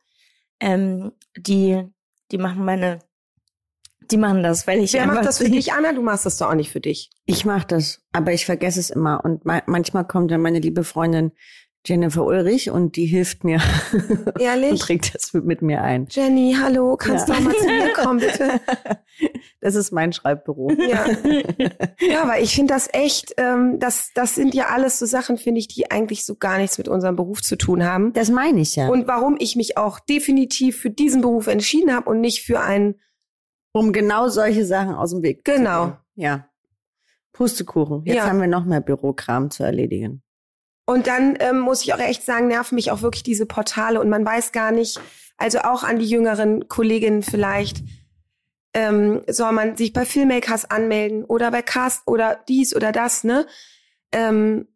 ähm, 0.60 1.12
die, 1.38 1.84
die 2.32 2.38
machen 2.38 2.65
meine, 2.65 2.99
die 4.10 4.17
machen 4.17 4.41
das, 4.41 4.67
weil 4.67 4.80
ich 4.80 4.93
wer 4.93 5.03
einfach 5.03 5.15
macht 5.15 5.25
das 5.25 5.39
für 5.39 5.49
dich, 5.49 5.73
Anna? 5.73 5.93
Du 5.93 6.01
machst 6.01 6.25
das 6.25 6.38
doch 6.38 6.49
auch 6.49 6.56
nicht 6.56 6.71
für 6.71 6.80
dich. 6.80 7.10
Ich 7.25 7.45
mache 7.45 7.67
das, 7.67 8.01
aber 8.13 8.32
ich 8.32 8.45
vergesse 8.45 8.80
es 8.80 8.89
immer. 8.89 9.23
Und 9.23 9.45
ma 9.45 9.62
manchmal 9.65 10.08
kommt 10.08 10.32
dann 10.32 10.41
meine 10.41 10.60
liebe 10.60 10.84
Freundin 10.84 11.34
Jennifer 11.88 12.26
Ulrich 12.26 12.69
und 12.71 12.95
die 12.95 13.06
hilft 13.06 13.43
mir 13.43 13.60
und 13.93 14.39
Ehrlich? 14.41 14.80
trägt 14.82 15.15
das 15.15 15.34
mit, 15.34 15.45
mit 15.45 15.62
mir 15.62 15.82
ein. 15.82 16.08
Jenny, 16.10 16.56
hallo, 16.62 16.97
kannst 16.97 17.28
Ja. 17.30 17.36
du 17.36 17.39
auch 17.39 17.43
mal 17.45 17.56
zu 17.56 17.65
mir 17.67 17.93
kommen, 17.93 18.19
bitte? 18.19 18.60
Das 19.60 19.73
ist 19.73 19.91
mein 19.91 20.13
Schreibbüro. 20.13 20.69
Ja, 20.71 21.06
ja 22.08 22.21
aber 22.21 22.39
ich 22.39 22.54
finde 22.54 22.73
das 22.76 22.88
echt, 22.93 23.34
ähm, 23.38 23.80
das, 23.80 24.12
das 24.13 24.36
sind 24.36 24.54
ja 24.54 24.67
alles 24.67 25.00
so 25.00 25.08
Sachen, 25.08 25.38
finde 25.38 25.60
ich, 25.60 25.67
die 25.67 25.89
eigentlich 25.89 26.23
so 26.23 26.36
gar 26.36 26.60
nichts 26.60 26.78
mit 26.78 26.88
unserem 26.88 27.15
Beruf 27.15 27.41
zu 27.41 27.58
tun 27.58 27.84
haben. 27.84 28.13
Das 28.13 28.30
meine 28.30 28.62
ich 28.62 28.76
ja. 28.76 28.88
Und 28.89 29.08
warum 29.08 29.36
ich 29.39 29.56
mich 29.56 29.76
auch 29.76 30.00
definitiv 30.00 30.78
für 30.80 30.91
diesen 30.91 31.21
Beruf 31.21 31.47
entschieden 31.47 31.91
habe 31.93 32.08
und 32.12 32.21
nicht 32.21 32.43
für 32.43 32.60
einen, 32.60 33.02
um 33.73 33.91
genau 33.91 34.28
solche 34.28 34.63
Sachen 34.65 34.93
aus 34.93 35.10
dem 35.12 35.23
Weg 35.23 35.43
Genau. 35.43 35.86
zu 35.86 35.89
gehen. 35.91 35.97
Ja. 36.23 36.50
Pustekuchen. 37.34 38.04
Jetzt 38.06 38.17
Ja. 38.17 38.28
haben 38.28 38.39
wir 38.39 38.47
noch 38.47 38.65
mehr 38.65 38.82
Bürokram 38.82 39.50
zu 39.50 39.63
erledigen. 39.63 40.21
Und 40.88 41.06
dann 41.06 41.38
ähm, 41.41 41.60
muss 41.60 41.84
ich 41.84 41.93
auch 41.93 42.00
echt 42.00 42.23
sagen, 42.23 42.47
nerven 42.47 42.76
mich 42.76 42.91
auch 42.91 43.02
wirklich 43.02 43.21
diese 43.21 43.45
Portale 43.45 44.00
und 44.00 44.10
man 44.10 44.26
weiß 44.26 44.54
gar 44.54 44.71
nicht, 44.71 45.00
also 45.36 45.60
auch 45.60 45.84
an 45.84 46.00
die 46.00 46.06
jüngeren 46.06 46.67
Kolleginnen 46.69 47.23
vielleicht, 47.23 47.84
ähm, 48.73 49.21
soll 49.28 49.52
man 49.52 49.76
sich 49.76 49.91
bei 49.91 50.06
Filmmakers 50.06 50.71
anmelden 50.71 51.26
oder 51.26 51.52
bei 51.52 51.62
Cast 51.62 52.04
oder 52.08 52.39
dies 52.47 52.73
oder 52.76 52.91
das, 52.93 53.23
ne? 53.26 53.45
Ähm, 54.13 54.67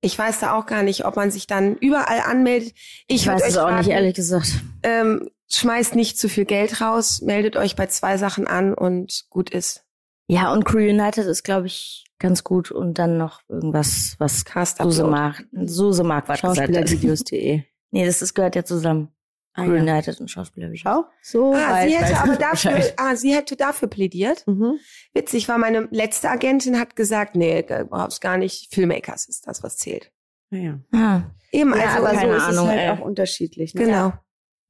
ich 0.00 0.16
weiß 0.16 0.38
da 0.38 0.54
auch 0.54 0.66
gar 0.66 0.84
nicht, 0.84 1.04
ob 1.04 1.16
man 1.16 1.32
sich 1.32 1.48
dann 1.48 1.76
überall 1.76 2.20
anmeldet. 2.20 2.72
Ich, 3.08 3.22
Ich 3.22 3.26
weiß 3.26 3.42
es 3.48 3.56
auch 3.56 3.68
nicht, 3.70 3.78
raten, 3.78 3.90
ehrlich 3.90 4.14
gesagt. 4.14 4.60
ähm, 4.84 5.28
schmeißt 5.50 5.96
nicht 5.96 6.18
zu 6.18 6.28
viel 6.28 6.44
Geld 6.44 6.80
raus, 6.80 7.20
meldet 7.20 7.56
euch 7.56 7.74
bei 7.74 7.86
zwei 7.86 8.16
Sachen 8.16 8.46
an 8.46 8.74
und 8.74 9.24
gut 9.28 9.50
ist. 9.50 9.84
Ja, 10.28 10.52
und 10.52 10.64
Crew 10.64 10.78
United 10.78 11.26
ist, 11.26 11.42
glaube 11.42 11.66
ich, 11.66 12.05
ganz 12.18 12.44
gut. 12.44 12.70
Und 12.70 12.98
dann 12.98 13.16
noch 13.18 13.40
irgendwas, 13.48 14.14
was 14.18 14.44
Cast 14.44 14.78
Suse 14.78 15.04
mag. 15.04 15.44
Suse 15.52 16.02
mag 16.04 16.28
was. 16.28 16.38
Schauspielervideos.de. 16.40 17.62
Nee, 17.90 18.06
das, 18.06 18.18
das 18.20 18.34
gehört 18.34 18.56
ja 18.56 18.64
zusammen. 18.64 19.08
Ah, 19.54 19.64
ja. 19.64 19.72
United 19.72 20.20
und 20.20 20.30
Schauspielervideos. 20.30 20.80
Schau, 20.82 21.04
so 21.22 21.54
Ah, 21.54 21.72
weit 21.72 21.88
sie 21.88 21.96
hätte 21.96 22.12
weiß 22.12 22.20
aber 22.20 22.36
dafür, 22.36 22.70
Bescheid. 22.72 22.94
ah, 22.98 23.16
sie 23.16 23.34
hätte 23.34 23.56
dafür 23.56 23.88
plädiert. 23.88 24.46
Mhm. 24.46 24.78
Witzig, 25.14 25.48
weil 25.48 25.56
meine 25.58 25.88
letzte 25.90 26.28
Agentin 26.28 26.78
hat 26.78 26.94
gesagt, 26.94 27.36
nee, 27.36 27.60
überhaupt 27.60 28.20
gar 28.20 28.36
nicht. 28.36 28.74
Filmmakers 28.74 29.26
ist 29.26 29.46
das, 29.46 29.62
was 29.62 29.78
zählt. 29.78 30.12
Ja, 30.50 30.58
ja. 30.58 30.78
Ah, 30.92 31.22
Eben, 31.52 31.74
ja, 31.74 31.86
also 31.86 31.98
aber 32.06 32.10
so 32.10 32.20
keine 32.20 32.36
ist 32.36 32.42
Ahnung, 32.42 32.64
es 32.66 32.70
halt 32.70 32.80
ey. 32.80 32.90
auch 32.90 33.00
unterschiedlich. 33.00 33.74
Ne? 33.74 33.84
genau. 33.84 34.12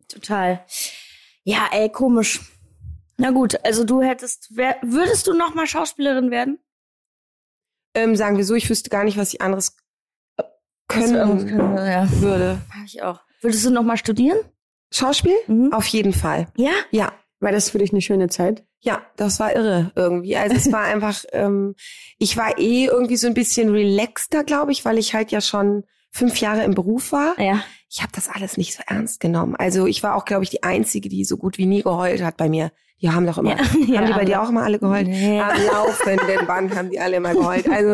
total. 0.08 0.64
Ja, 1.42 1.66
ey, 1.72 1.88
komisch. 1.90 2.40
Na 3.16 3.30
gut, 3.32 3.58
also 3.64 3.82
du 3.82 4.02
hättest, 4.02 4.50
wer, 4.54 4.76
würdest 4.82 5.26
du 5.26 5.32
noch 5.34 5.54
mal 5.54 5.66
Schauspielerin 5.66 6.30
werden? 6.30 6.58
Ähm, 7.96 8.14
sagen 8.14 8.36
wir 8.36 8.44
so, 8.44 8.54
ich 8.54 8.70
wüsste 8.70 8.90
gar 8.90 9.04
nicht, 9.04 9.16
was 9.16 9.32
ich 9.34 9.40
anderes 9.40 9.76
irgendwas 10.92 11.46
können 11.46 11.46
können, 11.46 11.76
ja. 11.76 12.08
würde. 12.20 12.58
Ich 12.84 13.02
auch. 13.02 13.20
Würdest 13.40 13.64
du 13.64 13.70
noch 13.70 13.82
mal 13.82 13.96
studieren? 13.96 14.38
Schauspiel? 14.92 15.34
Mhm. 15.46 15.72
Auf 15.72 15.86
jeden 15.86 16.12
Fall. 16.12 16.48
Ja? 16.56 16.72
Ja. 16.90 17.12
War 17.40 17.52
das 17.52 17.70
für 17.70 17.78
dich 17.78 17.92
eine 17.92 18.00
schöne 18.00 18.28
Zeit? 18.28 18.64
Ja, 18.80 19.02
das 19.16 19.40
war 19.40 19.54
irre 19.54 19.92
irgendwie. 19.94 20.36
Also 20.36 20.56
es 20.56 20.72
war 20.72 20.82
einfach, 20.84 21.24
ähm, 21.32 21.74
ich 22.18 22.36
war 22.36 22.58
eh 22.58 22.86
irgendwie 22.86 23.16
so 23.16 23.26
ein 23.26 23.34
bisschen 23.34 23.70
relaxter, 23.70 24.44
glaube 24.44 24.72
ich, 24.72 24.84
weil 24.84 24.98
ich 24.98 25.12
halt 25.12 25.32
ja 25.32 25.40
schon 25.40 25.84
fünf 26.12 26.40
Jahre 26.40 26.64
im 26.64 26.74
Beruf 26.74 27.12
war. 27.12 27.38
Ja. 27.38 27.62
Ich 27.96 28.02
habe 28.02 28.12
das 28.14 28.28
alles 28.28 28.58
nicht 28.58 28.74
so 28.76 28.82
ernst 28.86 29.20
genommen. 29.20 29.56
Also 29.56 29.86
ich 29.86 30.02
war 30.02 30.16
auch, 30.16 30.26
glaube 30.26 30.44
ich, 30.44 30.50
die 30.50 30.62
Einzige, 30.62 31.08
die 31.08 31.24
so 31.24 31.38
gut 31.38 31.56
wie 31.56 31.64
nie 31.64 31.82
geheult 31.82 32.22
hat 32.22 32.36
bei 32.36 32.50
mir. 32.50 32.70
Die 33.00 33.10
haben 33.10 33.26
doch 33.26 33.38
immer, 33.38 33.52
Ja. 33.52 33.58
haben 33.72 33.88
Ja, 33.90 34.04
die 34.04 34.12
bei 34.12 34.24
dir 34.26 34.42
auch 34.42 34.50
immer 34.50 34.64
alle 34.64 34.78
geheult? 34.78 35.06
Nee. 35.08 35.40
Am 35.40 35.56
laufenden 35.66 36.46
Band 36.46 36.76
haben 36.76 36.90
die 36.90 37.00
alle 37.00 37.16
immer 37.16 37.32
geheult. 37.32 37.66
Also 37.70 37.92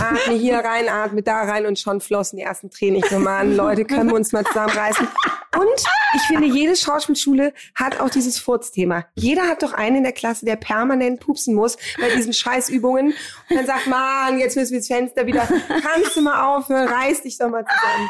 atme 0.00 0.34
hier 0.38 0.58
rein, 0.58 0.88
atme 0.88 1.22
da 1.22 1.42
rein 1.42 1.66
und 1.66 1.80
schon 1.80 2.00
flossen 2.00 2.36
die 2.36 2.44
ersten 2.44 2.70
Tränen. 2.70 3.00
Ich 3.02 3.06
so, 3.06 3.18
Mann, 3.18 3.56
Leute, 3.56 3.84
können 3.84 4.10
wir 4.10 4.14
uns 4.14 4.30
mal 4.30 4.44
zusammenreißen? 4.44 5.08
Und 5.58 5.84
ich 6.14 6.22
finde, 6.22 6.46
jede 6.46 6.76
Schauspielschule 6.76 7.52
hat 7.74 7.98
auch 8.00 8.10
dieses 8.10 8.38
Furzthema. 8.38 9.06
Jeder 9.16 9.48
hat 9.48 9.64
doch 9.64 9.72
einen 9.72 9.96
in 9.96 10.02
der 10.04 10.12
Klasse, 10.12 10.44
der 10.46 10.54
permanent 10.56 11.18
pupsen 11.18 11.56
muss 11.56 11.78
bei 12.00 12.14
diesen 12.14 12.32
Scheißübungen. 12.32 13.08
Und 13.50 13.56
dann 13.56 13.66
sagt, 13.66 13.88
Mann, 13.88 14.38
jetzt 14.38 14.56
müssen 14.56 14.70
wir 14.72 14.78
das 14.78 14.86
Fenster 14.86 15.26
wieder. 15.26 15.48
Kannst 15.82 16.16
du 16.16 16.22
mal 16.22 16.56
aufhören? 16.56 16.86
Reiß 16.86 17.22
dich 17.22 17.38
doch 17.38 17.50
mal 17.50 17.64
zusammen. 17.64 18.08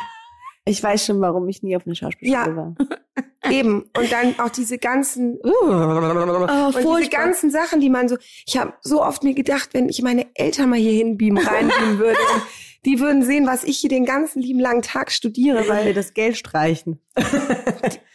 Ich 0.65 0.83
weiß 0.83 1.07
schon, 1.07 1.21
warum 1.21 1.49
ich 1.49 1.63
nie 1.63 1.75
auf 1.77 1.87
eine 1.87 1.95
Schauspielschule 1.97 2.41
Ja. 2.47 2.57
war. 2.57 2.75
Eben. 3.51 3.83
Und 3.97 4.13
dann 4.13 4.39
auch 4.39 4.51
diese 4.51 4.79
ganzen, 4.79 5.37
und 5.39 5.51
diese 6.69 6.83
furchtbar. 6.83 7.25
ganzen 7.25 7.51
Sachen, 7.51 7.81
die 7.81 7.91
man 7.91 8.09
so, 8.09 8.17
ich 8.47 8.57
habe 8.57 8.75
so 8.83 9.03
oft 9.03 9.25
mir 9.25 9.35
gedacht, 9.35 9.71
wenn 9.73 9.89
ich 9.89 10.01
meine 10.03 10.27
Eltern 10.35 10.71
mal 10.71 10.79
hier 10.79 10.93
hinbeamen, 10.93 11.39
reinbeamen 11.45 11.99
würde, 11.99 12.19
und 12.35 12.43
die 12.85 13.01
würden 13.01 13.25
sehen, 13.25 13.47
was 13.47 13.65
ich 13.65 13.79
hier 13.79 13.91
den 13.91 14.05
ganzen 14.05 14.41
lieben 14.43 14.61
langen 14.61 14.83
Tag 14.83 15.11
studiere, 15.11 15.69
Weil 15.69 15.87
wir 15.87 15.95
das 15.95 16.15
Geld 16.15 16.37
streichen. 16.37 17.01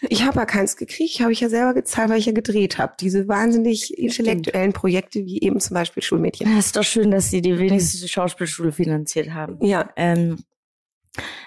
ich 0.09 0.23
habe 0.23 0.39
ja 0.39 0.45
keins 0.45 0.77
gekriegt, 0.77 1.19
habe 1.19 1.31
ich 1.33 1.41
ja 1.41 1.49
selber 1.49 1.73
gezahlt, 1.73 2.09
weil 2.09 2.19
ich 2.19 2.25
ja 2.25 2.33
gedreht 2.33 2.77
habe. 2.77 2.93
Diese 2.99 3.27
wahnsinnig 3.27 3.97
intellektuellen 3.97 4.73
Projekte, 4.73 5.25
wie 5.25 5.41
eben 5.41 5.59
zum 5.59 5.73
Beispiel 5.73 6.03
Schulmädchen. 6.03 6.49
Ja, 6.51 6.59
ist 6.59 6.75
doch 6.75 6.83
schön, 6.83 7.11
dass 7.11 7.29
sie 7.29 7.41
die 7.41 7.57
wenigste 7.59 8.07
Schauspielschule 8.07 8.71
finanziert 8.71 9.33
haben. 9.33 9.57
Ja. 9.65 9.89
Ähm, 9.97 10.37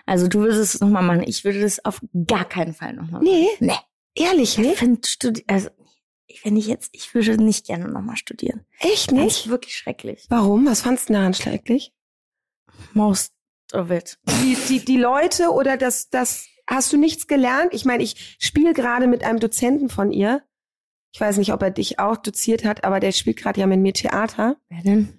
also 0.07 0.29
du 0.29 0.41
würdest 0.41 0.75
es 0.75 0.81
nochmal 0.81 1.03
machen. 1.03 1.23
Ich 1.27 1.45
würde 1.45 1.61
das 1.61 1.85
auf 1.85 2.01
gar 2.27 2.45
keinen 2.45 2.75
Fall 2.75 2.93
nochmal 2.95 3.23
machen. 3.23 3.25
Nee, 3.25 3.49
Nee. 3.61 3.73
ehrlich 4.14 4.59
Ich 4.59 4.79
finde 4.79 5.07
Studi 5.07 5.45
also 5.47 5.68
wenn 6.45 6.57
ich 6.57 6.68
jetzt, 6.68 6.91
ich 6.93 7.12
würde 7.12 7.37
nicht 7.43 7.66
gerne 7.66 7.89
nochmal 7.89 8.16
studieren. 8.16 8.64
Echt 8.79 9.11
Das 9.11 9.18
nicht? 9.18 9.37
ist 9.41 9.49
wirklich 9.49 9.77
schrecklich. 9.77 10.27
Warum? 10.29 10.64
Was 10.66 10.81
fandst 10.83 11.09
du 11.09 11.12
daran 11.14 11.35
schrecklich? 11.35 11.93
Most 12.93 13.33
of 13.73 13.91
it. 13.91 14.18
Die, 14.43 14.57
die, 14.68 14.85
die 14.85 14.97
Leute 14.97 15.51
oder 15.51 15.77
das, 15.77 16.09
das, 16.09 16.47
hast 16.68 16.93
du 16.93 16.97
nichts 16.97 17.27
gelernt? 17.27 17.75
Ich 17.75 17.85
meine, 17.85 18.03
ich 18.03 18.37
spiele 18.39 18.73
gerade 18.75 19.07
mit 19.09 19.25
einem 19.25 19.41
Dozenten 19.41 19.89
von 19.89 20.12
ihr. 20.12 20.43
Ich 21.12 21.21
weiß 21.21 21.39
nicht, 21.39 21.53
ob 21.53 21.62
er 21.62 21.73
dich 21.73 21.99
auch 21.99 22.16
doziert 22.16 22.64
hat, 22.64 22.85
aber 22.85 23.01
der 23.01 23.11
spielt 23.11 23.37
gerade 23.37 23.59
ja 23.61 23.66
mit 23.66 23.81
mir 23.81 23.93
Theater. 23.93 24.57
Wer 24.68 24.83
denn? 24.83 25.18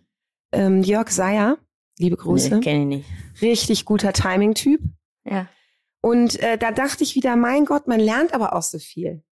Ähm, 0.53 0.81
Jörg 0.81 1.09
Seyer, 1.09 1.57
liebe 2.01 2.17
Grüße. 2.17 2.55
Nee, 2.55 2.61
kenn 2.61 2.81
ich 2.81 2.97
nicht. 2.97 3.09
Richtig 3.41 3.85
guter 3.85 4.13
Timing-Typ. 4.13 4.81
Ja. 5.23 5.47
Und 6.01 6.39
äh, 6.39 6.57
da 6.57 6.71
dachte 6.71 7.03
ich 7.03 7.15
wieder, 7.15 7.35
mein 7.35 7.65
Gott, 7.65 7.87
man 7.87 7.99
lernt 7.99 8.33
aber 8.33 8.55
auch 8.55 8.63
so 8.63 8.79
viel. 8.79 9.23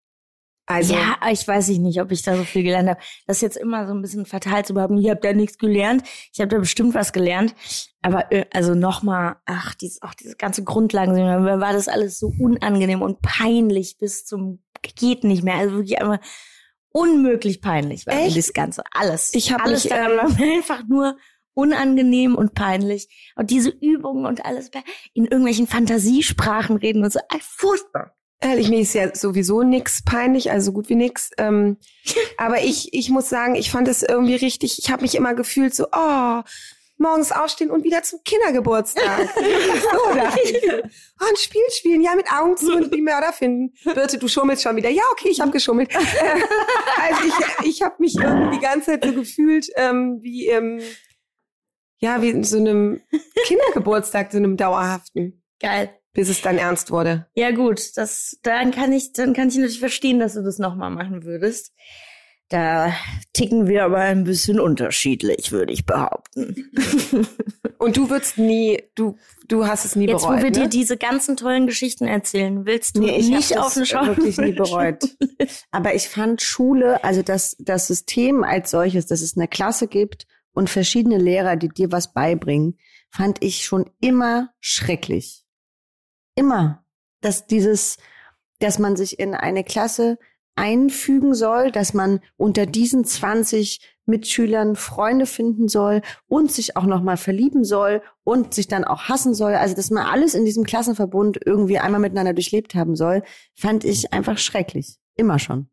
Also, 0.67 0.93
ja, 0.93 1.17
ich 1.31 1.47
weiß 1.47 1.69
nicht, 1.69 1.99
ob 1.99 2.11
ich 2.11 2.21
da 2.21 2.37
so 2.37 2.43
viel 2.43 2.61
gelernt 2.61 2.89
habe. 2.89 2.99
Das 3.25 3.37
ist 3.37 3.41
jetzt 3.41 3.57
immer 3.57 3.87
so 3.87 3.93
ein 3.93 4.03
bisschen 4.03 4.27
fatal 4.27 4.63
zu 4.63 4.75
behaupten, 4.75 4.99
ich 4.99 5.09
habe 5.09 5.19
da 5.19 5.33
nichts 5.33 5.57
gelernt. 5.57 6.03
Ich 6.31 6.39
habe 6.39 6.49
da 6.49 6.59
bestimmt 6.59 6.93
was 6.93 7.11
gelernt. 7.11 7.55
Aber 8.03 8.31
äh, 8.31 8.45
also 8.53 8.75
nochmal, 8.75 9.37
ach, 9.45 9.73
dieses, 9.73 10.03
auch 10.03 10.13
diese 10.13 10.35
ganze 10.35 10.63
Grundlagen, 10.63 11.13
mir 11.13 11.59
war 11.59 11.73
das 11.73 11.87
alles 11.87 12.19
so 12.19 12.31
unangenehm 12.39 13.01
und 13.01 13.19
peinlich 13.21 13.97
bis 13.97 14.25
zum 14.25 14.63
geht 14.95 15.23
nicht 15.23 15.43
mehr. 15.43 15.55
Also 15.55 15.75
wirklich 15.75 15.99
einfach 15.99 16.19
unmöglich 16.91 17.61
peinlich 17.61 18.05
war 18.05 18.13
Echt? 18.13 18.37
das 18.37 18.53
Ganze. 18.53 18.83
Alles. 18.91 19.33
Ich 19.33 19.51
hab 19.51 19.63
alles 19.63 19.85
mich, 19.85 19.93
ähm, 19.93 20.19
einfach 20.57 20.83
nur 20.87 21.17
unangenehm 21.59 22.35
und 22.35 22.53
peinlich. 22.53 23.09
Und 23.35 23.51
diese 23.51 23.69
Übungen 23.69 24.25
und 24.25 24.45
alles 24.45 24.71
in 25.13 25.25
irgendwelchen 25.25 25.67
Fantasiesprachen 25.67 26.77
reden 26.77 27.03
und 27.03 27.11
so. 27.11 27.19
Furchtbar. 27.41 28.15
Ehrlich, 28.41 28.69
mir 28.69 28.79
ist 28.79 28.93
ja 28.93 29.13
sowieso 29.13 29.63
nix 29.63 30.01
peinlich, 30.01 30.49
also 30.49 30.67
so 30.67 30.71
gut 30.71 30.87
wie 30.87 30.95
nix. 30.95 31.31
Ähm, 31.37 31.77
aber 32.37 32.61
ich, 32.63 32.93
ich 32.93 33.09
muss 33.09 33.27
sagen, 33.27 33.55
ich 33.55 33.69
fand 33.69 33.89
es 33.89 34.01
irgendwie 34.01 34.35
richtig, 34.35 34.79
ich 34.79 34.89
habe 34.89 35.01
mich 35.01 35.15
immer 35.15 35.33
gefühlt 35.33 35.75
so, 35.75 35.87
oh, 35.91 36.41
morgens 36.99 37.31
aufstehen 37.31 37.71
und 37.71 37.83
wieder 37.83 38.03
zum 38.03 38.19
Kindergeburtstag. 38.23 39.29
so 39.35 40.15
dachte 40.15 40.39
ich. 40.43 40.61
Oh, 41.21 41.25
ein 41.25 41.35
Spiel 41.37 41.61
spielen, 41.71 42.01
ja, 42.01 42.15
mit 42.15 42.31
Augen 42.31 42.55
zu 42.57 42.73
und 42.75 42.93
die 42.93 43.01
Mörder 43.01 43.33
finden. 43.33 43.73
Birte, 43.83 44.17
du 44.17 44.27
schummelst 44.27 44.63
schon 44.63 44.75
wieder. 44.75 44.89
Ja, 44.89 45.03
okay, 45.11 45.29
ich 45.29 45.41
habe 45.41 45.51
geschummelt. 45.51 45.89
Äh, 45.99 46.41
also 47.01 47.21
ich, 47.27 47.67
ich 47.69 47.81
habe 47.81 47.95
mich 47.99 48.15
irgendwie 48.15 48.57
die 48.57 48.61
ganze 48.61 48.91
Zeit 48.91 49.05
so 49.05 49.13
gefühlt, 49.13 49.67
ähm, 49.75 50.19
wie, 50.21 50.47
ähm, 50.47 50.81
ja, 51.99 52.21
wie 52.21 52.29
in 52.29 52.43
so 52.43 52.57
einem 52.57 53.01
Kindergeburtstag, 53.45 54.31
so 54.31 54.37
einem 54.37 54.57
dauerhaften, 54.57 55.43
Geil. 55.59 55.89
bis 56.13 56.29
es 56.29 56.41
dann 56.41 56.57
ernst 56.57 56.91
wurde. 56.91 57.27
Ja 57.35 57.51
gut, 57.51 57.97
das 57.97 58.37
dann 58.43 58.71
kann 58.71 58.91
ich 58.91 59.13
dann 59.13 59.33
kann 59.33 59.49
ich 59.49 59.55
natürlich 59.55 59.79
verstehen, 59.79 60.19
dass 60.19 60.33
du 60.33 60.43
das 60.43 60.59
nochmal 60.59 60.91
machen 60.91 61.23
würdest. 61.23 61.73
Da 62.49 62.91
ticken 63.33 63.67
wir 63.67 63.83
aber 63.85 63.99
ein 63.99 64.23
bisschen 64.23 64.59
unterschiedlich, 64.59 65.51
würde 65.51 65.71
ich 65.71 65.85
behaupten. 65.85 66.71
Und 67.77 67.95
du 67.95 68.09
würdest 68.09 68.39
nie, 68.39 68.81
du, 68.95 69.17
du 69.47 69.67
hast 69.67 69.85
es 69.85 69.95
nie 69.95 70.07
Jetzt, 70.07 70.23
bereut, 70.23 70.39
wo 70.39 70.43
wir 70.43 70.49
ne? 70.49 70.63
dir 70.63 70.67
diese 70.67 70.97
ganzen 70.97 71.37
tollen 71.37 71.67
Geschichten 71.67 72.07
erzählen, 72.07 72.65
willst 72.65 72.97
du 72.97 73.01
Nee, 73.01 73.19
ich 73.19 73.29
nicht 73.29 73.55
auf 73.55 73.75
eine 73.75 73.81
das 73.81 73.89
Schauspiel 73.89 74.17
wirklich 74.17 74.37
nie 74.39 74.51
bereut. 74.57 75.15
Aber 75.69 75.93
ich 75.93 76.09
fand 76.09 76.41
Schule, 76.41 77.03
also 77.03 77.21
das, 77.21 77.55
das 77.59 77.85
System 77.85 78.43
als 78.43 78.71
solches, 78.71 79.05
dass 79.05 79.21
es 79.21 79.37
eine 79.37 79.47
Klasse 79.47 79.87
gibt 79.87 80.25
und 80.59 80.69
verschiedene 80.69 81.17
Lehrer, 81.17 81.55
die 81.55 81.69
dir 81.69 81.93
was 81.93 82.11
beibringen, 82.11 82.77
fand 83.09 83.41
ich 83.41 83.63
schon 83.63 83.89
immer 84.01 84.49
schrecklich. 84.59 85.45
Immer. 86.35 86.83
Dass 87.21 87.47
dieses, 87.47 87.95
dass 88.59 88.77
man 88.77 88.97
sich 88.97 89.19
in 89.19 89.35
eine 89.35 89.63
Klasse 89.63 90.17
einfügen 90.55 91.33
soll, 91.33 91.71
dass 91.71 91.93
man 91.93 92.19
unter 92.35 92.65
diesen 92.65 93.05
20 93.05 93.79
Mitschülern 94.05 94.75
Freunde 94.75 95.27
finden 95.27 95.69
soll 95.69 96.01
und 96.27 96.51
sich 96.51 96.75
auch 96.75 96.83
noch 96.83 97.03
mal 97.03 97.15
verlieben 97.15 97.63
soll 97.63 98.01
und 98.25 98.53
sich 98.53 98.67
dann 98.67 98.83
auch 98.83 99.03
hassen 99.03 99.33
soll, 99.33 99.53
also 99.53 99.75
dass 99.75 99.91
man 99.91 100.07
alles 100.07 100.33
in 100.33 100.43
diesem 100.43 100.65
Klassenverbund 100.65 101.39
irgendwie 101.45 101.79
einmal 101.79 102.01
miteinander 102.01 102.33
durchlebt 102.33 102.75
haben 102.75 102.97
soll, 102.97 103.23
fand 103.55 103.85
ich 103.85 104.11
einfach 104.11 104.37
schrecklich, 104.37 104.97
immer 105.15 105.39
schon. 105.39 105.69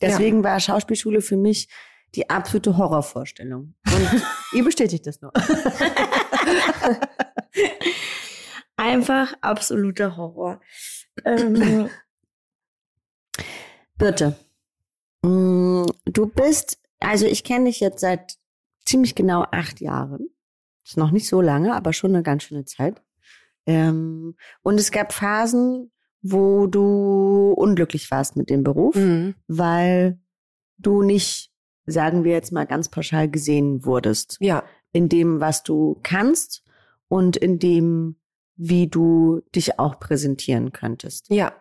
Deswegen 0.00 0.44
war 0.44 0.60
Schauspielschule 0.60 1.20
für 1.20 1.36
mich 1.36 1.68
die 2.14 2.28
absolute 2.30 2.76
Horrorvorstellung. 2.76 3.74
Und 3.86 4.22
ihr 4.52 4.64
bestätigt 4.64 5.06
das 5.06 5.20
nur. 5.20 5.32
Einfach 8.76 9.34
absoluter 9.40 10.16
Horror. 10.16 10.60
Ähm, 11.24 11.88
Birte, 13.96 14.36
mm, 15.22 15.84
du 16.04 16.26
bist, 16.26 16.78
also 17.00 17.26
ich 17.26 17.42
kenne 17.42 17.64
dich 17.66 17.80
jetzt 17.80 18.00
seit 18.00 18.34
ziemlich 18.84 19.14
genau 19.16 19.44
acht 19.50 19.80
Jahren. 19.80 20.28
Ist 20.84 20.96
noch 20.96 21.10
nicht 21.10 21.28
so 21.28 21.40
lange, 21.40 21.74
aber 21.74 21.92
schon 21.92 22.14
eine 22.14 22.22
ganz 22.22 22.44
schöne 22.44 22.64
Zeit. 22.64 23.02
Ähm, 23.66 24.36
und 24.62 24.78
es 24.78 24.92
gab 24.92 25.12
Phasen, 25.12 25.90
wo 26.22 26.66
du 26.68 27.52
unglücklich 27.56 28.10
warst 28.10 28.36
mit 28.36 28.48
dem 28.48 28.62
Beruf, 28.62 28.94
Mhm. 28.94 29.34
weil 29.48 30.20
du 30.78 31.02
nicht, 31.02 31.52
sagen 31.90 32.24
wir 32.24 32.32
jetzt 32.32 32.52
mal 32.52 32.66
ganz 32.66 32.88
pauschal, 32.88 33.28
gesehen 33.28 33.84
wurdest 33.84 34.36
Ja, 34.40 34.62
in 34.92 35.08
dem, 35.08 35.40
was 35.40 35.62
du 35.62 35.98
kannst 36.02 36.62
und 37.08 37.36
in 37.36 37.58
dem, 37.58 38.16
wie 38.56 38.86
du 38.88 39.40
dich 39.54 39.78
auch 39.78 39.98
präsentieren 40.00 40.72
könntest. 40.72 41.26
ja, 41.30 41.52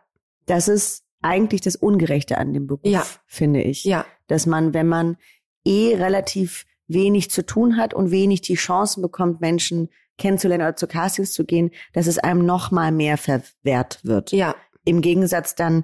Das 0.45 0.67
ist 0.67 1.03
eigentlich 1.21 1.61
das 1.61 1.75
Ungerechte 1.75 2.38
an 2.38 2.53
dem 2.53 2.67
Beruf, 2.67 2.82
Ja. 2.86 3.05
finde 3.25 3.61
ich. 3.61 3.84
ja, 3.84 4.05
Dass 4.28 4.45
man, 4.45 4.73
wenn 4.73 4.88
man 4.88 5.17
eh 5.65 5.95
relativ 5.95 6.65
wenig 6.88 7.30
zu 7.32 7.45
tun 7.45 7.75
hat 7.78 7.93
und 7.93 8.11
wenig 8.11 8.41
die 8.41 8.55
Chancen 8.55 9.01
bekommt, 9.01 9.41
Menschen 9.41 9.89
kennenzulernen 10.17 10.63
oder 10.63 10.75
zu 10.75 10.88
Castings 10.88 11.34
zu 11.34 11.43
gehen, 11.45 11.71
dass 11.93 12.07
es 12.07 12.17
einem 12.17 12.45
noch 12.45 12.71
mal 12.71 12.91
mehr 12.91 13.17
verwehrt 13.17 13.99
wird. 14.03 14.32
ja, 14.32 14.55
Im 14.86 15.01
Gegensatz 15.01 15.53
dann 15.55 15.84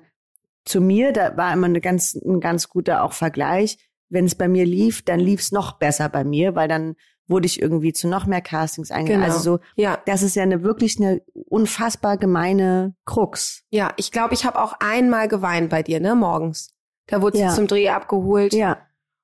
zu 0.65 0.79
mir, 0.81 1.11
da 1.11 1.35
war 1.35 1.51
immer 1.51 1.65
eine 1.67 1.81
ganz, 1.81 2.15
ein 2.15 2.39
ganz 2.39 2.69
guter 2.69 3.03
auch 3.03 3.11
Vergleich. 3.13 3.77
Wenn 4.09 4.25
es 4.25 4.35
bei 4.35 4.47
mir 4.47 4.65
lief, 4.65 5.03
dann 5.03 5.19
lief 5.19 5.39
es 5.41 5.51
noch 5.51 5.79
besser 5.79 6.09
bei 6.09 6.23
mir, 6.23 6.55
weil 6.55 6.67
dann 6.67 6.95
wurde 7.27 7.45
ich 7.45 7.61
irgendwie 7.61 7.93
zu 7.93 8.07
noch 8.07 8.25
mehr 8.25 8.41
Castings 8.41 8.91
eingeladen. 8.91 9.23
Genau. 9.23 9.33
Also 9.33 9.57
so, 9.57 9.59
ja. 9.75 9.97
das 10.05 10.21
ist 10.23 10.35
ja 10.35 10.43
eine 10.43 10.61
wirklich 10.63 10.97
eine 10.99 11.21
unfassbar 11.47 12.17
gemeine 12.17 12.95
Krux. 13.05 13.63
Ja, 13.69 13.93
ich 13.97 14.11
glaube, 14.11 14.33
ich 14.33 14.45
habe 14.45 14.61
auch 14.61 14.73
einmal 14.79 15.27
geweint 15.27 15.69
bei 15.69 15.83
dir, 15.83 15.99
ne, 15.99 16.15
morgens. 16.15 16.73
Da 17.07 17.21
wurde 17.21 17.37
Ja. 17.37 17.49
sie 17.49 17.55
zum 17.55 17.67
Dreh 17.67 17.89
abgeholt 17.89 18.53
Ja, 18.53 18.77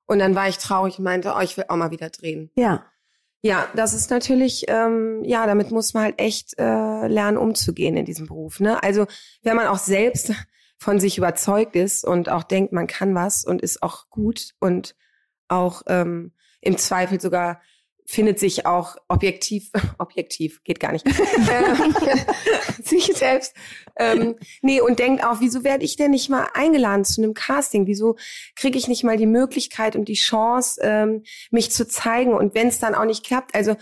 und 0.06 0.20
dann 0.20 0.34
war 0.36 0.48
ich 0.48 0.58
traurig 0.58 0.98
und 0.98 1.04
meinte, 1.04 1.34
oh, 1.38 1.42
ich 1.42 1.56
will 1.58 1.66
auch 1.68 1.76
mal 1.76 1.92
wieder 1.92 2.10
drehen. 2.10 2.52
ja. 2.56 2.86
Ja, 3.42 3.70
das 3.74 3.94
ist 3.94 4.10
natürlich, 4.12 4.66
ähm, 4.68 5.24
ja, 5.24 5.46
damit 5.48 5.72
muss 5.72 5.94
man 5.94 6.04
halt 6.04 6.20
echt 6.20 6.60
äh, 6.60 7.08
lernen, 7.08 7.38
umzugehen 7.38 7.96
in 7.96 8.04
diesem 8.04 8.28
Beruf. 8.28 8.60
Ne? 8.60 8.84
Also 8.84 9.08
wenn 9.44 9.56
man 9.56 9.68
auch 9.68 9.78
selbst 9.78 10.34
von 10.80 11.00
sich 11.00 11.18
überzeugt 11.18 11.76
ist 11.76 12.06
und 12.06 12.30
auch 12.30 12.44
denkt, 12.44 12.72
man 12.72 12.88
kann 12.88 13.14
was 13.14 13.44
und 13.44 13.62
ist 13.62 13.84
auch 13.84 14.10
gut 14.10 14.54
und 14.60 14.96
auch 15.48 15.84
ähm, 15.88 16.34
im 16.62 16.78
Zweifel 16.78 17.20
sogar 17.20 17.62
findet 18.06 18.40
sich 18.40 18.66
auch 18.66 18.96
objektiv, 19.08 19.70
objektiv, 20.00 20.64
geht 20.64 20.80
gar 20.80 20.94
nicht, 20.94 21.06
äh, 21.08 22.82
sich 22.84 23.06
selbst, 23.16 23.54
ähm, 23.98 24.36
nee, 24.64 24.82
und 24.82 24.98
denkt 24.98 25.24
auch, 25.24 25.42
wieso 25.42 25.64
werde 25.64 25.86
ich 25.86 25.96
denn 25.96 26.12
nicht 26.12 26.28
mal 26.28 26.48
eingeladen 26.56 27.06
zu 27.06 27.22
einem 27.22 27.36
Casting? 27.36 27.86
Wieso 27.86 28.16
kriege 28.56 28.80
ich 28.80 28.88
nicht 28.88 29.04
mal 29.04 29.18
die 29.18 29.28
Möglichkeit 29.28 29.96
und 29.96 30.08
die 30.08 30.16
Chance, 30.16 30.82
ähm, 30.82 31.24
mich 31.52 31.72
zu 31.72 31.88
zeigen? 31.88 32.34
Und 32.34 32.56
wenn 32.56 32.70
es 32.70 32.80
dann 32.80 32.96
auch 32.96 33.06
nicht 33.06 33.24
klappt, 33.24 33.54
also 33.54 33.76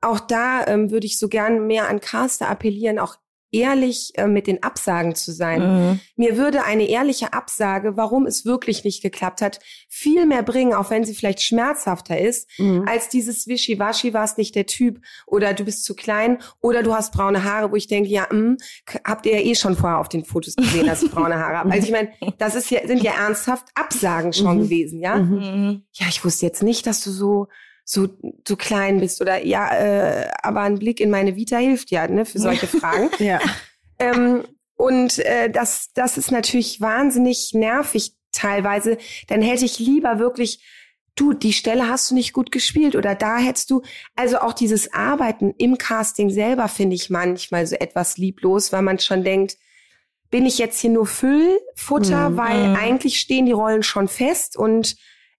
auch 0.00 0.20
da 0.20 0.66
ähm, 0.66 0.90
würde 0.90 1.06
ich 1.06 1.18
so 1.18 1.28
gern 1.28 1.66
mehr 1.66 1.88
an 1.88 2.00
Caster 2.00 2.48
appellieren, 2.48 2.98
auch 2.98 3.16
ehrlich 3.54 4.12
äh, 4.16 4.26
mit 4.26 4.46
den 4.46 4.62
Absagen 4.62 5.14
zu 5.14 5.32
sein. 5.32 5.60
Mhm. 5.92 6.00
Mir 6.16 6.36
würde 6.36 6.64
eine 6.64 6.88
ehrliche 6.88 7.32
Absage, 7.32 7.96
warum 7.96 8.26
es 8.26 8.44
wirklich 8.44 8.84
nicht 8.84 9.02
geklappt 9.02 9.40
hat, 9.40 9.60
viel 9.88 10.26
mehr 10.26 10.42
bringen, 10.42 10.74
auch 10.74 10.90
wenn 10.90 11.04
sie 11.04 11.14
vielleicht 11.14 11.42
schmerzhafter 11.42 12.18
ist, 12.18 12.48
Mhm. 12.58 12.84
als 12.88 13.08
dieses 13.08 13.46
Wischiwaschi, 13.46 14.12
warst 14.14 14.38
nicht 14.38 14.54
der 14.54 14.66
Typ 14.66 15.00
oder 15.26 15.54
du 15.54 15.64
bist 15.64 15.84
zu 15.84 15.94
klein 15.94 16.38
oder 16.60 16.82
du 16.82 16.94
hast 16.94 17.12
braune 17.12 17.44
Haare, 17.44 17.70
wo 17.70 17.76
ich 17.76 17.86
denke, 17.86 18.08
ja, 18.10 18.26
mh, 18.30 18.56
k- 18.86 19.00
habt 19.04 19.26
ihr 19.26 19.34
ja 19.40 19.44
eh 19.44 19.54
schon 19.54 19.76
vorher 19.76 19.98
auf 19.98 20.08
den 20.08 20.24
Fotos 20.24 20.56
gesehen, 20.56 20.86
dass 20.86 21.02
ich 21.02 21.10
braune 21.10 21.36
Haare 21.38 21.58
habe. 21.58 21.70
Also 21.72 21.86
ich 21.86 21.92
meine, 21.92 22.10
das 22.38 22.54
ist 22.54 22.70
ja, 22.70 22.86
sind 22.86 23.02
ja 23.02 23.12
ernsthaft 23.12 23.66
Absagen 23.74 24.32
schon 24.32 24.58
Mhm. 24.58 24.62
gewesen, 24.64 25.00
ja? 25.00 25.16
Mhm. 25.16 25.82
Ja, 25.92 26.06
ich 26.08 26.24
wusste 26.24 26.46
jetzt 26.46 26.62
nicht, 26.62 26.86
dass 26.86 27.02
du 27.04 27.10
so 27.10 27.48
so 27.84 28.08
so 28.46 28.56
klein 28.56 29.00
bist 29.00 29.20
oder 29.20 29.44
ja, 29.44 29.72
äh, 29.74 30.28
aber 30.42 30.62
ein 30.62 30.78
Blick 30.78 31.00
in 31.00 31.10
meine 31.10 31.36
Vita 31.36 31.58
hilft 31.58 31.90
ja, 31.90 32.06
ne, 32.08 32.24
für 32.24 32.38
solche 32.38 32.66
Fragen. 32.80 33.10
Ja. 33.18 33.40
Ähm, 33.98 34.44
und 34.76 35.18
äh, 35.20 35.50
das, 35.50 35.90
das 35.94 36.16
ist 36.18 36.30
natürlich 36.30 36.80
wahnsinnig 36.80 37.50
nervig 37.54 38.12
teilweise. 38.32 38.98
Dann 39.28 39.40
hätte 39.42 39.64
ich 39.64 39.78
lieber 39.78 40.18
wirklich, 40.18 40.60
du, 41.14 41.32
die 41.32 41.52
Stelle 41.52 41.88
hast 41.88 42.10
du 42.10 42.14
nicht 42.16 42.32
gut 42.32 42.50
gespielt 42.50 42.96
oder 42.96 43.14
da 43.14 43.36
hättest 43.38 43.70
du, 43.70 43.82
also 44.16 44.38
auch 44.40 44.52
dieses 44.52 44.92
Arbeiten 44.92 45.54
im 45.58 45.78
Casting 45.78 46.30
selber 46.30 46.66
finde 46.68 46.96
ich 46.96 47.08
manchmal 47.10 47.66
so 47.66 47.76
etwas 47.76 48.16
lieblos, 48.16 48.72
weil 48.72 48.82
man 48.82 48.98
schon 48.98 49.22
denkt, 49.22 49.56
bin 50.30 50.46
ich 50.46 50.58
jetzt 50.58 50.80
hier 50.80 50.90
nur 50.90 51.06
Füllfutter, 51.06 52.30
Mhm. 52.30 52.36
weil 52.36 52.68
Mhm. 52.70 52.76
eigentlich 52.76 53.20
stehen 53.20 53.46
die 53.46 53.52
Rollen 53.52 53.84
schon 53.84 54.08
fest 54.08 54.56
und 54.56 54.96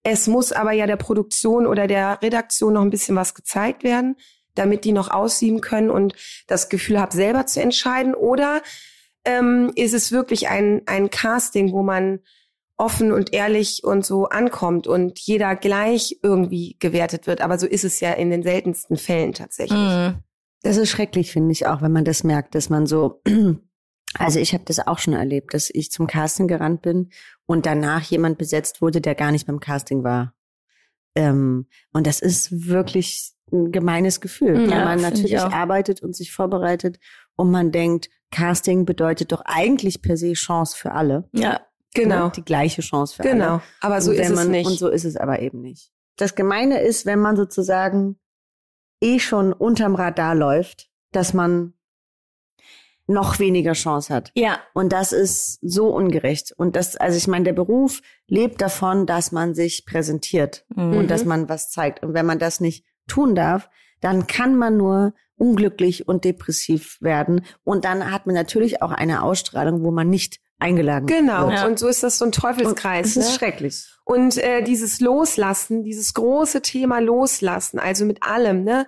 es 0.08 0.28
muss 0.28 0.52
aber 0.52 0.70
ja 0.70 0.86
der 0.86 0.96
Produktion 0.96 1.66
oder 1.66 1.88
der 1.88 2.22
Redaktion 2.22 2.74
noch 2.74 2.82
ein 2.82 2.90
bisschen 2.90 3.16
was 3.16 3.34
gezeigt 3.34 3.82
werden, 3.82 4.14
damit 4.54 4.84
die 4.84 4.92
noch 4.92 5.10
aussieben 5.10 5.60
können 5.60 5.90
und 5.90 6.14
das 6.46 6.68
Gefühl 6.68 7.00
habe, 7.00 7.12
selber 7.12 7.46
zu 7.46 7.60
entscheiden. 7.60 8.14
Oder 8.14 8.62
ähm, 9.24 9.72
ist 9.74 9.94
es 9.94 10.12
wirklich 10.12 10.48
ein, 10.48 10.82
ein 10.86 11.10
Casting, 11.10 11.72
wo 11.72 11.82
man 11.82 12.20
offen 12.76 13.10
und 13.10 13.34
ehrlich 13.34 13.82
und 13.82 14.06
so 14.06 14.26
ankommt 14.26 14.86
und 14.86 15.18
jeder 15.18 15.56
gleich 15.56 16.20
irgendwie 16.22 16.76
gewertet 16.78 17.26
wird. 17.26 17.40
Aber 17.40 17.58
so 17.58 17.66
ist 17.66 17.82
es 17.82 17.98
ja 17.98 18.12
in 18.12 18.30
den 18.30 18.44
seltensten 18.44 18.96
Fällen 18.96 19.32
tatsächlich. 19.32 19.76
Mhm. 19.76 20.18
Das 20.62 20.76
ist 20.76 20.88
schrecklich, 20.88 21.32
finde 21.32 21.50
ich 21.50 21.66
auch, 21.66 21.82
wenn 21.82 21.92
man 21.92 22.04
das 22.04 22.22
merkt, 22.22 22.54
dass 22.54 22.70
man 22.70 22.86
so, 22.86 23.22
also 24.14 24.38
ich 24.38 24.54
habe 24.54 24.64
das 24.64 24.86
auch 24.86 24.98
schon 24.98 25.14
erlebt, 25.14 25.54
dass 25.54 25.70
ich 25.70 25.90
zum 25.90 26.06
Casting 26.06 26.48
gerannt 26.48 26.82
bin 26.82 27.10
und 27.46 27.66
danach 27.66 28.02
jemand 28.02 28.38
besetzt 28.38 28.80
wurde, 28.80 29.00
der 29.00 29.14
gar 29.14 29.32
nicht 29.32 29.46
beim 29.46 29.60
Casting 29.60 30.04
war. 30.04 30.34
Ähm, 31.14 31.66
und 31.92 32.06
das 32.06 32.20
ist 32.20 32.68
wirklich 32.68 33.32
ein 33.52 33.72
gemeines 33.72 34.20
Gefühl, 34.20 34.68
Ja, 34.68 34.70
weil 34.70 34.84
man 34.84 35.00
natürlich 35.00 35.38
arbeitet 35.38 36.02
und 36.02 36.16
sich 36.16 36.32
vorbereitet 36.32 36.98
und 37.36 37.50
man 37.50 37.72
denkt, 37.72 38.08
Casting 38.30 38.84
bedeutet 38.84 39.32
doch 39.32 39.42
eigentlich 39.44 40.02
per 40.02 40.16
se 40.16 40.32
Chance 40.32 40.76
für 40.76 40.92
alle. 40.92 41.28
Ja. 41.32 41.60
Genau. 41.94 42.26
Ne? 42.26 42.32
Die 42.36 42.44
gleiche 42.44 42.82
Chance 42.82 43.16
für 43.16 43.22
alle. 43.22 43.32
Genau. 43.32 43.62
Aber 43.80 44.00
so 44.00 44.12
ist 44.12 44.18
wenn 44.18 44.32
es 44.32 44.34
man, 44.34 44.50
nicht. 44.50 44.66
Und 44.66 44.78
so 44.78 44.88
ist 44.88 45.04
es 45.04 45.16
aber 45.16 45.40
eben 45.40 45.62
nicht. 45.62 45.90
Das 46.16 46.34
Gemeine 46.34 46.80
ist, 46.80 47.06
wenn 47.06 47.20
man 47.20 47.36
sozusagen 47.36 48.18
eh 49.02 49.18
schon 49.18 49.52
unterm 49.52 49.94
Radar 49.94 50.34
läuft, 50.34 50.90
dass 51.12 51.32
man 51.32 51.72
noch 53.06 53.38
weniger 53.38 53.72
Chance 53.72 54.12
hat. 54.12 54.32
Ja. 54.34 54.58
Und 54.74 54.92
das 54.92 55.12
ist 55.12 55.58
so 55.62 55.88
ungerecht. 55.88 56.52
Und 56.56 56.74
das, 56.76 56.96
also 56.96 57.16
ich 57.16 57.28
meine, 57.28 57.44
der 57.44 57.52
Beruf 57.52 58.00
lebt 58.26 58.60
davon, 58.60 59.06
dass 59.06 59.30
man 59.32 59.54
sich 59.54 59.86
präsentiert 59.86 60.64
Mhm. 60.74 60.96
und 60.96 61.10
dass 61.10 61.24
man 61.24 61.48
was 61.48 61.70
zeigt. 61.70 62.02
Und 62.02 62.14
wenn 62.14 62.26
man 62.26 62.38
das 62.38 62.60
nicht 62.60 62.84
tun 63.08 63.34
darf, 63.34 63.68
dann 64.00 64.26
kann 64.26 64.56
man 64.56 64.76
nur 64.76 65.14
unglücklich 65.36 66.08
und 66.08 66.24
depressiv 66.24 66.96
werden. 67.00 67.44
Und 67.62 67.84
dann 67.84 68.10
hat 68.10 68.26
man 68.26 68.34
natürlich 68.34 68.82
auch 68.82 68.90
eine 68.90 69.22
Ausstrahlung, 69.22 69.84
wo 69.84 69.90
man 69.90 70.08
nicht 70.10 70.40
eingeladen 70.58 71.06
Genau. 71.06 71.48
wird. 71.48 71.58
Ja. 71.60 71.66
Und 71.66 71.78
so 71.78 71.86
ist 71.86 72.02
das 72.02 72.18
so 72.18 72.24
ein 72.24 72.28
Und 72.28 72.34
Teufelskreis. 72.36 73.14
Das 73.14 73.24
ist 73.24 73.30
ne? 73.32 73.38
schrecklich. 73.38 73.86
Und 74.04 74.38
äh, 74.38 74.62
dieses 74.62 75.00
Loslassen, 75.00 75.82
dieses 75.84 76.14
große 76.14 76.62
Thema 76.62 76.98
Loslassen, 77.00 77.78
also 77.78 78.04
mit 78.06 78.22
allem, 78.22 78.64
ne? 78.64 78.86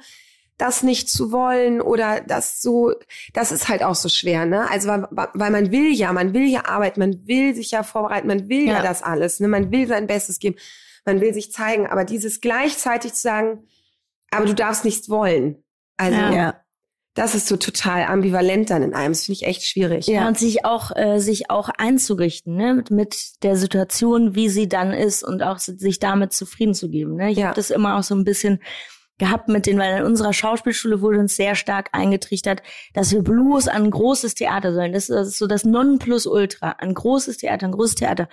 Das 0.59 0.83
nicht 0.83 1.09
zu 1.09 1.31
wollen 1.33 1.81
oder 1.81 2.21
das 2.21 2.61
so, 2.61 2.93
das 3.33 3.53
ist 3.53 3.69
halt 3.69 3.83
auch 3.85 3.95
so 3.95 4.09
schwer, 4.09 4.45
ne? 4.45 4.69
Also 4.71 4.89
weil, 4.89 5.07
weil 5.35 5.51
man 5.51 5.71
will 5.71 5.93
ja, 5.95 6.13
man 6.13 6.35
will 6.35 6.47
ja 6.49 6.65
arbeiten, 6.67 6.99
man 7.01 7.27
will 7.29 7.55
sich 7.55 7.71
ja 7.71 7.83
vorbereiten, 7.85 8.27
man 8.27 8.49
will 8.49 8.67
ja, 8.67 8.75
Ja. 8.79 8.83
das 8.83 9.03
alles, 9.05 9.39
ne? 9.41 9.47
Man 9.49 9.71
will 9.71 9.87
sein 9.87 10.07
Bestes 10.09 10.41
geben, 10.41 10.57
man 11.07 11.21
will 11.21 11.33
sich 11.33 11.53
zeigen, 11.53 11.87
aber 11.87 12.05
dieses 12.05 12.41
gleichzeitig 12.41 13.15
zu 13.15 13.21
sagen, 13.23 13.69
aber 14.33 14.47
du 14.47 14.55
darfst 14.55 14.85
nichts 14.85 15.09
wollen. 15.09 15.63
Also 15.97 16.19
Ja. 16.19 16.33
Ja. 16.35 16.61
das 17.15 17.35
ist 17.37 17.47
so 17.47 17.57
total 17.57 18.05
ambivalent 18.07 18.71
dann 18.71 18.83
in 18.83 18.95
einem. 18.95 19.13
Das 19.13 19.25
finde 19.27 19.37
ich 19.41 19.47
echt 19.47 19.63
schwierig. 19.65 20.07
Ja. 20.09 20.27
Und 20.27 20.37
sich 20.39 20.65
auch, 20.65 20.91
äh, 20.97 21.21
sich 21.21 21.51
auch 21.51 21.69
einzurichten, 21.69 22.57
ne, 22.57 22.75
mit, 22.75 22.91
mit 22.91 23.43
der 23.45 23.57
Situation, 23.57 24.35
wie 24.35 24.49
sie 24.49 24.69
dann 24.69 24.93
ist 24.93 25.23
und 25.23 25.43
auch 25.43 25.59
sich 25.61 26.01
damit 26.01 26.33
zufrieden 26.33 26.75
zu 26.75 26.89
geben. 26.91 27.15
Ne? 27.15 27.31
Ich 27.31 27.39
Ja. 27.39 27.47
habe 27.47 27.55
das 27.57 27.71
immer 27.71 27.97
auch 27.97 28.03
so 28.03 28.15
ein 28.17 28.25
bisschen 28.25 28.61
gehabt 29.19 29.49
mit 29.49 29.67
den, 29.67 29.79
weil 29.79 29.99
in 29.99 30.05
unserer 30.05 30.33
Schauspielschule 30.33 31.01
wurde 31.01 31.19
uns 31.19 31.37
sehr 31.37 31.55
stark 31.55 31.91
eingetrichtert, 31.93 32.63
dass 32.95 33.13
wir 33.13 33.23
bloß 33.23 33.69
an 33.69 33.91
großes 33.91 34.35
Theater 34.35 34.73
sollen. 34.73 34.93
Das 34.93 35.09
ist, 35.09 35.15
das 35.15 35.29
ist 35.29 35.39
so 35.39 35.47
das 35.47 35.65
Nonplusultra, 35.65 36.77
ein 36.79 36.95
großes 36.95 37.39
Theater, 37.39 37.67
ein 37.67 37.73
großes 37.73 37.97
Theater. 37.97 38.29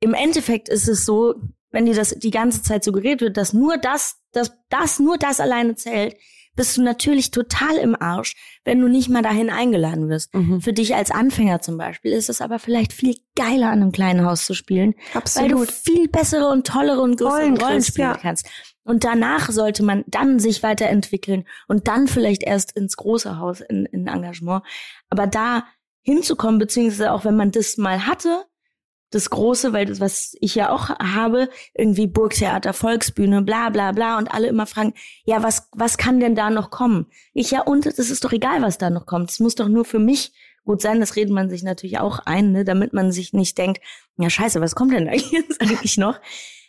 Im 0.00 0.14
Endeffekt 0.14 0.68
ist 0.68 0.88
es 0.88 1.04
so, 1.04 1.34
wenn 1.70 1.86
dir 1.86 1.94
das 1.94 2.10
die 2.10 2.30
ganze 2.30 2.62
Zeit 2.62 2.84
suggeriert 2.84 3.20
wird, 3.20 3.36
dass 3.36 3.52
nur 3.52 3.78
das, 3.78 4.16
dass 4.32 4.52
das 4.68 4.98
nur 4.98 5.18
das 5.18 5.40
alleine 5.40 5.74
zählt, 5.74 6.16
bist 6.56 6.76
du 6.76 6.82
natürlich 6.82 7.30
total 7.30 7.76
im 7.76 7.94
Arsch, 8.00 8.34
wenn 8.64 8.80
du 8.80 8.88
nicht 8.88 9.08
mal 9.08 9.22
dahin 9.22 9.50
eingeladen 9.50 10.08
wirst. 10.08 10.34
Mhm. 10.34 10.60
Für 10.60 10.72
dich 10.72 10.94
als 10.94 11.10
Anfänger 11.10 11.60
zum 11.60 11.76
Beispiel 11.76 12.12
ist 12.12 12.28
es 12.28 12.40
aber 12.40 12.58
vielleicht 12.58 12.92
viel 12.92 13.16
geiler, 13.36 13.68
an 13.68 13.82
einem 13.82 13.92
kleinen 13.92 14.24
Haus 14.24 14.46
zu 14.46 14.54
spielen, 14.54 14.94
weil 15.12 15.48
du 15.48 15.58
Absolut. 15.58 15.70
viel 15.70 16.08
bessere 16.08 16.48
und 16.48 16.66
tollere 16.66 17.00
und 17.00 17.16
größere 17.16 17.40
Rollen 17.42 17.58
Rollen, 17.58 17.82
spielen 17.82 18.08
ja. 18.08 18.16
kannst. 18.16 18.48
Und 18.82 19.04
danach 19.04 19.50
sollte 19.50 19.82
man 19.82 20.04
dann 20.06 20.38
sich 20.38 20.62
weiterentwickeln 20.62 21.44
und 21.68 21.88
dann 21.88 22.08
vielleicht 22.08 22.42
erst 22.42 22.76
ins 22.76 22.96
große 22.96 23.38
Haus 23.38 23.60
in, 23.60 23.86
in 23.86 24.06
Engagement. 24.06 24.64
Aber 25.10 25.26
da 25.26 25.64
hinzukommen, 26.02 26.58
beziehungsweise 26.58 27.12
auch 27.12 27.24
wenn 27.24 27.36
man 27.36 27.50
das 27.50 27.76
mal 27.76 28.06
hatte, 28.06 28.44
das 29.10 29.30
Große, 29.30 29.72
weil 29.72 29.86
das, 29.86 30.00
was 30.00 30.36
ich 30.40 30.54
ja 30.54 30.70
auch 30.70 30.90
habe, 30.90 31.48
irgendwie 31.74 32.06
Burgtheater, 32.06 32.72
Volksbühne, 32.72 33.42
bla 33.42 33.70
bla 33.70 33.92
bla 33.92 34.18
und 34.18 34.28
alle 34.28 34.48
immer 34.48 34.66
fragen, 34.66 34.94
ja, 35.24 35.42
was, 35.42 35.68
was 35.72 35.96
kann 35.96 36.20
denn 36.20 36.34
da 36.34 36.50
noch 36.50 36.70
kommen? 36.70 37.06
Ich 37.32 37.50
ja, 37.52 37.62
und 37.62 37.86
es 37.86 37.98
ist 37.98 38.24
doch 38.24 38.32
egal, 38.32 38.62
was 38.62 38.78
da 38.78 38.90
noch 38.90 39.06
kommt. 39.06 39.30
Es 39.30 39.40
muss 39.40 39.54
doch 39.54 39.68
nur 39.68 39.84
für 39.84 40.00
mich 40.00 40.32
gut 40.64 40.82
sein. 40.82 41.00
Das 41.00 41.16
redet 41.16 41.32
man 41.32 41.48
sich 41.48 41.62
natürlich 41.62 41.98
auch 41.98 42.18
ein, 42.20 42.52
ne, 42.52 42.64
damit 42.64 42.92
man 42.92 43.12
sich 43.12 43.32
nicht 43.32 43.56
denkt, 43.56 43.80
ja 44.18 44.28
scheiße, 44.28 44.60
was 44.60 44.74
kommt 44.74 44.92
denn 44.92 45.06
da 45.06 45.12
jetzt 45.30 45.60
eigentlich 45.60 45.96
noch? 45.96 46.20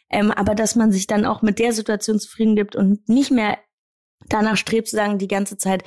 Ähm, 0.10 0.32
aber 0.32 0.56
dass 0.56 0.76
man 0.76 0.92
sich 0.92 1.08
dann 1.08 1.26
auch 1.26 1.42
mit 1.42 1.60
der 1.60 1.74
Situation 1.74 2.20
zufrieden 2.20 2.56
gibt 2.56 2.76
und 2.76 3.10
nicht 3.10 3.32
mehr 3.32 3.58
danach 4.30 4.58
strebt 4.58 4.88
zu 4.88 4.96
sagen 4.96 5.18
die 5.18 5.28
ganze 5.28 5.58
Zeit, 5.58 5.84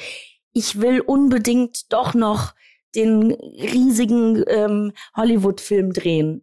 ich 0.52 0.80
will 0.80 1.00
unbedingt 1.00 1.92
doch 1.92 2.12
noch 2.14 2.54
den 2.94 3.32
riesigen 3.32 4.44
ähm, 4.48 4.92
Hollywood-Film 5.16 5.92
drehen, 5.92 6.42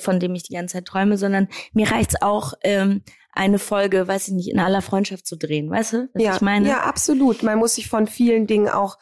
von 0.00 0.20
dem 0.20 0.34
ich 0.34 0.44
die 0.44 0.54
ganze 0.54 0.74
Zeit 0.74 0.86
träume, 0.86 1.16
sondern 1.18 1.48
mir 1.72 1.90
reicht's 1.90 2.20
auch, 2.20 2.54
ähm, 2.62 3.02
eine 3.36 3.58
Folge, 3.58 4.08
weiß 4.08 4.28
ich 4.28 4.34
nicht, 4.34 4.48
in 4.48 4.58
aller 4.58 4.80
Freundschaft 4.80 5.26
zu 5.26 5.36
drehen, 5.36 5.70
weißt 5.70 5.92
du, 5.92 6.08
was 6.14 6.22
ja, 6.22 6.34
ich 6.34 6.40
meine? 6.40 6.68
ja, 6.68 6.80
absolut. 6.80 7.42
Man 7.42 7.58
muss 7.58 7.74
sich 7.74 7.88
von 7.88 8.06
vielen 8.06 8.46
Dingen 8.46 8.68
auch 8.68 8.96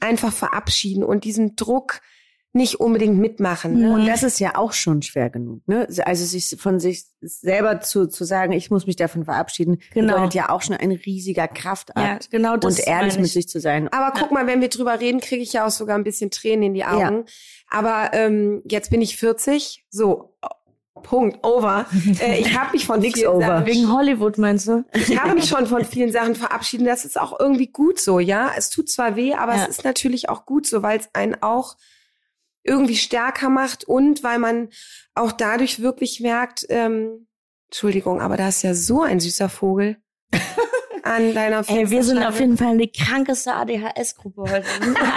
einfach 0.00 0.32
verabschieden 0.32 1.04
und 1.04 1.24
diesen 1.24 1.54
Druck 1.54 2.00
nicht 2.54 2.80
unbedingt 2.80 3.16
mitmachen. 3.18 3.80
Ne? 3.80 3.92
Und 3.94 4.06
das 4.06 4.22
ist 4.22 4.38
ja 4.38 4.56
auch 4.56 4.72
schon 4.74 5.00
schwer 5.00 5.30
genug. 5.30 5.66
Ne? 5.66 5.88
Also 6.04 6.24
sich 6.26 6.54
von 6.60 6.80
sich 6.80 7.04
selber 7.22 7.80
zu, 7.80 8.06
zu 8.08 8.24
sagen, 8.24 8.52
ich 8.52 8.70
muss 8.70 8.86
mich 8.86 8.96
davon 8.96 9.24
verabschieden, 9.24 9.78
Genau. 9.94 10.14
bedeutet 10.14 10.34
ja 10.34 10.50
auch 10.50 10.60
schon 10.60 10.76
ein 10.76 10.92
riesiger 10.92 11.48
Kraftakt. 11.48 12.24
Ja, 12.24 12.28
genau 12.30 12.56
das 12.58 12.78
und 12.78 12.86
ehrlich 12.86 13.16
mit 13.16 13.26
ich. 13.26 13.32
sich 13.32 13.48
zu 13.48 13.58
sein. 13.58 13.88
Aber 13.88 14.12
guck 14.18 14.32
mal, 14.32 14.46
wenn 14.46 14.60
wir 14.60 14.68
drüber 14.68 15.00
reden, 15.00 15.20
kriege 15.20 15.42
ich 15.42 15.54
ja 15.54 15.66
auch 15.66 15.70
sogar 15.70 15.96
ein 15.96 16.04
bisschen 16.04 16.30
Tränen 16.30 16.62
in 16.64 16.74
die 16.74 16.84
Augen. 16.84 17.24
Aber 17.70 18.10
ähm, 18.12 18.62
jetzt 18.68 18.90
bin 18.90 19.00
ich 19.00 19.16
40. 19.16 19.86
So, 19.88 20.36
Punkt, 21.02 21.44
over. 21.44 21.86
äh, 22.20 22.38
ich 22.38 22.56
habe 22.56 22.72
mich 22.72 22.86
von 22.86 23.00
Nix 23.00 23.18
vielen 23.18 23.30
over. 23.32 23.46
Sachen, 23.46 23.66
Wegen 23.66 23.90
Hollywood 23.92 24.36
meinst 24.38 24.68
du? 24.68 24.84
ich 24.92 25.18
habe 25.18 25.34
mich 25.34 25.46
schon 25.48 25.66
von 25.66 25.84
vielen 25.86 26.12
Sachen 26.12 26.34
verabschiedet. 26.34 26.86
Das 26.86 27.04
ist 27.06 27.18
auch 27.18 27.40
irgendwie 27.40 27.68
gut 27.68 27.98
so, 27.98 28.20
ja. 28.20 28.50
Es 28.56 28.68
tut 28.68 28.90
zwar 28.90 29.16
weh, 29.16 29.32
aber 29.32 29.56
Ja. 29.56 29.62
es 29.62 29.68
ist 29.78 29.84
natürlich 29.84 30.28
auch 30.28 30.44
gut 30.44 30.66
so, 30.66 30.82
weil 30.82 31.00
es 31.00 31.08
einen 31.14 31.42
auch 31.42 31.76
irgendwie 32.64 32.96
stärker 32.96 33.48
macht 33.48 33.84
und 33.84 34.22
weil 34.22 34.38
man 34.38 34.68
auch 35.14 35.32
dadurch 35.32 35.80
wirklich 35.80 36.20
merkt, 36.20 36.64
ähm, 36.68 37.26
Entschuldigung, 37.70 38.20
aber 38.20 38.36
da 38.36 38.48
ist 38.48 38.62
ja 38.62 38.74
so 38.74 39.02
ein 39.02 39.18
süßer 39.20 39.48
Vogel 39.48 39.96
an 41.02 41.34
deiner 41.34 41.68
Ey, 41.68 41.90
wir 41.90 42.04
sind 42.04 42.22
auf 42.24 42.38
jeden 42.38 42.56
Fall 42.56 42.76
die 42.78 42.90
krankeste 42.92 43.52
ADHS-Gruppe 43.54 44.42
heute. 44.42 44.64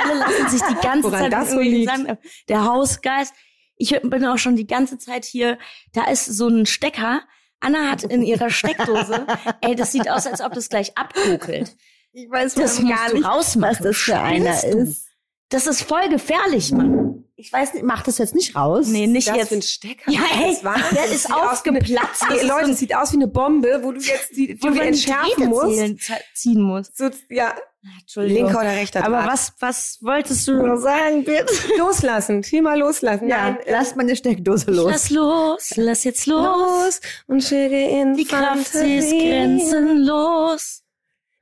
Alle 0.04 0.20
lassen 0.20 0.50
sich 0.50 0.62
die 0.62 0.76
ganze 0.82 1.04
Woran 1.12 1.20
Zeit 1.24 1.34
das 1.34 1.52
so 1.52 1.60
liegt? 1.60 1.90
sagen, 1.90 2.18
der 2.50 2.66
Hausgeist. 2.66 3.34
Ich 3.78 4.00
bin 4.02 4.26
auch 4.26 4.38
schon 4.38 4.56
die 4.56 4.68
ganze 4.68 4.98
Zeit 4.98 5.26
hier. 5.26 5.58
Da 5.94 6.06
ist 6.10 6.26
so 6.26 6.48
ein 6.48 6.66
Stecker. 6.66 7.22
Anna 7.60 7.90
hat 7.92 8.04
in 8.04 8.22
ihrer 8.24 8.50
Steckdose, 8.50 9.28
ey, 9.62 9.76
das 9.76 9.92
sieht 9.92 10.10
aus, 10.10 10.28
als 10.28 10.40
ob 10.42 10.54
das 10.54 10.70
gleich 10.70 10.98
abkokelt. 10.98 11.76
Ich 12.14 12.30
weiß 12.30 12.54
Das 12.56 12.80
musst 12.80 13.14
du 13.14 13.18
rausmachen. 13.22 13.76
was 13.78 13.84
das 13.84 13.98
für 13.98 14.18
einer 14.18 14.64
ist. 14.64 15.08
Das 15.50 15.68
ist 15.68 15.82
voll 15.82 16.08
gefährlich, 16.10 16.72
Mann. 16.72 17.25
Ich 17.46 17.54
weiß 17.54 17.74
nicht, 17.74 17.84
mach 17.86 18.02
das 18.04 18.18
jetzt 18.18 18.34
nicht 18.36 18.56
raus. 18.56 18.88
Nee, 18.88 19.08
nicht 19.08 19.28
das 19.28 19.38
jetzt. 19.38 19.50
für 19.50 19.56
ein 19.56 19.62
Stecker? 19.62 20.12
Ja, 20.12 20.22
ey, 20.44 20.54
Das 20.56 20.64
war- 20.64 20.76
der 20.92 21.04
das 21.04 21.12
ist 21.16 21.26
aus 21.32 21.42
wie 21.64 21.70
aufgeplatzt. 21.70 22.24
So 22.30 22.48
Leute, 22.48 22.72
es 22.72 22.80
sieht 22.80 22.96
aus 22.96 23.12
wie 23.12 23.18
eine 23.18 23.28
Bombe, 23.28 23.80
wo 23.84 23.92
du 23.92 24.00
jetzt 24.00 24.36
die, 24.36 24.58
wo 24.62 24.70
die 24.70 24.80
du 24.80 24.82
entschärfen 24.86 25.48
musst. 25.50 25.78
ziehen- 25.78 26.00
ziehen 26.34 26.62
muss. 26.62 26.92
So, 26.96 27.10
ja, 27.30 27.54
Entschuldigung. 28.02 28.46
linker 28.46 28.60
oder 28.62 28.72
rechter 28.72 29.06
Aber 29.06 29.18
Draht. 29.22 29.32
was, 29.34 29.54
was 29.60 29.98
wolltest 30.02 30.48
du 30.48 30.54
noch 30.66 30.78
sagen, 30.78 31.24
bitte? 31.24 31.46
Loslassen, 31.78 32.42
Thema 32.42 32.74
loslassen. 32.76 33.28
Ja, 33.28 33.52
Nein, 33.52 33.58
lass 33.68 33.96
meine 33.96 34.16
Steckdose 34.16 34.72
los. 34.72 34.92
Lass 34.92 35.10
los, 35.12 35.70
lass 35.76 36.04
jetzt 36.04 36.26
los. 36.26 36.44
los 36.44 37.02
und 37.28 37.44
schicke 37.44 37.80
in 37.90 38.16
Die 38.16 38.26
Kraft 38.26 38.72
sie 38.74 38.98
ist 38.98 39.12
grenzenlos. 39.12 40.82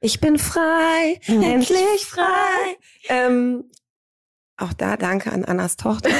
Ich 0.02 0.20
bin 0.20 0.38
frei, 0.38 1.22
endlich 1.28 2.06
frei. 2.06 2.78
Ähm, 3.08 3.70
auch 4.58 4.74
da 4.74 4.98
danke 4.98 5.32
an 5.32 5.46
Annas 5.46 5.78
Tochter. 5.78 6.10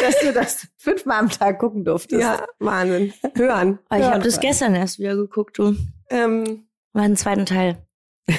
dass 0.00 0.18
du 0.20 0.32
das 0.32 0.66
fünfmal 0.76 1.20
am 1.20 1.30
Tag 1.30 1.58
gucken 1.58 1.84
durftest. 1.84 2.20
ja, 2.20 2.44
Wahnsinn. 2.58 3.12
Hören. 3.34 3.78
Aber 3.88 4.00
ich 4.00 4.06
habe 4.06 4.24
das 4.24 4.40
gestern 4.40 4.74
erst 4.74 4.98
wieder 4.98 5.16
geguckt, 5.16 5.58
du. 5.58 5.76
Ähm, 6.10 6.66
War 6.92 7.04
ein 7.04 7.16
zweiten 7.16 7.46
Teil. 7.46 7.86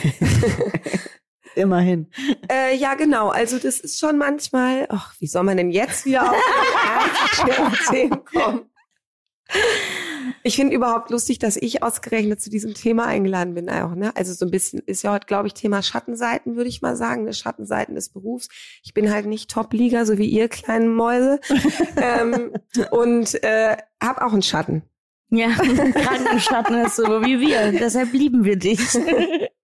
Immerhin. 1.56 2.12
äh, 2.52 2.76
ja, 2.76 2.96
genau. 2.96 3.30
Also 3.30 3.58
das 3.58 3.80
ist 3.80 4.00
schon 4.00 4.18
manchmal, 4.18 4.88
ach, 4.90 5.14
wie 5.20 5.28
soll 5.28 5.44
man 5.44 5.58
denn 5.58 5.72
jetzt 5.72 6.06
wieder 6.06 6.32
auf 6.32 7.80
Themen 7.90 8.26
kommen? 8.26 8.70
Ich 10.44 10.56
finde 10.56 10.76
überhaupt 10.76 11.10
lustig, 11.10 11.40
dass 11.40 11.58
ich 11.58 11.84
ausgerechnet 11.84 12.42
zu 12.42 12.50
diesem 12.50 12.74
Thema 12.74 13.06
eingeladen 13.06 13.54
bin 13.54 13.70
auch, 13.70 13.96
ne? 13.96 14.16
Also 14.16 14.34
so 14.34 14.46
ein 14.46 14.52
bisschen 14.52 14.80
ist 14.86 15.04
ja 15.04 15.12
heute, 15.12 15.28
glaube 15.28 15.48
ich, 15.48 15.54
Thema 15.54 15.82
Schattenseiten, 15.82 16.56
würde 16.56 16.70
ich 16.70 16.82
mal 16.82 16.96
sagen, 16.96 17.24
ne? 17.24 17.34
Schattenseiten 17.34 17.96
des 17.96 18.10
Berufs. 18.10 18.50
Ich 18.84 18.94
bin 18.94 19.12
halt 19.12 19.26
nicht 19.26 19.50
Top-Liga, 19.50 20.06
so 20.06 20.18
wie 20.18 20.28
ihr 20.28 20.48
kleinen 20.48 20.94
Mäuse. 20.94 21.40
ähm, 22.02 22.54
und 22.92 23.44
äh, 23.44 23.78
habe 24.02 24.26
auch 24.26 24.34
einen 24.34 24.42
Schatten. 24.42 24.84
Ja, 25.30 25.50
Krankenschatten 25.94 26.78
ist 26.86 26.96
so 26.96 27.04
wie 27.24 27.40
wir. 27.40 27.72
Deshalb 27.72 28.14
lieben 28.14 28.44
wir 28.44 28.58
dich. 28.58 28.80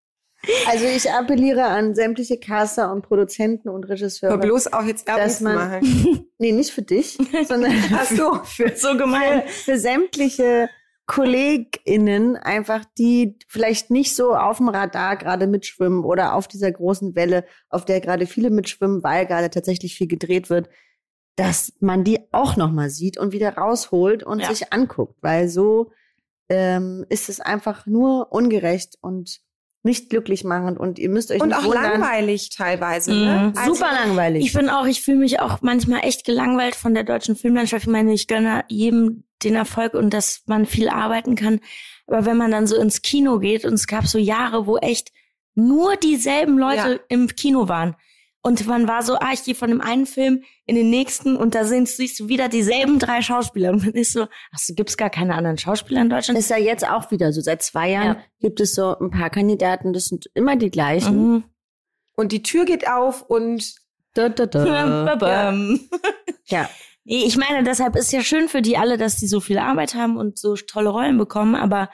Also 0.67 0.85
ich 0.85 1.11
appelliere 1.11 1.63
an 1.65 1.93
sämtliche 1.93 2.39
Caster 2.39 2.91
und 2.91 3.03
Produzenten 3.03 3.69
und 3.69 3.83
Regisseure. 3.85 4.33
Hör 4.33 4.39
bloß 4.39 4.67
auf, 4.73 4.85
jetzt 4.85 5.05
Werbung 5.07 5.23
Dass 5.23 5.41
man- 5.41 5.55
machen. 5.55 6.25
Nee, 6.39 6.53
nicht 6.53 6.71
für 6.71 6.81
dich, 6.81 7.19
sondern 7.47 7.71
Ach 7.93 8.05
so. 8.05 8.33
für, 8.45 8.75
so 8.75 8.97
gemein. 8.97 9.43
für 9.47 9.77
sämtliche 9.77 10.69
KollegInnen 11.05 12.35
einfach, 12.37 12.83
die 12.97 13.37
vielleicht 13.47 13.91
nicht 13.91 14.15
so 14.15 14.33
auf 14.35 14.57
dem 14.57 14.69
Radar 14.69 15.17
gerade 15.17 15.45
mitschwimmen 15.45 16.03
oder 16.03 16.33
auf 16.33 16.47
dieser 16.47 16.71
großen 16.71 17.15
Welle, 17.15 17.45
auf 17.69 17.85
der 17.85 18.01
gerade 18.01 18.25
viele 18.25 18.49
mitschwimmen, 18.49 19.03
weil 19.03 19.27
gerade 19.27 19.49
tatsächlich 19.51 19.95
viel 19.95 20.07
gedreht 20.07 20.49
wird, 20.49 20.67
dass 21.35 21.73
man 21.79 22.03
die 22.03 22.19
auch 22.31 22.55
nochmal 22.57 22.89
sieht 22.89 23.17
und 23.19 23.31
wieder 23.33 23.55
rausholt 23.55 24.23
und 24.23 24.39
Ja. 24.39 24.47
sich 24.49 24.73
anguckt, 24.73 25.15
weil 25.21 25.47
so 25.47 25.91
ähm, 26.49 27.05
ist 27.09 27.29
es 27.29 27.39
einfach 27.39 27.85
nur 27.85 28.31
ungerecht 28.31 28.97
und 29.01 29.39
nicht 29.83 30.09
glücklich 30.09 30.43
machend 30.43 30.79
und 30.79 30.99
ihr 30.99 31.09
müsst 31.09 31.31
euch 31.31 31.41
Und 31.41 31.49
nicht 31.49 31.57
auch 31.57 31.63
wundern. 31.65 31.99
langweilig 31.99 32.49
teilweise. 32.49 33.11
Mhm. 33.13 33.19
Ne? 33.25 33.53
Also, 33.55 33.73
Super 33.73 33.91
langweilig. 33.93 34.45
Ich 34.45 34.53
bin 34.53 34.69
auch, 34.69 34.85
ich 34.85 35.01
fühle 35.01 35.17
mich 35.17 35.39
auch 35.39 35.61
manchmal 35.61 36.01
echt 36.05 36.23
gelangweilt 36.25 36.75
von 36.75 36.93
der 36.93 37.03
deutschen 37.03 37.35
Filmlandschaft. 37.35 37.83
Ich 37.85 37.91
meine, 37.91 38.13
ich 38.13 38.27
gönne 38.27 38.63
jedem 38.67 39.23
den 39.43 39.55
Erfolg 39.55 39.93
und 39.95 40.13
dass 40.13 40.43
man 40.45 40.65
viel 40.67 40.87
arbeiten 40.89 41.35
kann. 41.35 41.59
Aber 42.05 42.25
wenn 42.25 42.37
man 42.37 42.51
dann 42.51 42.67
so 42.67 42.75
ins 42.75 43.01
Kino 43.01 43.39
geht 43.39 43.65
und 43.65 43.73
es 43.73 43.87
gab 43.87 44.05
so 44.05 44.17
Jahre, 44.19 44.67
wo 44.67 44.77
echt 44.77 45.11
nur 45.55 45.95
dieselben 45.95 46.57
Leute 46.59 46.91
Ja. 46.93 46.99
im 47.09 47.27
Kino 47.27 47.67
waren. 47.67 47.95
Und 48.43 48.65
man 48.65 48.87
war 48.87 49.03
so, 49.03 49.15
ah, 49.15 49.29
ich 49.33 49.43
gehe 49.43 49.53
von 49.53 49.69
dem 49.69 49.81
einen 49.81 50.07
Film 50.07 50.43
in 50.65 50.75
den 50.75 50.89
nächsten 50.89 51.35
und 51.35 51.53
da 51.53 51.63
sind, 51.65 51.87
siehst 51.87 52.19
du 52.19 52.27
wieder 52.27 52.49
dieselben 52.49 52.97
drei 52.97 53.21
Schauspieler. 53.21 53.69
Und 53.69 53.85
man 53.85 53.93
ist 53.93 54.13
so, 54.13 54.23
ach 54.23 54.57
so, 54.57 54.73
gibt's 54.73 54.97
gar 54.97 55.11
keine 55.11 55.35
anderen 55.35 55.59
Schauspieler 55.59 56.01
in 56.01 56.09
Deutschland? 56.09 56.39
ist 56.39 56.49
ja 56.49 56.57
jetzt 56.57 56.87
auch 56.87 57.11
wieder 57.11 57.33
so. 57.33 57.41
Seit 57.41 57.61
zwei 57.61 57.91
Jahren 57.91 58.15
Ja. 58.17 58.23
gibt 58.39 58.59
es 58.59 58.73
so 58.73 58.97
ein 58.97 59.11
paar 59.11 59.29
Kandidaten, 59.29 59.93
das 59.93 60.05
sind 60.05 60.25
immer 60.33 60.55
die 60.55 60.71
gleichen. 60.71 61.33
Mhm. 61.33 61.43
Und 62.15 62.31
die 62.31 62.41
Tür 62.41 62.65
geht 62.65 62.87
auf 62.87 63.21
und 63.21 63.75
Da, 64.13 64.27
da, 64.29 64.45
da. 64.47 64.65
Ja. 66.47 66.69
Nee, 67.03 67.23
ich 67.25 67.35
meine, 67.35 67.63
deshalb 67.63 67.95
ist 67.95 68.11
ja 68.11 68.21
schön 68.21 68.47
für 68.47 68.61
die 68.61 68.77
alle, 68.77 68.95
dass 68.97 69.15
die 69.15 69.25
so 69.27 69.39
viel 69.39 69.57
Arbeit 69.57 69.95
haben 69.95 70.17
und 70.17 70.37
so 70.37 70.55
tolle 70.55 70.89
Rollen 70.89 71.17
bekommen, 71.17 71.55
aber 71.55 71.89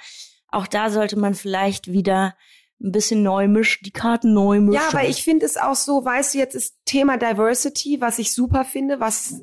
auch 0.49 0.67
da 0.67 0.89
sollte 0.89 1.17
man 1.17 1.33
vielleicht 1.33 1.89
wieder 1.89 2.35
ein 2.79 2.91
bisschen 2.91 3.23
neu 3.23 3.47
mischen, 3.47 3.83
die 3.83 3.91
Karten 3.91 4.33
neu 4.33 4.59
mischen. 4.59 4.73
Ja, 4.81 4.89
aber 4.89 5.07
ich 5.07 5.23
finde 5.23 5.45
es 5.45 5.57
auch 5.57 5.75
so, 5.75 6.03
weißt 6.05 6.33
du, 6.33 6.37
jetzt 6.37 6.55
ist 6.55 6.75
Thema 6.85 7.17
Diversity, 7.17 8.01
was 8.01 8.19
ich 8.19 8.31
super 8.33 8.65
finde, 8.65 8.99
was 8.99 9.41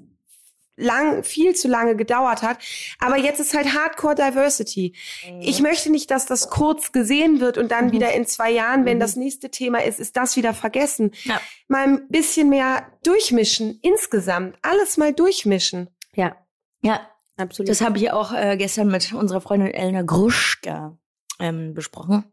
lang, 0.76 1.22
viel 1.22 1.54
zu 1.54 1.68
lange 1.68 1.94
gedauert 1.94 2.42
hat. 2.42 2.58
Aber 2.98 3.16
jetzt 3.16 3.38
ist 3.38 3.54
halt 3.54 3.74
Hardcore 3.74 4.16
Diversity. 4.16 4.94
Ich 5.40 5.60
möchte 5.62 5.88
nicht, 5.90 6.10
dass 6.10 6.26
das 6.26 6.50
kurz 6.50 6.90
gesehen 6.90 7.38
wird 7.40 7.58
und 7.58 7.70
dann 7.70 7.86
Mhm. 7.86 7.92
wieder 7.92 8.12
in 8.12 8.26
zwei 8.26 8.50
Jahren, 8.50 8.84
wenn 8.84 8.96
Mhm. 8.96 9.00
das 9.00 9.14
nächste 9.14 9.50
Thema 9.50 9.84
ist, 9.84 10.00
ist 10.00 10.16
das 10.16 10.34
wieder 10.36 10.52
vergessen. 10.52 11.12
Ja. 11.24 11.40
Mal 11.68 11.84
ein 11.84 12.08
bisschen 12.08 12.48
mehr 12.48 12.86
durchmischen, 13.04 13.78
insgesamt. 13.82 14.56
Alles 14.62 14.96
mal 14.96 15.12
durchmischen. 15.12 15.90
Ja, 16.16 16.34
ja, 16.82 17.00
absolut. 17.36 17.68
das 17.68 17.80
habe 17.80 17.98
ich 17.98 18.10
auch 18.10 18.32
äh, 18.32 18.56
gestern 18.56 18.88
mit 18.88 19.12
unserer 19.12 19.40
Freundin 19.40 19.70
Elena 19.72 20.02
Gruschka 20.02 20.98
ähm, 21.38 21.74
besprochen. 21.74 22.24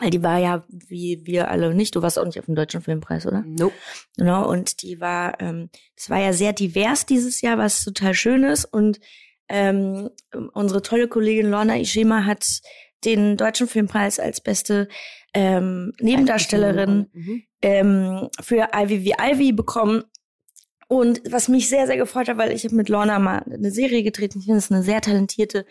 Weil 0.00 0.10
die 0.10 0.22
war 0.22 0.38
ja, 0.38 0.64
wie 0.68 1.20
wir 1.24 1.50
alle 1.50 1.74
nicht, 1.74 1.94
du 1.96 2.02
warst 2.02 2.18
auch 2.18 2.24
nicht 2.24 2.38
auf 2.38 2.46
dem 2.46 2.54
Deutschen 2.54 2.80
Filmpreis, 2.80 3.26
oder? 3.26 3.42
Nope. 3.44 3.74
Genau, 4.16 4.48
und 4.48 4.82
die 4.82 5.00
war, 5.00 5.40
ähm, 5.40 5.70
es 5.96 6.08
war 6.08 6.20
ja 6.20 6.32
sehr 6.32 6.52
divers 6.52 7.04
dieses 7.04 7.40
Jahr, 7.40 7.58
was 7.58 7.82
total 7.84 8.14
schön 8.14 8.44
ist. 8.44 8.64
Und 8.64 9.00
ähm, 9.48 10.10
unsere 10.54 10.82
tolle 10.82 11.08
Kollegin 11.08 11.50
Lorna 11.50 11.76
Ishima 11.78 12.24
hat 12.24 12.44
den 13.04 13.36
Deutschen 13.36 13.66
Filmpreis 13.66 14.20
als 14.20 14.40
beste 14.40 14.88
ähm, 15.34 15.92
Nebendarstellerin 16.00 17.08
Mhm. 17.12 17.42
ähm, 17.62 18.28
für 18.40 18.68
Ivy 18.74 19.04
wie 19.04 19.14
Ivy 19.20 19.52
bekommen. 19.52 20.04
Und 20.86 21.20
was 21.30 21.48
mich 21.48 21.68
sehr, 21.68 21.86
sehr 21.86 21.98
gefreut 21.98 22.28
hat, 22.28 22.38
weil 22.38 22.50
ich 22.52 22.64
habe 22.64 22.74
mit 22.74 22.88
Lorna 22.88 23.18
mal 23.18 23.42
eine 23.52 23.70
Serie 23.70 24.02
getreten. 24.02 24.38
Ich 24.38 24.46
finde, 24.46 24.58
es 24.58 24.66
ist 24.66 24.72
eine 24.72 24.82
sehr 24.82 25.00
talentierte 25.02 25.66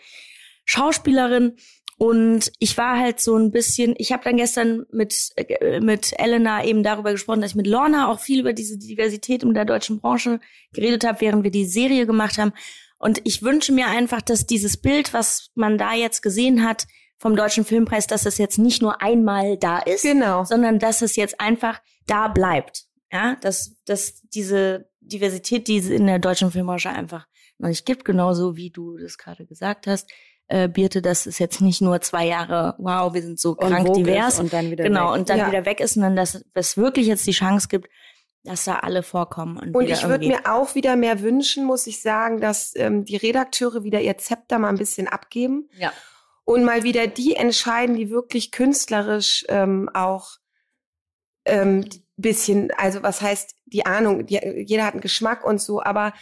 Schauspielerin. 0.64 1.56
Und 1.98 2.52
ich 2.60 2.78
war 2.78 2.96
halt 2.96 3.18
so 3.20 3.36
ein 3.36 3.50
bisschen, 3.50 3.94
ich 3.98 4.12
habe 4.12 4.22
dann 4.22 4.36
gestern 4.36 4.86
mit, 4.92 5.30
äh, 5.34 5.80
mit 5.80 6.12
Elena 6.16 6.64
eben 6.64 6.84
darüber 6.84 7.10
gesprochen, 7.10 7.40
dass 7.40 7.50
ich 7.50 7.56
mit 7.56 7.66
Lorna 7.66 8.08
auch 8.10 8.20
viel 8.20 8.38
über 8.38 8.52
diese 8.52 8.78
Diversität 8.78 9.42
in 9.42 9.52
der 9.52 9.64
deutschen 9.64 10.00
Branche 10.00 10.38
geredet 10.72 11.04
habe, 11.04 11.20
während 11.20 11.42
wir 11.42 11.50
die 11.50 11.66
Serie 11.66 12.06
gemacht 12.06 12.38
haben. 12.38 12.52
Und 12.98 13.20
ich 13.24 13.42
wünsche 13.42 13.72
mir 13.72 13.88
einfach, 13.88 14.22
dass 14.22 14.46
dieses 14.46 14.76
Bild, 14.76 15.12
was 15.12 15.50
man 15.56 15.76
da 15.76 15.92
jetzt 15.92 16.22
gesehen 16.22 16.64
hat 16.64 16.86
vom 17.18 17.34
Deutschen 17.34 17.64
Filmpreis, 17.64 18.06
dass 18.06 18.26
es 18.26 18.38
jetzt 18.38 18.58
nicht 18.58 18.80
nur 18.80 19.02
einmal 19.02 19.56
da 19.56 19.78
ist, 19.78 20.02
Genau. 20.02 20.44
sondern 20.44 20.78
dass 20.78 21.02
es 21.02 21.16
jetzt 21.16 21.40
einfach 21.40 21.80
da 22.06 22.28
bleibt. 22.28 22.84
Ja, 23.10 23.36
dass, 23.40 23.74
dass 23.86 24.22
diese 24.34 24.88
Diversität, 25.00 25.66
die 25.66 25.78
es 25.78 25.88
in 25.88 26.06
der 26.06 26.18
deutschen 26.18 26.52
Filmbranche 26.52 26.90
einfach 26.90 27.26
noch 27.58 27.68
nicht 27.68 27.86
gibt, 27.86 28.04
genauso 28.04 28.56
wie 28.56 28.70
du 28.70 28.98
das 28.98 29.18
gerade 29.18 29.46
gesagt 29.46 29.86
hast, 29.88 30.08
äh, 30.48 30.68
Birte, 30.68 31.02
dass 31.02 31.26
es 31.26 31.38
jetzt 31.38 31.60
nicht 31.60 31.80
nur 31.80 32.00
zwei 32.00 32.26
Jahre, 32.26 32.74
wow, 32.78 33.12
wir 33.14 33.22
sind 33.22 33.38
so 33.38 33.50
Und 33.50 33.68
krank 33.70 33.92
divers, 33.94 34.40
und 34.40 34.52
dann 34.52 34.70
wieder 34.70 34.84
genau, 34.84 35.12
weg. 35.12 35.18
und 35.20 35.30
dann 35.30 35.38
Ja. 35.38 35.46
wieder 35.48 35.64
weg 35.66 35.80
ist, 35.80 35.94
sondern 35.94 36.16
dass 36.16 36.42
es 36.54 36.76
wirklich 36.76 37.06
jetzt 37.06 37.26
die 37.26 37.32
Chance 37.32 37.68
gibt, 37.68 37.88
dass 38.44 38.64
da 38.64 38.76
alle 38.76 39.02
vorkommen. 39.02 39.58
Und, 39.58 39.74
Und 39.74 39.88
ich 39.90 40.08
würde 40.08 40.26
mir 40.26 40.40
auch 40.50 40.74
wieder 40.74 40.96
mehr 40.96 41.20
wünschen, 41.20 41.64
muss 41.66 41.86
ich 41.86 42.00
sagen, 42.00 42.40
dass 42.40 42.72
ähm, 42.76 43.04
die 43.04 43.16
Redakteure 43.16 43.82
wieder 43.84 44.00
ihr 44.00 44.16
Zepter 44.16 44.58
mal 44.58 44.70
ein 44.70 44.78
bisschen 44.78 45.06
abgeben 45.06 45.68
Ja. 45.76 45.92
und 46.44 46.64
mal 46.64 46.82
wieder 46.82 47.06
die 47.08 47.34
entscheiden, 47.36 47.96
die 47.96 48.08
wirklich 48.10 48.50
künstlerisch 48.50 49.44
ähm, 49.48 49.90
auch 49.92 50.38
ähm, 51.44 51.84
bisschen, 52.16 52.70
also 52.76 53.02
was 53.02 53.20
heißt 53.20 53.54
die 53.66 53.84
Ahnung, 53.86 54.24
die, 54.26 54.38
jeder 54.66 54.84
hat 54.84 54.94
einen 54.94 55.00
Geschmack 55.02 55.44
und 55.44 55.60
so, 55.60 55.82
aber 55.82 56.14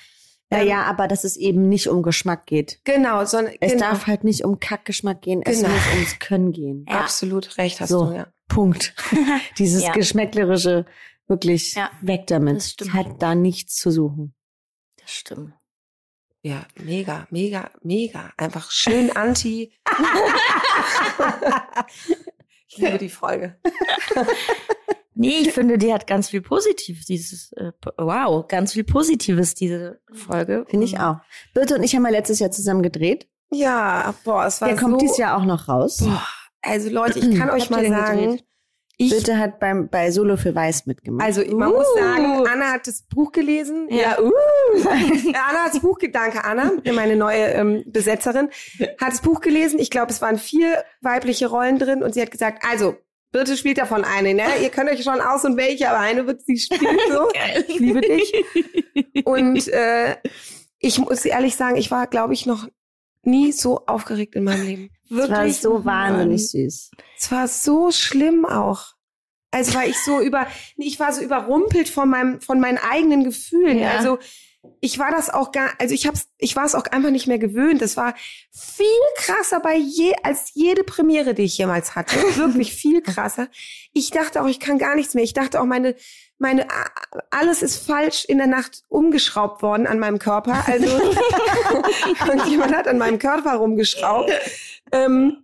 ähm, 0.51 0.59
Naja, 0.59 0.83
aber 0.85 1.09
dass 1.09 1.25
es 1.25 1.37
eben 1.37 1.69
nicht 1.69 1.89
um 1.89 2.03
Geschmack 2.03 2.47
geht. 2.47 2.81
genau, 2.85 3.25
sondern 3.25 3.55
Es 3.61 3.73
genau, 3.73 3.91
darf 3.91 4.07
halt 4.07 4.25
nicht 4.25 4.45
um 4.45 4.61
Kackgeschmack 4.61 5.23
gehen, 5.23 5.43
es 5.45 5.61
Genau. 5.61 5.71
muss 5.73 5.87
ums 5.95 6.19
Können 6.19 6.53
gehen. 6.53 6.85
Ja. 6.89 7.01
absolut 7.01 7.59
recht 7.59 7.81
hast 7.81 7.89
So. 7.91 8.07
du, 8.07 8.15
ja. 8.15 8.27
Punkt. 8.49 8.95
Dieses 9.59 9.83
Ja. 9.83 9.93
Geschmäcklerische, 9.93 10.87
wirklich 11.27 11.75
Ja, 11.75 11.91
weg 12.01 12.27
damit. 12.29 12.57
das 12.57 12.71
stimmt. 12.73 12.93
Hat 12.95 13.21
da 13.23 13.35
nichts 13.35 13.75
zu 13.77 13.91
suchen. 13.91 14.35
Das 15.01 15.11
stimmt. 15.13 15.53
Ja, 16.43 16.65
mega, 16.81 17.27
mega, 17.31 17.71
mega. 17.83 18.33
Einfach 18.37 18.71
schön 18.71 19.11
anti. 19.17 19.73
ich 22.69 22.77
liebe 22.79 22.99
die 22.99 23.09
Folge. 23.09 23.59
Nee, 25.19 25.39
ich 25.41 25.53
finde, 25.53 25.79
die 25.79 25.93
hat 25.93 26.07
ganz 26.07 26.29
viel 26.29 26.43
Positives, 26.43 27.07
dieses, 27.07 27.53
äh, 27.55 27.73
wow, 27.97 28.47
ganz 28.47 28.75
viel 28.75 28.85
Positives, 28.85 29.55
diese 29.55 29.99
Folge. 30.13 30.67
Finde 30.69 30.85
ich 30.85 31.01
auch. 31.01 31.17
Birte 31.55 31.77
und 31.77 31.83
ich 31.83 31.97
haben 31.97 32.05
ja 32.05 32.11
letztes 32.11 32.39
Jahr 32.39 32.51
zusammen 32.51 32.83
gedreht. 32.83 33.27
Ja, 33.51 34.15
boah, 34.25 34.45
es 34.45 34.61
war 34.61 34.69
Der 34.69 34.77
kommt 34.77 34.95
so, 34.95 34.99
dieses 34.99 35.17
Jahr 35.17 35.39
auch 35.39 35.45
noch 35.45 35.69
raus. 35.69 35.99
Boah, 36.03 36.23
also 36.61 36.91
Leute, 36.91 37.19
ich 37.19 37.39
kann 37.39 37.49
euch 37.51 37.71
mal 37.71 37.87
sagen, 37.89 38.21
gedreht? 38.21 38.45
Ich, 38.99 39.11
Birte 39.11 39.39
hat 39.39 39.59
beim, 39.59 39.89
bei 39.89 40.11
Solo 40.11 40.37
für 40.37 40.55
Weiß 40.55 40.87
mitgemacht. 40.87 41.25
also 41.25 41.43
man 41.55 41.71
muss 41.71 41.87
sagen, 41.95 42.47
Anna 42.47 42.73
hat 42.73 42.87
das 42.87 43.03
Buch 43.03 43.31
gelesen. 43.31 43.89
Ja. 43.91 44.19
uh. 44.21 44.31
Ja, 45.33 45.47
Anna 45.49 45.65
hat 45.65 45.75
das 45.75 45.81
Buch, 45.81 45.99
danke 46.13 46.45
Anna, 46.45 46.73
meine 46.95 47.17
neue 47.17 47.45
ähm, 47.53 47.85
Besetzerin, 47.87 48.49
hat 49.01 49.13
das 49.13 49.21
Buch 49.21 49.41
gelesen. 49.41 49.79
Ich 49.79 49.91
glaube, 49.91 50.13
es 50.13 50.21
waren 50.23 50.39
vier 50.39 50.83
weibliche 51.01 51.47
Rollen 51.47 51.79
drin 51.79 52.03
und 52.03 52.15
sie 52.15 52.23
hat 52.23 52.31
gesagt, 52.31 52.65
also, 52.69 52.97
Birte 53.33 53.57
spielt 53.57 53.79
davon 53.79 54.05
eine, 54.05 54.35
ne? 54.35 54.45
Ihr 54.63 54.71
könnt 54.71 54.91
euch 54.91 55.03
schon 55.03 55.21
aus 55.21 55.45
und 55.45 55.57
welche, 55.57 55.91
aber 55.91 56.01
eine 56.01 56.27
wird 56.27 56.43
sie 56.47 56.59
spielen 56.59 56.99
so. 57.11 57.29
Ich 57.69 57.79
liebe 57.79 58.01
dich. 58.01 58.33
Und 59.25 59.69
äh, 59.73 60.17
ich 60.79 60.99
muss 60.99 61.25
ehrlich 61.25 61.57
sagen, 61.57 61.77
ich 61.77 61.91
war, 61.91 62.07
glaube 62.07 62.35
ich, 62.35 62.47
noch 62.47 62.69
nie 63.23 63.53
so 63.53 63.85
aufgeregt 63.87 64.37
in 64.37 64.45
meinem 64.45 64.67
Leben. 64.67 64.91
das 65.09 65.19
war 65.19 65.29
Wirklich. 65.29 65.61
so 65.61 65.85
wahnsinnig 65.85 66.49
süß. 66.49 66.91
Es 67.19 67.33
war 67.33 67.49
so 67.49 67.91
schlimm 67.91 68.45
auch. 68.45 68.95
Also 69.51 69.75
war 69.75 69.87
ich 69.87 69.99
so 70.05 70.21
über, 70.21 70.47
nee, 70.77 70.87
ich 70.87 71.01
war 71.01 71.13
so 71.13 71.23
überrumpelt 71.23 71.89
von 71.89 72.09
meinem, 72.09 72.41
von 72.41 72.61
meinen 72.61 72.79
eigenen 72.79 73.25
Gefühlen. 73.25 73.79
Ja. 73.79 73.93
Also 73.93 74.19
ich 74.81 74.99
war 74.99 75.11
das 75.11 75.31
auch 75.31 75.53
gar, 75.53 75.71
also 75.79 75.95
ich 75.95 76.07
hab's, 76.07 76.29
ich 76.39 76.57
war 76.57 76.65
es 76.65 76.75
auch 76.75 76.85
einfach 76.87 77.11
nicht 77.11 77.27
mehr 77.27 77.39
gewöhnt. 77.39 77.83
Das 77.83 77.97
war 77.97 78.15
viel 78.51 78.87
krasser 79.17 79.61
bei 79.61 79.77
je, 79.77 80.15
als 80.23 80.51
jede 80.55 80.85
Premiere, 80.85 81.35
die 81.35 81.43
ich 81.43 81.59
jemals 81.59 81.95
hatte. 81.95 82.17
Wirklich 82.37 82.73
viel 82.75 83.03
krasser. 83.03 83.49
Ich 83.93 84.11
dachte 84.11 84.43
auch, 84.43 84.47
ich 84.47 84.61
kann 84.61 84.79
gar 84.79 84.95
nichts 84.95 85.15
mehr. 85.15 85.25
Ich 85.25 85.35
dachte 85.35 85.61
auch, 85.61 85.65
meine, 85.65 85.95
meine, 86.39 86.67
alles 87.31 87.63
ist 87.63 87.87
falsch 87.87 88.25
in 88.27 88.39
der 88.39 88.47
Nacht 88.47 88.83
umgeschraubt 88.89 89.63
worden 89.63 89.87
an 89.87 89.99
meinem 89.99 90.19
Körper. 90.19 90.65
Also, 90.67 90.97
und 92.33 92.47
jemand 92.47 92.77
hat 92.77 92.89
an 92.89 92.99
meinem 92.99 93.19
Körper 93.19 93.55
rumgeschraubt. 93.55 94.31
Ähm, 94.93 95.43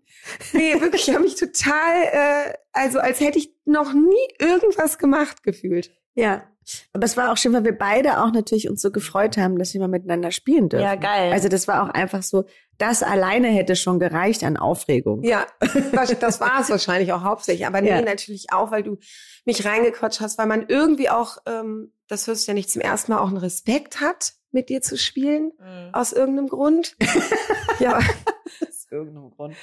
Nee, 0.52 0.80
wirklich, 0.80 1.08
ich 1.08 1.14
habe 1.14 1.24
mich 1.24 1.34
total, 1.34 2.04
äh, 2.12 2.52
also 2.72 3.00
als 3.00 3.20
hätte 3.20 3.38
ich 3.38 3.52
noch 3.64 3.92
nie 3.92 4.28
irgendwas 4.38 4.98
gemacht 4.98 5.42
gefühlt. 5.42 5.90
Ja. 6.14 6.44
Aber 6.92 7.04
es 7.04 7.16
war 7.16 7.32
auch 7.32 7.36
schön, 7.36 7.52
weil 7.52 7.64
wir 7.64 7.76
beide 7.76 8.22
auch 8.22 8.32
natürlich 8.32 8.68
uns 8.70 8.80
so 8.82 8.90
gefreut 8.90 9.36
haben, 9.36 9.58
dass 9.58 9.74
wir 9.74 9.80
mal 9.80 9.88
miteinander 9.88 10.30
spielen 10.30 10.68
dürfen. 10.68 10.84
Ja, 10.84 10.94
geil. 10.94 11.32
Also 11.32 11.48
das 11.48 11.66
war 11.68 11.82
auch 11.82 11.88
einfach 11.90 12.22
so, 12.22 12.44
das 12.78 13.02
alleine 13.02 13.48
hätte 13.48 13.76
schon 13.76 13.98
gereicht 13.98 14.44
an 14.44 14.56
Aufregung. 14.56 15.22
Ja, 15.22 15.46
das, 15.60 16.40
war 16.40 16.60
es 16.60 16.70
wahrscheinlich 16.70 17.12
auch 17.12 17.22
hauptsächlich. 17.22 17.66
Aber 17.66 17.80
nee, 17.80 17.88
Ja. 17.90 18.00
natürlich 18.00 18.52
auch, 18.52 18.70
weil 18.70 18.82
du 18.82 18.98
mich 19.44 19.64
reingequatscht 19.64 20.20
hast, 20.20 20.38
weil 20.38 20.46
man 20.46 20.66
irgendwie 20.68 21.10
auch, 21.10 21.38
ähm, 21.46 21.92
das 22.08 22.26
hörst 22.26 22.46
du 22.46 22.52
ja 22.52 22.54
nicht 22.54 22.70
zum 22.70 22.80
ersten 22.82 23.12
Mal, 23.12 23.18
auch 23.18 23.28
einen 23.28 23.36
Respekt 23.38 24.00
hat, 24.00 24.34
mit 24.50 24.68
dir 24.68 24.82
zu 24.82 24.98
spielen, 24.98 25.50
aus 25.92 26.12
irgendeinem 26.12 26.48
Grund. 26.48 26.94
ja, 27.80 27.98
Aus 27.98 28.86
irgendeinem 28.90 29.30
Grund. 29.30 29.56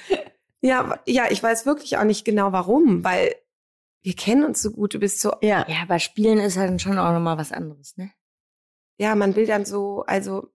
ja, 0.60 0.98
ja, 1.06 1.24
ich 1.30 1.40
weiß 1.42 1.64
wirklich 1.64 1.96
auch 1.98 2.04
nicht 2.04 2.24
genau 2.24 2.50
warum, 2.52 3.04
weil 3.04 3.34
wir 4.02 4.14
kennen 4.14 4.44
uns 4.44 4.62
so 4.62 4.70
gut. 4.70 4.94
Du 4.94 4.98
bist 4.98 5.20
so, 5.20 5.32
Ja. 5.42 5.66
Ja, 5.68 5.82
aber 5.82 5.98
Spielen 5.98 6.38
ist 6.38 6.56
halt 6.56 6.80
schon 6.80 6.98
auch 6.98 7.12
nochmal 7.12 7.38
was 7.38 7.52
anderes, 7.52 7.96
ne? 7.96 8.10
ja, 9.00 9.14
man 9.14 9.34
will 9.34 9.46
dann 9.46 9.64
so, 9.64 10.04
also, 10.06 10.52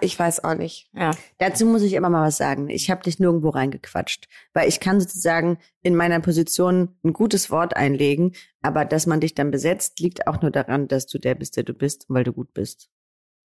ich 0.00 0.18
weiß 0.18 0.42
auch 0.42 0.54
nicht. 0.54 0.88
Ja. 0.94 1.10
Dazu 1.36 1.66
muss 1.66 1.82
ich 1.82 1.92
immer 1.92 2.08
mal 2.08 2.26
was 2.26 2.38
sagen. 2.38 2.70
Ich 2.70 2.90
habe 2.90 3.02
dich 3.02 3.18
nirgendwo 3.18 3.50
reingequatscht, 3.50 4.26
weil 4.54 4.66
ich 4.66 4.80
kann 4.80 4.98
sozusagen 4.98 5.58
in 5.82 5.94
meiner 5.94 6.18
Position 6.20 6.96
ein 7.04 7.12
gutes 7.12 7.50
Wort 7.50 7.76
einlegen, 7.76 8.32
aber 8.62 8.86
dass 8.86 9.04
man 9.04 9.20
dich 9.20 9.34
dann 9.34 9.50
besetzt, 9.50 10.00
liegt 10.00 10.26
auch 10.26 10.40
nur 10.40 10.50
daran, 10.50 10.88
dass 10.88 11.06
du 11.06 11.18
der 11.18 11.34
bist, 11.34 11.58
der 11.58 11.64
du 11.64 11.74
bist, 11.74 12.08
und 12.08 12.16
weil 12.16 12.24
du 12.24 12.32
gut 12.32 12.54
bist. 12.54 12.88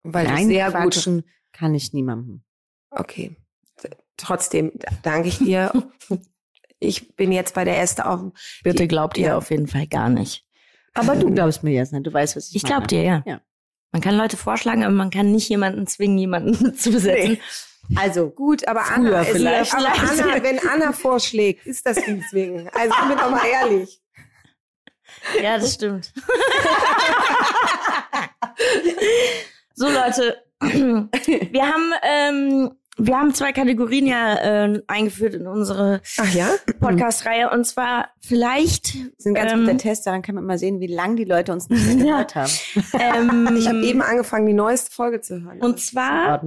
Weil 0.03 0.25
du 0.25 0.37
sehr 0.37 0.67
gut 0.67 0.75
Reinquatschen 0.75 1.23
kann 1.51 1.75
ich 1.75 1.91
niemandem. 1.91 2.41
Okay. 2.91 3.35
Trotzdem 4.15 4.71
danke 5.03 5.27
ich 5.27 5.39
dir. 5.39 5.73
Ich 6.79 7.15
bin 7.15 7.31
jetzt 7.31 7.53
bei 7.53 7.63
der 7.65 7.77
ersten 7.77 8.01
auf. 8.01 8.21
Bitte 8.63 8.83
Die- 8.83 8.87
glaubt 8.87 9.17
ihr 9.17 9.27
ja. 9.27 9.37
auf 9.37 9.51
jeden 9.51 9.67
Fall 9.67 9.87
gar 9.87 10.09
nicht. 10.09 10.45
Aber 10.93 11.15
du 11.15 11.31
glaubst 11.31 11.63
mir 11.63 11.71
jetzt, 11.71 11.93
ne? 11.93 12.01
Du 12.01 12.11
weißt, 12.11 12.35
was 12.35 12.49
ich 12.49 12.55
Ich 12.57 12.63
meine. 12.63 12.75
glaub 12.75 12.87
dir, 12.87 13.03
ja. 13.03 13.23
Ja. 13.25 13.41
Man 13.91 14.01
kann 14.01 14.15
Leute 14.17 14.37
vorschlagen, 14.37 14.83
aber 14.83 14.93
man 14.93 15.09
kann 15.09 15.31
nicht 15.31 15.49
jemanden 15.49 15.87
zwingen, 15.87 16.17
jemanden 16.17 16.75
zu 16.77 16.91
besetzen. 16.91 17.39
Also, 17.95 18.29
Gut, 18.29 18.67
aber 18.67 18.81
Früher 18.81 18.95
Anna, 18.95 19.21
ist, 19.21 19.29
vielleicht. 19.31 19.73
aber. 19.73 19.87
Anna, 19.87 20.43
wenn 20.43 20.59
Anna 20.67 20.91
vorschlägt, 20.91 21.65
ist 21.65 21.85
das 21.85 21.97
wie 21.97 22.21
zwingen. 22.29 22.69
Also 22.73 22.93
ich 23.01 23.07
bin 23.07 23.17
doch 23.17 23.31
mal 23.31 23.45
ehrlich. 23.47 24.01
Ja, 25.41 25.57
das 25.57 25.73
stimmt. 25.73 26.13
so, 29.73 29.87
Leute, 29.89 30.43
wir 30.61 31.65
haben, 31.67 31.93
ähm, 32.03 32.71
wir 32.97 33.17
haben 33.17 33.33
zwei 33.33 33.53
Kategorien 33.53 34.05
ja 34.07 34.35
äh, 34.65 34.81
eingeführt 34.87 35.33
in 35.35 35.47
unsere 35.47 36.01
Ach 36.17 36.33
ja? 36.33 36.49
Podcast-Reihe. 36.79 37.49
Und 37.49 37.65
zwar 37.65 38.09
vielleicht, 38.19 38.95
das 38.95 39.01
ist 39.19 39.25
ein 39.27 39.33
ganz 39.35 39.51
Ähm, 39.53 39.61
guter 39.65 39.77
Test, 39.77 40.05
daran 40.07 40.21
kann 40.21 40.35
man 40.35 40.43
mal 40.45 40.57
sehen, 40.57 40.79
wie 40.81 40.87
lange 40.87 41.15
die 41.15 41.23
Leute 41.25 41.53
uns 41.53 41.69
nicht 41.69 41.99
gehört 41.99 42.35
haben. 42.35 42.51
ähm, 42.99 43.55
Ich 43.57 43.67
habe 43.67 43.85
eben 43.85 44.01
angefangen, 44.01 44.45
die 44.47 44.53
neueste 44.53 44.91
Folge 44.91 45.21
zu 45.21 45.41
hören. 45.41 45.61
und 45.61 45.79
zwar 45.79 46.41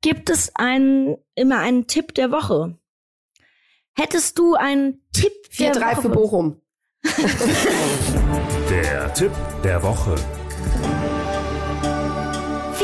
gibt 0.00 0.30
es 0.30 0.54
einen, 0.54 1.16
immer 1.34 1.58
einen 1.58 1.86
Tipp 1.88 2.14
der 2.14 2.30
Woche. 2.30 2.78
Hättest 3.96 4.38
du 4.38 4.54
einen 4.54 5.02
Tipp 5.12 5.32
der 5.58 5.74
4-3 5.74 5.80
Woche? 5.96 6.02
für 6.02 6.08
Bochum. 6.10 6.60
Der 8.70 9.12
Tipp 9.14 9.32
der 9.64 9.82
Woche. 9.82 10.14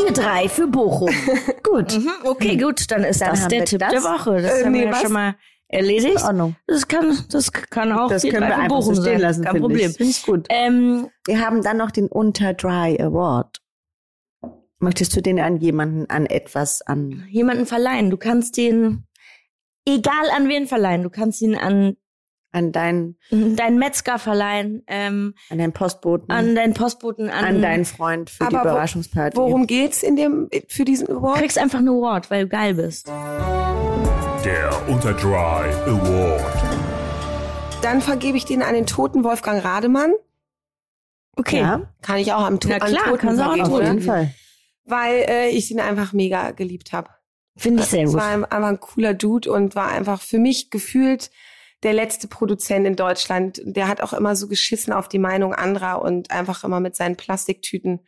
4-3 0.09 0.48
für 0.48 0.66
Bochum. 0.66 1.11
Gut. 1.62 1.96
Mhm, 1.98 2.11
okay, 2.24 2.57
gut, 2.57 2.90
dann 2.90 3.05
ist 3.05 3.20
Dann 3.20 3.30
das 3.30 3.48
der 3.48 3.64
Tipp 3.64 3.78
das. 3.80 3.90
der 3.90 4.02
Woche. 4.05 4.42
Das 4.42 4.61
Äh, 4.61 4.64
haben 4.64 4.72
nee, 4.72 4.84
wir 4.84 4.90
was? 4.92 5.02
schon 5.02 5.12
mal 5.12 5.34
erledigt. 5.68 6.22
Ordnung. 6.22 6.57
Das 6.66 6.86
kann, 6.88 7.18
das 7.30 7.52
kann 7.52 7.92
auch 7.92 8.09
Das 8.09 8.24
4-3 8.24 8.30
können 8.30 8.48
wir 8.48 8.57
einfach 8.59 8.82
so 8.82 8.90
Bochum 8.90 8.94
stehen 8.94 9.05
sein. 9.05 9.20
lassen, 9.20 9.44
Kein 9.44 9.61
Problem. 9.61 9.90
ich. 9.90 9.96
Finde 9.96 10.11
ich 10.11 10.22
gut. 10.22 10.46
Ähm, 10.50 11.09
Wir 11.26 11.40
haben 11.40 11.62
dann 11.62 11.76
noch 11.76 11.90
den 11.90 12.07
Unterdry 12.09 13.00
Award. 13.00 13.61
Möchtest 14.78 15.16
du 15.16 15.22
den 15.22 15.40
an 15.40 15.57
jemanden, 15.57 16.09
an 16.11 16.26
etwas, 16.26 16.82
an 16.82 17.24
jemanden 17.30 17.64
verleihen. 17.66 18.11
Du 18.11 18.16
kannst 18.18 18.57
den, 18.57 19.07
egal 19.86 20.28
an 20.36 20.48
wen 20.48 20.66
verleihen, 20.66 21.02
du 21.02 21.11
kannst 21.11 21.40
ihn 21.40 21.55
an 21.57 21.96
an 22.55 22.72
deinen, 22.72 23.16
deinen 23.30 23.78
Metzger 23.78 24.18
verleihen, 24.18 24.82
ähm, 24.86 25.34
an 25.50 25.59
deinen 25.59 25.72
Postboten, 25.72 26.30
an 26.30 26.55
deinen 26.55 26.72
Postboten, 26.72 27.28
an, 27.28 27.44
an 27.44 27.62
deinen 27.62 27.84
Freund 27.84 28.30
für 28.30 28.46
die 28.48 28.55
Überraschungsparty? 28.55 29.36
Worum 29.36 29.66
geht's 29.66 30.02
in 30.02 30.16
dem, 30.16 30.48
für 30.68 30.84
diesen 30.84 31.07
Du 31.09 31.18
Award? 31.18 31.38
kriegst 31.40 31.59
einfach 31.59 31.80
einen 31.80 31.88
Award, 31.88 32.30
weil 32.30 32.44
du 32.44 32.48
geil 32.48 32.74
bist. 32.74 33.09
Der 33.09 34.88
Unterdry 34.88 35.34
Award. 35.34 36.42
Dann 37.82 38.00
vergebe 38.00 38.36
ich 38.38 38.44
den 38.44 38.62
an 38.62 38.74
den 38.74 38.86
toten 38.86 39.24
Wolfgang 39.24 39.62
Rademann. 39.64 40.12
Okay. 41.36 41.61
Ja, 41.61 41.82
Kann 42.02 42.18
ich 42.18 42.32
auch 42.32 42.44
am, 42.44 42.61
to 42.61 42.68
Na 42.68 42.76
an 42.76 42.88
klar, 42.92 43.05
Toten 43.05 43.18
kannst 43.18 43.40
du 43.40 43.44
auch 43.44 43.55
vergeben, 43.57 43.74
auf 43.74 43.82
jeden 43.82 44.00
Fall. 44.02 44.34
Weil 44.84 45.14
äh, 45.28 45.48
ich 45.50 45.70
ihn 45.70 45.80
einfach 45.80 46.12
mega 46.12 46.52
geliebt 46.52 46.92
habe. 46.92 47.09
Finde 47.57 47.82
ich 47.82 47.88
sehr 47.88 48.05
Es 48.05 48.11
gut. 48.12 48.20
war 48.20 48.28
ein- 48.28 48.44
einfach 48.44 48.68
ein 48.68 48.80
cooler 48.80 49.14
Dude 49.14 49.50
und 49.50 49.74
war 49.74 49.88
einfach 49.88 50.20
für 50.22 50.38
mich 50.38 50.70
gefühlt 50.70 51.30
der 51.85 51.93
letzte 51.93 52.26
Produzent 52.26 52.87
in 52.87 52.97
Deutschland. 52.97 53.61
Der 53.64 53.87
hat 53.89 54.01
auch 54.01 54.12
immer 54.12 54.35
so 54.35 54.49
geschissen 54.49 54.93
auf 54.93 55.09
die 55.09 55.18
Meinung 55.20 55.55
anderer 55.55 56.03
und 56.03 56.30
einfach 56.30 56.64
immer 56.64 56.80
mit 56.80 56.97
seinen 56.97 57.16
Plastiktüten 57.16 58.01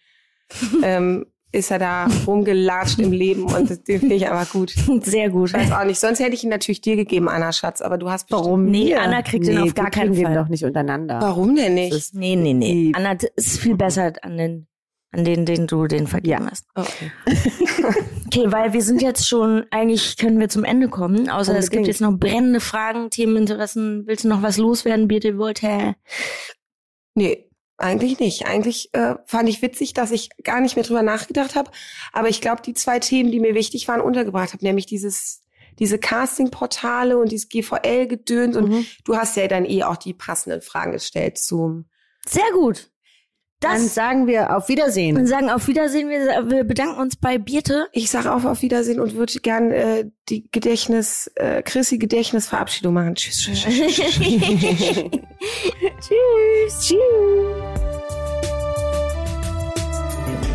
ähm, 0.82 1.26
ist 1.52 1.70
er 1.70 1.78
da 1.78 2.08
rumgelatscht 2.26 2.98
im 2.98 3.12
Leben 3.12 3.44
und 3.44 3.70
das- 3.70 3.82
den 3.84 4.00
finde 4.00 4.16
ich 4.16 4.28
einfach 4.28 4.52
gut. 4.52 4.74
Sehr 5.02 5.30
gut. 5.30 5.50
Ich 5.50 5.54
weiß 5.54 5.72
auch 5.72 5.84
nicht. 5.84 5.98
Sonst 5.98 6.18
hätte 6.20 6.34
ich 6.34 6.42
ihn 6.44 6.50
natürlich 6.50 6.80
dir 6.80 6.96
gegeben, 6.96 7.28
Anna 7.28 7.52
Schatz, 7.52 7.80
aber 7.80 7.96
du 7.98 8.10
hast 8.10 8.24
bestimmt- 8.28 8.44
Warum? 8.44 8.64
Nee? 8.66 8.94
Anna 8.94 9.22
kriegt 9.22 9.46
den 9.46 9.58
auf 9.58 9.64
wir 9.66 9.72
gar 9.72 9.90
keinen 9.90 10.12
kriegen 10.12 10.24
Fall. 10.26 10.34
Den 10.34 10.42
doch 10.42 10.48
nicht 10.48 10.64
untereinander. 10.64 11.18
Warum 11.20 11.54
denn 11.56 11.74
nicht? 11.74 11.94
ist- 11.94 12.14
Nee, 12.14 12.36
nee, 12.36 12.52
nee. 12.52 12.92
Anna 12.94 13.16
ist 13.36 13.58
viel 13.60 13.76
besser 13.76 14.12
an 14.22 14.36
den, 14.36 14.66
an 15.12 15.24
den, 15.24 15.46
den 15.46 15.66
du 15.66 15.86
den 15.86 16.06
vergeben 16.08 16.44
Ja. 16.44 16.50
hast. 16.50 16.66
Okay. 16.74 17.12
Okay, 18.36 18.52
weil 18.52 18.72
wir 18.72 18.82
sind 18.82 19.02
jetzt 19.02 19.26
schon, 19.28 19.64
eigentlich 19.70 20.16
können 20.16 20.38
wir 20.38 20.48
zum 20.48 20.64
Ende 20.64 20.88
kommen, 20.88 21.28
außer 21.30 21.56
es 21.56 21.70
gibt 21.70 21.80
Unbedingt. 21.80 21.86
jetzt 21.88 22.00
noch 22.00 22.18
brennende 22.18 22.60
Fragen, 22.60 23.10
Themeninteressen. 23.10 24.06
Willst 24.06 24.24
du 24.24 24.28
noch 24.28 24.42
was 24.42 24.56
loswerden, 24.58 25.08
Birte 25.08 25.38
Voltaire? 25.38 25.96
Nee, 27.14 27.48
eigentlich 27.78 28.18
nicht. 28.20 28.46
Eigentlich 28.46 28.90
äh, 28.94 29.14
fand 29.26 29.48
ich 29.48 29.62
witzig, 29.62 29.94
dass 29.94 30.10
ich 30.10 30.30
gar 30.44 30.60
nicht 30.60 30.76
mehr 30.76 30.84
drüber 30.84 31.02
nachgedacht 31.02 31.54
habe. 31.56 31.70
Aber 32.12 32.28
ich 32.28 32.40
glaube, 32.40 32.62
die 32.62 32.74
zwei 32.74 32.98
Themen, 32.98 33.30
die 33.30 33.40
mir 33.40 33.54
wichtig 33.54 33.88
waren, 33.88 34.00
untergebracht 34.00 34.52
habe, 34.52 34.64
nämlich 34.64 34.86
dieses 34.86 35.42
diese 35.78 35.98
Casting-Portale 35.98 37.18
und 37.18 37.30
dieses 37.32 37.50
GVL-Gedöns. 37.50 38.56
Und 38.56 38.70
Mhm. 38.70 38.86
du 39.04 39.16
hast 39.16 39.36
ja 39.36 39.46
dann 39.46 39.66
eh 39.66 39.82
auch 39.84 39.98
die 39.98 40.14
passenden 40.14 40.62
Fragen 40.62 40.92
gestellt 40.92 41.36
zum 41.36 41.84
Sehr 42.26 42.50
gut. 42.54 42.90
Dann 43.60 43.82
Das 43.84 43.94
sagen 43.94 44.26
wir 44.26 44.54
auf 44.54 44.68
Wiedersehen. 44.68 45.16
und 45.16 45.26
sagen 45.26 45.48
auf 45.48 45.66
Wiedersehen. 45.66 46.10
Wir, 46.10 46.50
wir 46.50 46.64
bedanken 46.64 47.00
uns 47.00 47.16
bei 47.16 47.38
Birte. 47.38 47.88
Ich 47.92 48.10
sage 48.10 48.34
auch 48.34 48.44
auf 48.44 48.60
Wiedersehen 48.60 49.00
und 49.00 49.14
würde 49.14 49.32
gern 49.40 49.70
äh, 49.70 50.04
die 50.28 50.46
Gedächtnis, 50.52 51.30
äh, 51.36 51.62
Chrissy 51.62 51.96
Gedächtnisverabschiedung 51.96 52.92
machen. 52.92 53.14
Tschüss, 53.14 53.38
tschüss, 53.40 53.62
tschüss. 53.62 53.96
Tschüss. 56.00 56.80
Tschüss. 56.80 56.94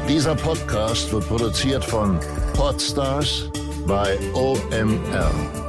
Dieser 0.07 0.35
Podcast 0.35 1.11
wird 1.11 1.27
produziert 1.27 1.83
von 1.85 2.19
Podstars 2.53 3.49
bei 3.87 4.17
OMR. 4.33 5.60